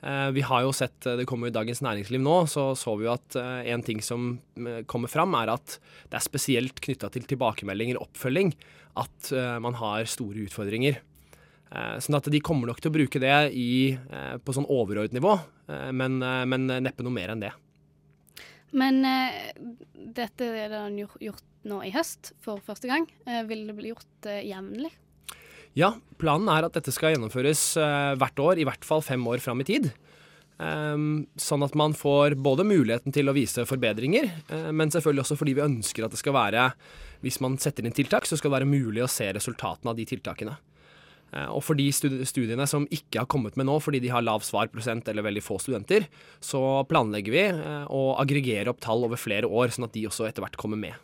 Eh, 0.00 0.30
Vi 0.36 0.44
har 0.48 0.64
jo 0.64 0.72
sett, 0.76 0.96
eh, 1.04 1.18
det 1.20 1.26
kommer 1.28 1.48
jo 1.48 1.52
i 1.52 1.58
Dagens 1.58 1.82
Næringsliv 1.84 2.24
nå, 2.24 2.38
så 2.48 2.70
så 2.76 2.96
vi 2.96 3.08
jo 3.08 3.12
at 3.16 3.36
en 3.36 3.84
ting 3.84 4.00
som 4.00 4.38
kommer 4.88 5.12
fram, 5.12 5.36
er 5.36 5.52
at 5.52 5.76
det 6.08 6.16
er 6.16 6.24
spesielt 6.24 6.80
knytta 6.80 7.12
til 7.12 7.28
tilbakemeldinger 7.28 8.00
og 8.00 8.08
oppfølging 8.08 8.54
at 8.96 9.28
man 9.60 9.76
har 9.76 10.08
store 10.08 10.46
utfordringer. 10.46 11.02
Eh, 11.74 11.98
Sånn 12.02 12.18
at 12.18 12.28
de 12.30 12.42
kommer 12.44 12.70
nok 12.70 12.80
til 12.82 12.92
å 12.92 12.96
bruke 12.96 13.20
det 13.22 13.36
i, 13.58 13.92
eh, 13.94 14.36
på 14.38 14.54
sånn 14.54 14.68
overordnet 14.70 15.16
nivå, 15.18 15.34
eh, 15.68 15.90
men, 15.90 16.18
men 16.20 16.66
neppe 16.82 17.02
noe 17.02 17.14
mer 17.14 17.34
enn 17.34 17.42
det. 17.42 17.52
Men 18.76 19.00
dette 20.12 20.46
er 20.52 20.72
det 20.72 20.80
gjort, 20.98 21.20
gjort 21.22 21.44
nå 21.66 21.80
i 21.86 21.92
høst 21.94 22.34
for 22.44 22.60
første 22.60 22.90
gang. 22.90 23.06
Vil 23.48 23.62
det 23.64 23.76
bli 23.78 23.92
gjort 23.92 24.26
jevnlig? 24.26 24.90
Ja, 25.78 25.94
planen 26.20 26.50
er 26.52 26.66
at 26.66 26.74
dette 26.74 26.92
skal 26.92 27.14
gjennomføres 27.14 27.62
hvert 28.18 28.42
år, 28.42 28.58
i 28.60 28.66
hvert 28.68 28.84
fall 28.84 29.04
fem 29.06 29.22
år 29.30 29.40
fram 29.40 29.62
i 29.62 29.68
tid. 29.70 29.88
Sånn 30.58 31.64
at 31.64 31.78
man 31.78 31.94
får 31.96 32.36
både 32.42 32.66
muligheten 32.68 33.14
til 33.14 33.30
å 33.30 33.36
vise 33.38 33.64
forbedringer, 33.70 34.28
men 34.74 34.92
selvfølgelig 34.92 35.24
også 35.24 35.38
fordi 35.40 35.56
vi 35.56 35.66
ønsker 35.70 36.04
at 36.04 36.12
det 36.12 36.20
skal 36.20 36.36
være, 36.36 36.68
hvis 37.24 37.40
man 37.46 37.56
setter 37.62 37.86
inn 37.86 37.96
tiltak, 37.96 38.28
så 38.28 38.36
skal 38.36 38.50
det 38.50 38.58
være 38.58 38.74
mulig 38.74 39.06
å 39.06 39.10
se 39.10 39.30
resultatene 39.38 39.94
av 39.94 39.96
de 39.96 40.10
tiltakene. 40.10 40.58
Eh, 41.34 41.48
Og 41.50 41.62
for 41.64 41.78
de 41.78 41.88
studiene 41.92 42.66
som 42.70 42.86
ikke 42.92 43.22
har 43.22 43.30
kommet 43.30 43.56
med 43.58 43.68
nå 43.68 43.78
fordi 43.82 44.00
de 44.04 44.12
har 44.12 44.24
lav 44.24 44.44
svarprosent 44.46 45.08
eller 45.10 45.26
veldig 45.26 45.44
få 45.44 45.58
studenter, 45.62 46.06
så 46.40 46.60
planlegger 46.88 47.34
vi 47.34 47.44
eh, 47.48 47.88
å 47.90 48.16
aggregere 48.20 48.72
opp 48.72 48.82
tall 48.84 49.06
over 49.06 49.20
flere 49.20 49.50
år, 49.50 49.74
sånn 49.74 49.88
at 49.88 49.96
de 49.96 50.06
også 50.08 50.28
etter 50.28 50.44
hvert 50.44 50.58
kommer 50.60 50.80
med. 50.80 50.94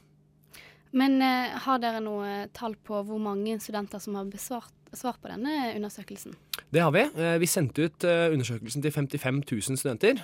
Men 0.93 1.19
eh, 1.25 1.57
har 1.65 1.83
dere 1.83 2.03
noe 2.05 2.47
tall 2.55 2.77
på 2.77 3.03
hvor 3.09 3.21
mange 3.23 3.59
studenter 3.63 4.03
som 4.03 4.19
har 4.19 4.31
besvart 4.31 4.73
svar 4.93 5.17
på 5.17 5.31
denne 5.31 5.73
undersøkelsen? 5.73 6.35
Det 6.73 6.81
har 6.85 6.93
vi. 6.93 7.03
Vi 7.41 7.49
sendte 7.49 7.85
ut 7.85 8.05
undersøkelsen 8.05 8.85
til 8.85 8.93
55 8.93 9.39
000 9.49 9.79
studenter. 9.81 10.21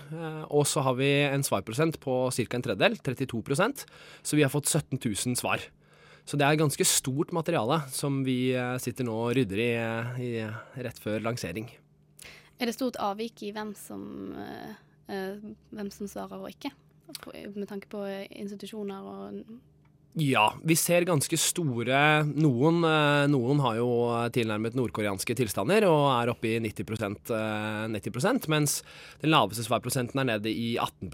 Og 0.52 0.64
så 0.68 0.80
har 0.84 0.96
vi 0.96 1.08
en 1.24 1.44
svarprosent 1.44 1.96
på 2.00 2.16
ca. 2.32 2.44
en 2.56 2.64
tredjedel, 2.64 2.96
32% 3.04 3.84
Så 4.24 4.36
vi 4.36 4.44
har 4.44 4.52
fått 4.52 4.68
17 4.68 4.96
000 5.00 5.36
svar. 5.40 5.64
Så 6.28 6.36
det 6.36 6.44
er 6.44 6.58
ganske 6.60 6.84
stort 6.84 7.32
materiale 7.32 7.80
som 7.92 8.20
vi 8.26 8.50
eh, 8.52 8.74
sitter 8.82 9.06
nå 9.08 9.14
og 9.16 9.32
rydder 9.38 9.62
i, 9.64 9.70
eh, 9.80 10.18
i 10.20 10.82
rett 10.84 11.00
før 11.00 11.22
lansering. 11.24 11.70
Er 12.58 12.68
det 12.68 12.74
stort 12.76 12.98
avvik 13.00 13.46
i 13.46 13.54
hvem 13.56 13.72
som, 13.78 14.02
eh, 14.36 14.76
eh, 15.08 15.48
hvem 15.72 15.88
som 15.94 16.10
svarer 16.10 16.42
og 16.42 16.50
ikke? 16.52 16.74
Med 17.54 17.64
tanke 17.70 17.88
på 17.88 18.04
institusjoner 18.28 19.08
og 19.08 19.42
Ja, 20.18 20.50
vi 20.64 20.74
ser 20.74 21.06
ganske 21.06 21.36
store 21.38 22.24
Noen, 22.26 22.82
eh, 22.84 23.24
noen 23.30 23.60
har 23.62 23.78
jo 23.78 23.88
tilnærmet 24.34 24.76
nordkoreanske 24.76 25.36
tilstander 25.38 25.86
og 25.88 26.10
er 26.12 26.32
oppe 26.32 26.50
i 26.50 26.58
90, 26.60 27.30
eh, 27.30 27.88
90% 27.88 28.48
mens 28.48 28.82
den 29.22 29.30
laveste 29.30 29.64
svarprosenten 29.64 30.20
er 30.20 30.32
nede 30.34 30.52
i 30.52 30.76
18 30.76 31.08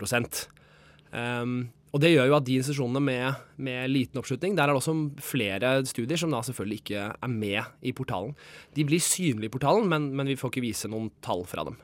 um, 1.12 1.70
Og 1.95 2.01
det 2.03 2.11
gjør 2.11 2.26
jo 2.26 2.34
at 2.34 2.47
de 2.47 2.57
institusjonene 2.59 3.01
med, 3.07 3.42
med 3.62 3.90
liten 3.92 4.18
oppslutning, 4.18 4.57
der 4.59 4.66
er 4.66 4.74
det 4.74 4.80
også 4.80 4.95
flere 5.22 5.76
studier 5.86 6.18
som 6.18 6.32
da 6.34 6.40
selvfølgelig 6.42 6.80
ikke 6.82 7.05
er 7.14 7.30
med 7.30 7.86
i 7.86 7.95
portalen. 7.95 8.34
De 8.74 8.86
blir 8.88 9.03
synlige 9.03 9.47
i 9.47 9.55
portalen, 9.55 9.86
men, 9.90 10.11
men 10.18 10.26
vi 10.26 10.34
får 10.40 10.51
ikke 10.51 10.64
vise 10.66 10.90
noen 10.90 11.12
tall 11.22 11.47
fra 11.47 11.68
dem. 11.70 11.78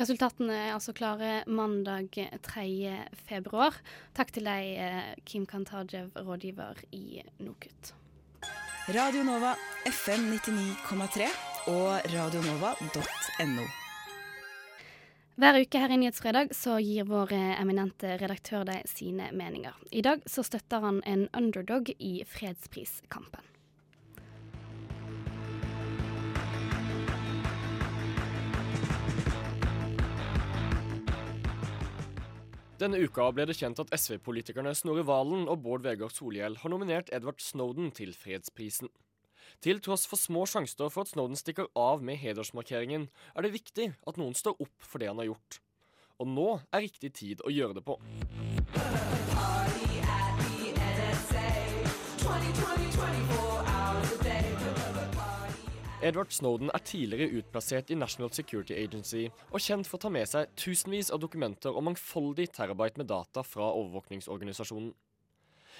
Resultatene 0.00 0.52
er 0.52 0.74
altså 0.74 0.92
klare 0.96 1.42
mandag 1.48 2.12
3. 2.44 2.68
februar. 3.28 3.80
Takk 4.16 4.36
til 4.36 4.48
deg, 4.48 4.70
eh, 4.84 5.10
Kim 5.24 5.48
Kantajev, 5.48 6.12
rådgiver 6.20 6.84
i 6.96 7.24
NOKUT. 7.40 7.94
Radio 8.92 9.24
Nova 9.24 9.56
FM 9.88 10.32
99,3 10.36 11.28
og 11.72 12.10
radionova.no. 12.12 13.68
Hver 15.40 15.56
uke 15.56 15.80
her 15.80 15.88
i 15.88 15.96
Nyhetsfredag 15.96 16.50
så 16.52 16.74
gir 16.84 17.06
vår 17.08 17.30
eh, 17.32 17.54
eminente 17.62 18.10
redaktør 18.20 18.66
deg 18.68 18.82
sine 18.84 19.30
meninger. 19.32 19.72
I 19.88 20.02
dag 20.04 20.20
så 20.28 20.44
støtter 20.44 20.82
han 20.84 20.98
en 21.08 21.22
underdog 21.32 21.88
i 21.96 22.10
fredspriskampen. 22.28 23.40
Denne 32.76 33.00
uka 33.00 33.32
ble 33.32 33.48
det 33.48 33.56
kjent 33.56 33.80
at 33.80 33.96
SV-politikerne 33.96 34.76
Snorre 34.76 35.06
Valen 35.08 35.48
og 35.48 35.64
Bård 35.64 35.88
Vegar 35.88 36.12
Solhjell 36.12 36.60
har 36.60 36.74
nominert 36.76 37.08
Edvard 37.16 37.40
Snowden 37.40 37.88
til 37.96 38.12
fredsprisen. 38.12 38.92
Til 39.60 39.76
tross 39.84 40.06
for 40.08 40.16
små 40.16 40.46
sjanser 40.48 40.88
for 40.88 41.04
at 41.04 41.10
Snowden 41.12 41.36
stikker 41.36 41.66
av 41.76 42.00
med 42.00 42.16
hedersmarkeringen, 42.16 43.10
er 43.36 43.44
det 43.44 43.52
viktig 43.52 43.90
at 44.08 44.16
noen 44.16 44.32
står 44.32 44.56
opp 44.56 44.86
for 44.88 45.02
det 45.02 45.10
han 45.10 45.20
har 45.20 45.28
gjort. 45.28 45.58
Og 46.16 46.30
nå 46.32 46.46
er 46.72 46.86
riktig 46.86 47.10
tid 47.18 47.42
å 47.44 47.52
gjøre 47.52 47.76
det 47.76 47.84
på. 47.84 47.98
Edward 56.00 56.32
Snowden 56.32 56.72
er 56.72 56.80
tidligere 56.80 57.42
utplassert 57.42 57.92
i 57.92 58.00
National 58.00 58.32
Security 58.32 58.72
Agency 58.80 59.26
og 59.50 59.60
kjent 59.60 59.84
for 59.84 60.00
å 60.00 60.04
ta 60.06 60.14
med 60.16 60.32
seg 60.32 60.48
tusenvis 60.56 61.12
av 61.12 61.20
dokumenter 61.20 61.76
og 61.76 61.84
mangfoldig 61.90 62.48
terabyte 62.56 63.02
med 63.02 63.12
data 63.12 63.44
fra 63.44 63.68
overvåkningsorganisasjonen. 63.76 64.94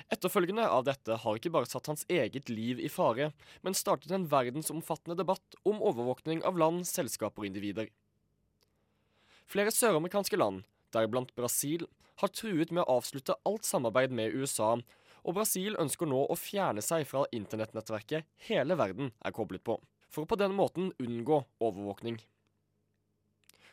Etterfølgende 0.08 0.64
av 0.70 0.86
dette 0.88 1.18
har 1.22 1.36
ikke 1.36 1.52
bare 1.52 1.68
satt 1.68 1.90
hans 1.90 2.06
eget 2.08 2.48
liv 2.48 2.80
i 2.80 2.88
fare, 2.88 3.30
men 3.60 3.76
startet 3.76 4.14
en 4.14 4.28
verdensomfattende 4.30 5.18
debatt 5.20 5.58
om 5.68 5.82
overvåkning 5.82 6.44
av 6.46 6.58
land, 6.60 6.86
selskaper 6.88 7.44
og 7.44 7.50
individer. 7.50 7.90
Flere 9.50 9.74
søramerikanske 9.74 10.38
land, 10.38 10.62
deriblant 10.94 11.34
Brasil, 11.36 11.86
har 12.22 12.32
truet 12.32 12.72
med 12.72 12.84
å 12.84 12.98
avslutte 13.00 13.36
alt 13.48 13.66
samarbeid 13.66 14.12
med 14.14 14.34
USA, 14.36 14.76
og 15.20 15.36
Brasil 15.36 15.76
ønsker 15.80 16.08
nå 16.08 16.24
å 16.30 16.36
fjerne 16.38 16.82
seg 16.84 17.06
fra 17.08 17.26
internettnettverket 17.34 18.28
hele 18.48 18.76
verden 18.78 19.12
er 19.20 19.34
koblet 19.36 19.64
på, 19.66 19.76
for 20.08 20.24
å 20.24 20.30
på 20.30 20.38
den 20.40 20.54
måten 20.56 20.92
unngå 21.02 21.42
overvåkning. 21.60 22.20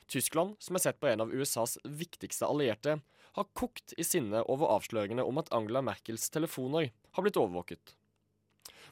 Tyskland, 0.07 0.55
som 0.63 0.77
er 0.77 0.83
sett 0.85 0.99
på 0.99 1.09
en 1.11 1.25
av 1.25 1.33
USAs 1.35 1.77
viktigste 1.83 2.47
allierte, 2.47 2.97
har 3.37 3.47
kokt 3.57 3.93
i 3.97 4.05
sinne 4.05 4.41
over 4.49 4.71
avsløringene 4.75 5.25
om 5.25 5.37
at 5.41 5.51
Angela 5.53 5.83
Merkels 5.85 6.27
telefoner 6.33 6.89
har 7.13 7.25
blitt 7.25 7.37
overvåket. 7.39 7.93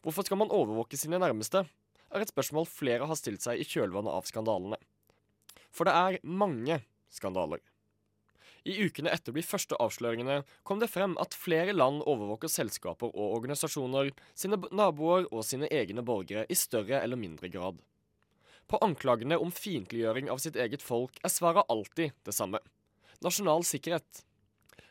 Hvorfor 0.05 0.27
skal 0.27 0.37
man 0.37 0.53
overvåke 0.53 0.97
sine 0.99 1.19
nærmeste, 1.21 1.65
er 2.13 2.21
et 2.21 2.31
spørsmål 2.31 2.67
flere 2.69 3.07
har 3.09 3.17
stilt 3.17 3.43
seg 3.43 3.59
i 3.59 3.65
kjølvannet 3.65 4.13
av 4.13 4.27
skandalene. 4.29 4.77
For 5.73 5.89
det 5.89 5.95
er 5.97 6.19
mange 6.23 6.79
skandaler. 7.11 7.63
I 8.65 8.77
ukene 8.85 9.11
etter 9.13 9.33
de 9.33 9.43
første 9.45 9.77
avsløringene 9.81 10.39
kom 10.65 10.79
det 10.81 10.89
frem 10.89 11.13
at 11.21 11.37
flere 11.37 11.73
land 11.73 12.01
overvåker 12.05 12.49
selskaper 12.49 13.11
og 13.11 13.35
organisasjoner, 13.39 14.09
sine 14.33 14.57
naboer 14.73 15.27
og 15.29 15.45
sine 15.45 15.69
egne 15.69 16.05
borgere 16.05 16.47
i 16.49 16.57
større 16.57 17.01
eller 17.01 17.19
mindre 17.19 17.49
grad. 17.53 17.81
På 18.65 18.79
anklagene 18.81 19.37
om 19.37 19.53
fiendtliggjøring 19.53 20.31
av 20.33 20.41
sitt 20.41 20.57
eget 20.57 20.81
folk 20.81 21.19
er 21.21 21.33
svaret 21.33 21.69
alltid 21.69 22.15
det 22.25 22.33
samme 22.33 22.61
nasjonal 23.25 23.65
sikkerhet. 23.67 24.23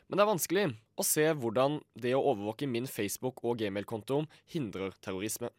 Men 0.07 0.17
det 0.17 0.25
er 0.25 0.31
vanskelig 0.31 0.65
å 0.95 1.05
se 1.05 1.25
hvordan 1.33 1.79
det 1.97 2.13
å 2.15 2.25
overvåke 2.33 2.67
min 2.69 2.85
Facebook- 2.89 3.41
og 3.43 3.57
Gmail-konto 3.61 4.23
hindrer 4.53 4.93
terrorisme. 5.01 5.49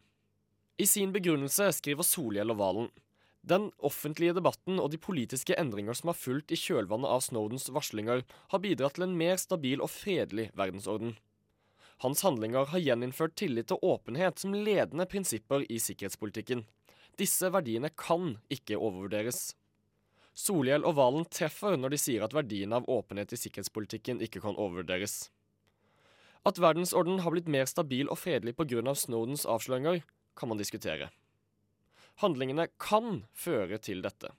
I 0.77 0.85
sin 0.85 1.11
begrunnelse 1.11 1.71
skriver 1.75 2.05
Solhjell 2.05 2.53
og 2.53 2.61
Valen 2.61 2.89
den 3.47 3.69
offentlige 3.79 4.35
debatten 4.35 4.79
og 4.81 4.89
de 4.91 4.99
politiske 4.99 5.55
endringer 5.55 5.95
som 5.95 6.11
har 6.11 6.17
fulgt 6.19 6.51
i 6.51 6.59
kjølvannet 6.59 7.07
av 7.07 7.21
Snowdens 7.23 7.69
varslinger, 7.71 8.25
har 8.51 8.63
bidratt 8.63 8.97
til 8.97 9.05
en 9.05 9.15
mer 9.15 9.37
stabil 9.39 9.83
og 9.83 9.91
fredelig 9.93 10.49
verdensorden. 10.57 11.13
Hans 12.03 12.25
handlinger 12.25 12.67
har 12.73 12.83
gjeninnført 12.83 13.37
tillit 13.39 13.71
og 13.73 13.85
åpenhet 13.87 14.43
som 14.43 14.53
ledende 14.53 15.07
prinsipper 15.09 15.63
i 15.71 15.79
sikkerhetspolitikken. 15.81 16.65
Disse 17.17 17.49
verdiene 17.53 17.89
kan 17.95 18.35
ikke 18.53 18.77
overvurderes. 18.77 19.55
Solhjell 20.37 20.85
og 20.85 20.99
Valen 20.99 21.25
treffer 21.33 21.79
når 21.79 21.95
de 21.95 21.99
sier 22.01 22.21
at 22.21 22.35
verdien 22.37 22.75
av 22.77 22.85
åpenhet 22.93 23.33
i 23.33 23.39
sikkerhetspolitikken 23.41 24.21
ikke 24.21 24.43
kan 24.43 24.57
overvurderes. 24.57 25.31
At 26.45 26.61
verdensordenen 26.61 27.23
har 27.25 27.33
blitt 27.33 27.49
mer 27.49 27.65
stabil 27.65 28.05
og 28.07 28.19
fredelig 28.21 28.53
pga. 28.59 28.93
Snowdens 28.93 29.47
avsløringer, 29.49 30.03
kan 30.37 30.51
man 30.51 30.61
diskutere. 30.61 31.09
Handlingene 32.21 32.67
kan 32.77 33.25
føre 33.33 33.81
til 33.81 34.05
dette. 34.05 34.29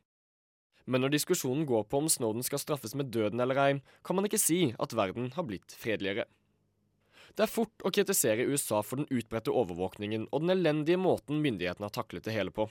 Men 0.87 1.03
når 1.03 1.17
diskusjonen 1.19 1.67
går 1.69 1.85
på 1.91 2.01
om 2.01 2.09
Snowden 2.09 2.47
skal 2.47 2.63
straffes 2.63 2.95
med 2.97 3.11
døden 3.13 3.43
eller 3.43 3.59
ei, 3.61 3.73
kan 4.07 4.17
man 4.17 4.25
ikke 4.25 4.41
si 4.41 4.73
at 4.79 4.95
verden 4.97 5.33
har 5.35 5.45
blitt 5.51 5.75
fredeligere. 5.75 6.25
Det 7.35 7.45
er 7.45 7.53
fort 7.53 7.85
å 7.85 7.93
kritisere 7.93 8.47
USA 8.49 8.81
for 8.87 9.03
den 9.03 9.11
utbredte 9.11 9.53
overvåkningen 9.53 10.31
og 10.31 10.47
den 10.47 10.55
elendige 10.55 10.99
måten 10.99 11.43
myndighetene 11.43 11.91
har 11.91 11.95
taklet 11.95 12.25
det 12.25 12.39
hele 12.39 12.55
på. 12.55 12.71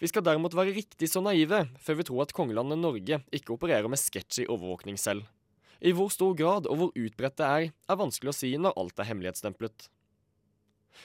Vi 0.00 0.08
skal 0.10 0.24
derimot 0.26 0.56
være 0.56 0.74
riktig 0.76 1.08
så 1.10 1.22
naive 1.24 1.64
før 1.80 2.00
vi 2.00 2.06
tror 2.08 2.24
at 2.24 2.34
kongelandet 2.36 2.80
Norge 2.80 3.20
ikke 3.34 3.54
opererer 3.56 3.88
med 3.90 4.00
sketchy 4.00 4.46
overvåkning 4.46 4.98
selv. 5.00 5.26
I 5.80 5.94
hvor 5.96 6.10
stor 6.12 6.34
grad 6.36 6.68
og 6.68 6.76
hvor 6.76 6.92
utbredt 6.92 7.38
det 7.40 7.46
er, 7.46 7.70
er 7.72 8.00
vanskelig 8.00 8.34
å 8.34 8.36
si 8.36 8.52
når 8.60 8.76
alt 8.76 9.00
er 9.00 9.08
hemmelighetsstemplet. 9.08 9.88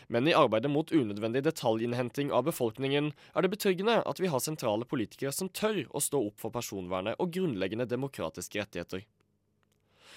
Men 0.07 0.27
i 0.27 0.33
arbeidet 0.35 0.71
mot 0.71 0.91
unødvendig 0.91 1.45
detaljinnhenting 1.45 2.31
av 2.35 2.47
befolkningen 2.49 3.11
er 3.33 3.45
det 3.45 3.51
betryggende 3.53 4.01
at 4.03 4.19
vi 4.19 4.31
har 4.31 4.43
sentrale 4.43 4.87
politikere 4.89 5.31
som 5.35 5.49
tør 5.49 5.85
å 5.95 6.01
stå 6.03 6.19
opp 6.27 6.41
for 6.41 6.53
personvernet 6.53 7.21
og 7.21 7.31
grunnleggende 7.37 7.87
demokratiske 7.87 8.59
rettigheter. 8.59 9.05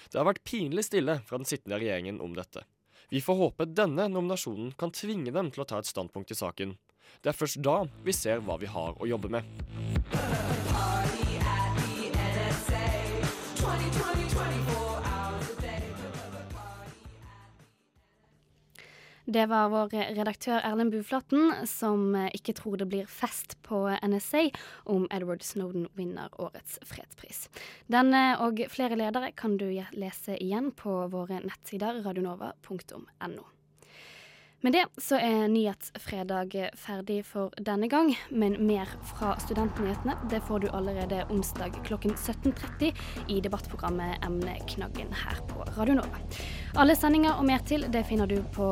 Det 0.09 0.19
har 0.19 0.27
vært 0.27 0.43
pinlig 0.43 0.87
stille 0.89 1.19
fra 1.27 1.39
den 1.39 1.47
sittende 1.47 1.79
regjeringen 1.79 2.19
om 2.23 2.35
dette. 2.35 2.65
Vi 3.09 3.21
får 3.23 3.39
håpe 3.39 3.69
denne 3.71 4.09
nominasjonen 4.11 4.73
kan 4.77 4.93
tvinge 4.93 5.31
dem 5.33 5.49
til 5.53 5.63
å 5.63 5.69
ta 5.69 5.79
et 5.79 5.89
standpunkt 5.89 6.33
i 6.33 6.37
saken. 6.37 6.75
Det 7.21 7.33
er 7.33 7.39
først 7.39 7.61
da 7.65 7.81
vi 8.05 8.15
ser 8.15 8.43
hva 8.45 8.59
vi 8.61 8.69
har 8.71 8.95
å 8.99 9.09
jobbe 9.09 9.31
med. 9.33 9.43
Det 19.29 19.43
var 19.45 19.67
vår 19.69 19.91
redaktør 20.17 20.57
Erlend 20.65 20.89
Buflaten 20.89 21.51
som 21.69 22.15
eh, 22.17 22.31
ikke 22.33 22.55
tror 22.57 22.79
det 22.81 22.87
blir 22.89 23.05
fest 23.05 23.53
på 23.61 23.83
NSA 24.01 24.47
om 24.89 25.05
Edward 25.13 25.45
Snowden 25.45 25.85
vinner 25.93 26.33
årets 26.41 26.79
fredspris. 26.89 27.43
Denne 27.85 28.23
og 28.41 28.63
flere 28.73 28.97
ledere 28.97 29.29
kan 29.37 29.59
du 29.61 29.67
lese 29.69 30.39
igjen 30.41 30.71
på 30.73 30.95
våre 31.13 31.43
nettsider 31.45 32.01
radionova.no. 32.07 33.45
Med 34.61 34.73
det 34.75 34.81
så 34.99 35.15
er 35.15 35.45
Nyhetsfredag 35.47 36.55
ferdig 36.75 37.21
for 37.23 37.53
denne 37.63 37.87
gang, 37.87 38.09
men 38.27 38.57
mer 38.67 38.89
fra 39.07 39.37
Studentnyhetene 39.39 40.17
det 40.27 40.41
får 40.49 40.65
du 40.65 40.67
allerede 40.75 41.21
onsdag 41.31 41.77
klokken 41.87 42.11
17.30 42.19 42.91
i 43.31 43.39
debattprogrammet 43.39 44.19
Emneknaggen 44.27 45.15
her 45.15 45.39
på 45.47 45.63
Radio 45.77 45.95
Nova. 46.01 46.19
Alle 46.75 46.97
sendinger 46.99 47.39
og 47.39 47.47
mer 47.47 47.63
til 47.63 47.87
det 47.87 48.03
finner 48.11 48.27
du 48.27 48.41
på 48.51 48.67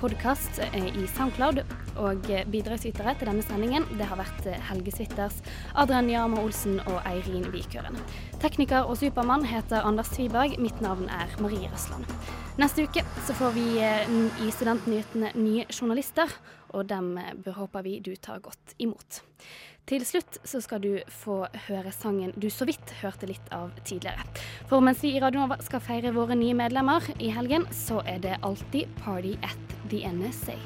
podkast 0.00 0.58
i 0.74 1.06
Soundcloud. 1.14 1.62
Og 2.02 2.26
bidragsytere 2.52 3.14
til 3.16 3.30
denne 3.30 3.44
sendingen 3.46 3.86
det 3.96 4.10
har 4.10 4.18
vært 4.18 4.50
Helge 4.68 4.92
Switters, 4.92 5.38
Adrian 5.78 6.10
Jarma 6.10 6.42
Olsen 6.42 6.80
og 6.82 6.98
Eirin 7.08 7.46
Vikøren. 7.54 7.96
Tekniker 8.36 8.84
og 8.84 8.98
Supermann 9.00 9.46
heter 9.48 9.84
Anders 9.86 10.10
Tviberg. 10.12 10.58
Mitt 10.60 10.80
navn 10.84 11.08
er 11.08 11.30
Marie 11.40 11.70
Røsland. 11.72 12.04
Neste 12.60 12.84
uke 12.84 13.04
så 13.24 13.36
får 13.36 13.54
vi 13.56 13.64
i 13.80 14.50
Studentnyhetene 14.52 15.32
nye 15.38 15.64
journalister, 15.72 16.30
og 16.76 16.88
dem 16.90 17.14
bør 17.44 17.62
håper 17.62 17.86
vi 17.86 17.98
du 18.04 18.12
tar 18.16 18.42
godt 18.44 18.76
imot. 18.78 19.22
Til 19.86 20.02
slutt 20.02 20.40
så 20.44 20.60
skal 20.60 20.82
du 20.82 20.92
få 21.08 21.44
høre 21.68 21.92
sangen 21.94 22.32
du 22.36 22.48
så 22.50 22.66
vidt 22.66 22.90
hørte 23.00 23.28
litt 23.30 23.52
av 23.54 23.70
tidligere. 23.86 24.24
For 24.66 24.84
mens 24.84 25.04
vi 25.04 25.14
i 25.14 25.22
Radio 25.22 25.44
Nova 25.44 25.60
skal 25.62 25.84
feire 25.84 26.12
våre 26.16 26.34
nye 26.36 26.56
medlemmer 26.58 27.06
i 27.16 27.30
helgen, 27.32 27.68
så 27.70 28.02
er 28.04 28.18
det 28.24 28.40
alltid 28.42 28.90
Party 29.04 29.36
at 29.46 29.78
the 29.88 30.02
NSA. 30.10 30.58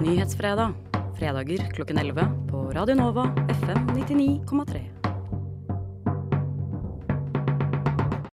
Nyhetsfredag. 0.00 0.72
Fredager 1.18 1.70
klokken 1.74 1.98
11 1.98 2.20
på 2.50 2.56
Radio 2.72 2.94
Nova 2.94 3.22
FM 3.48 3.78
99,3. 3.88 5.09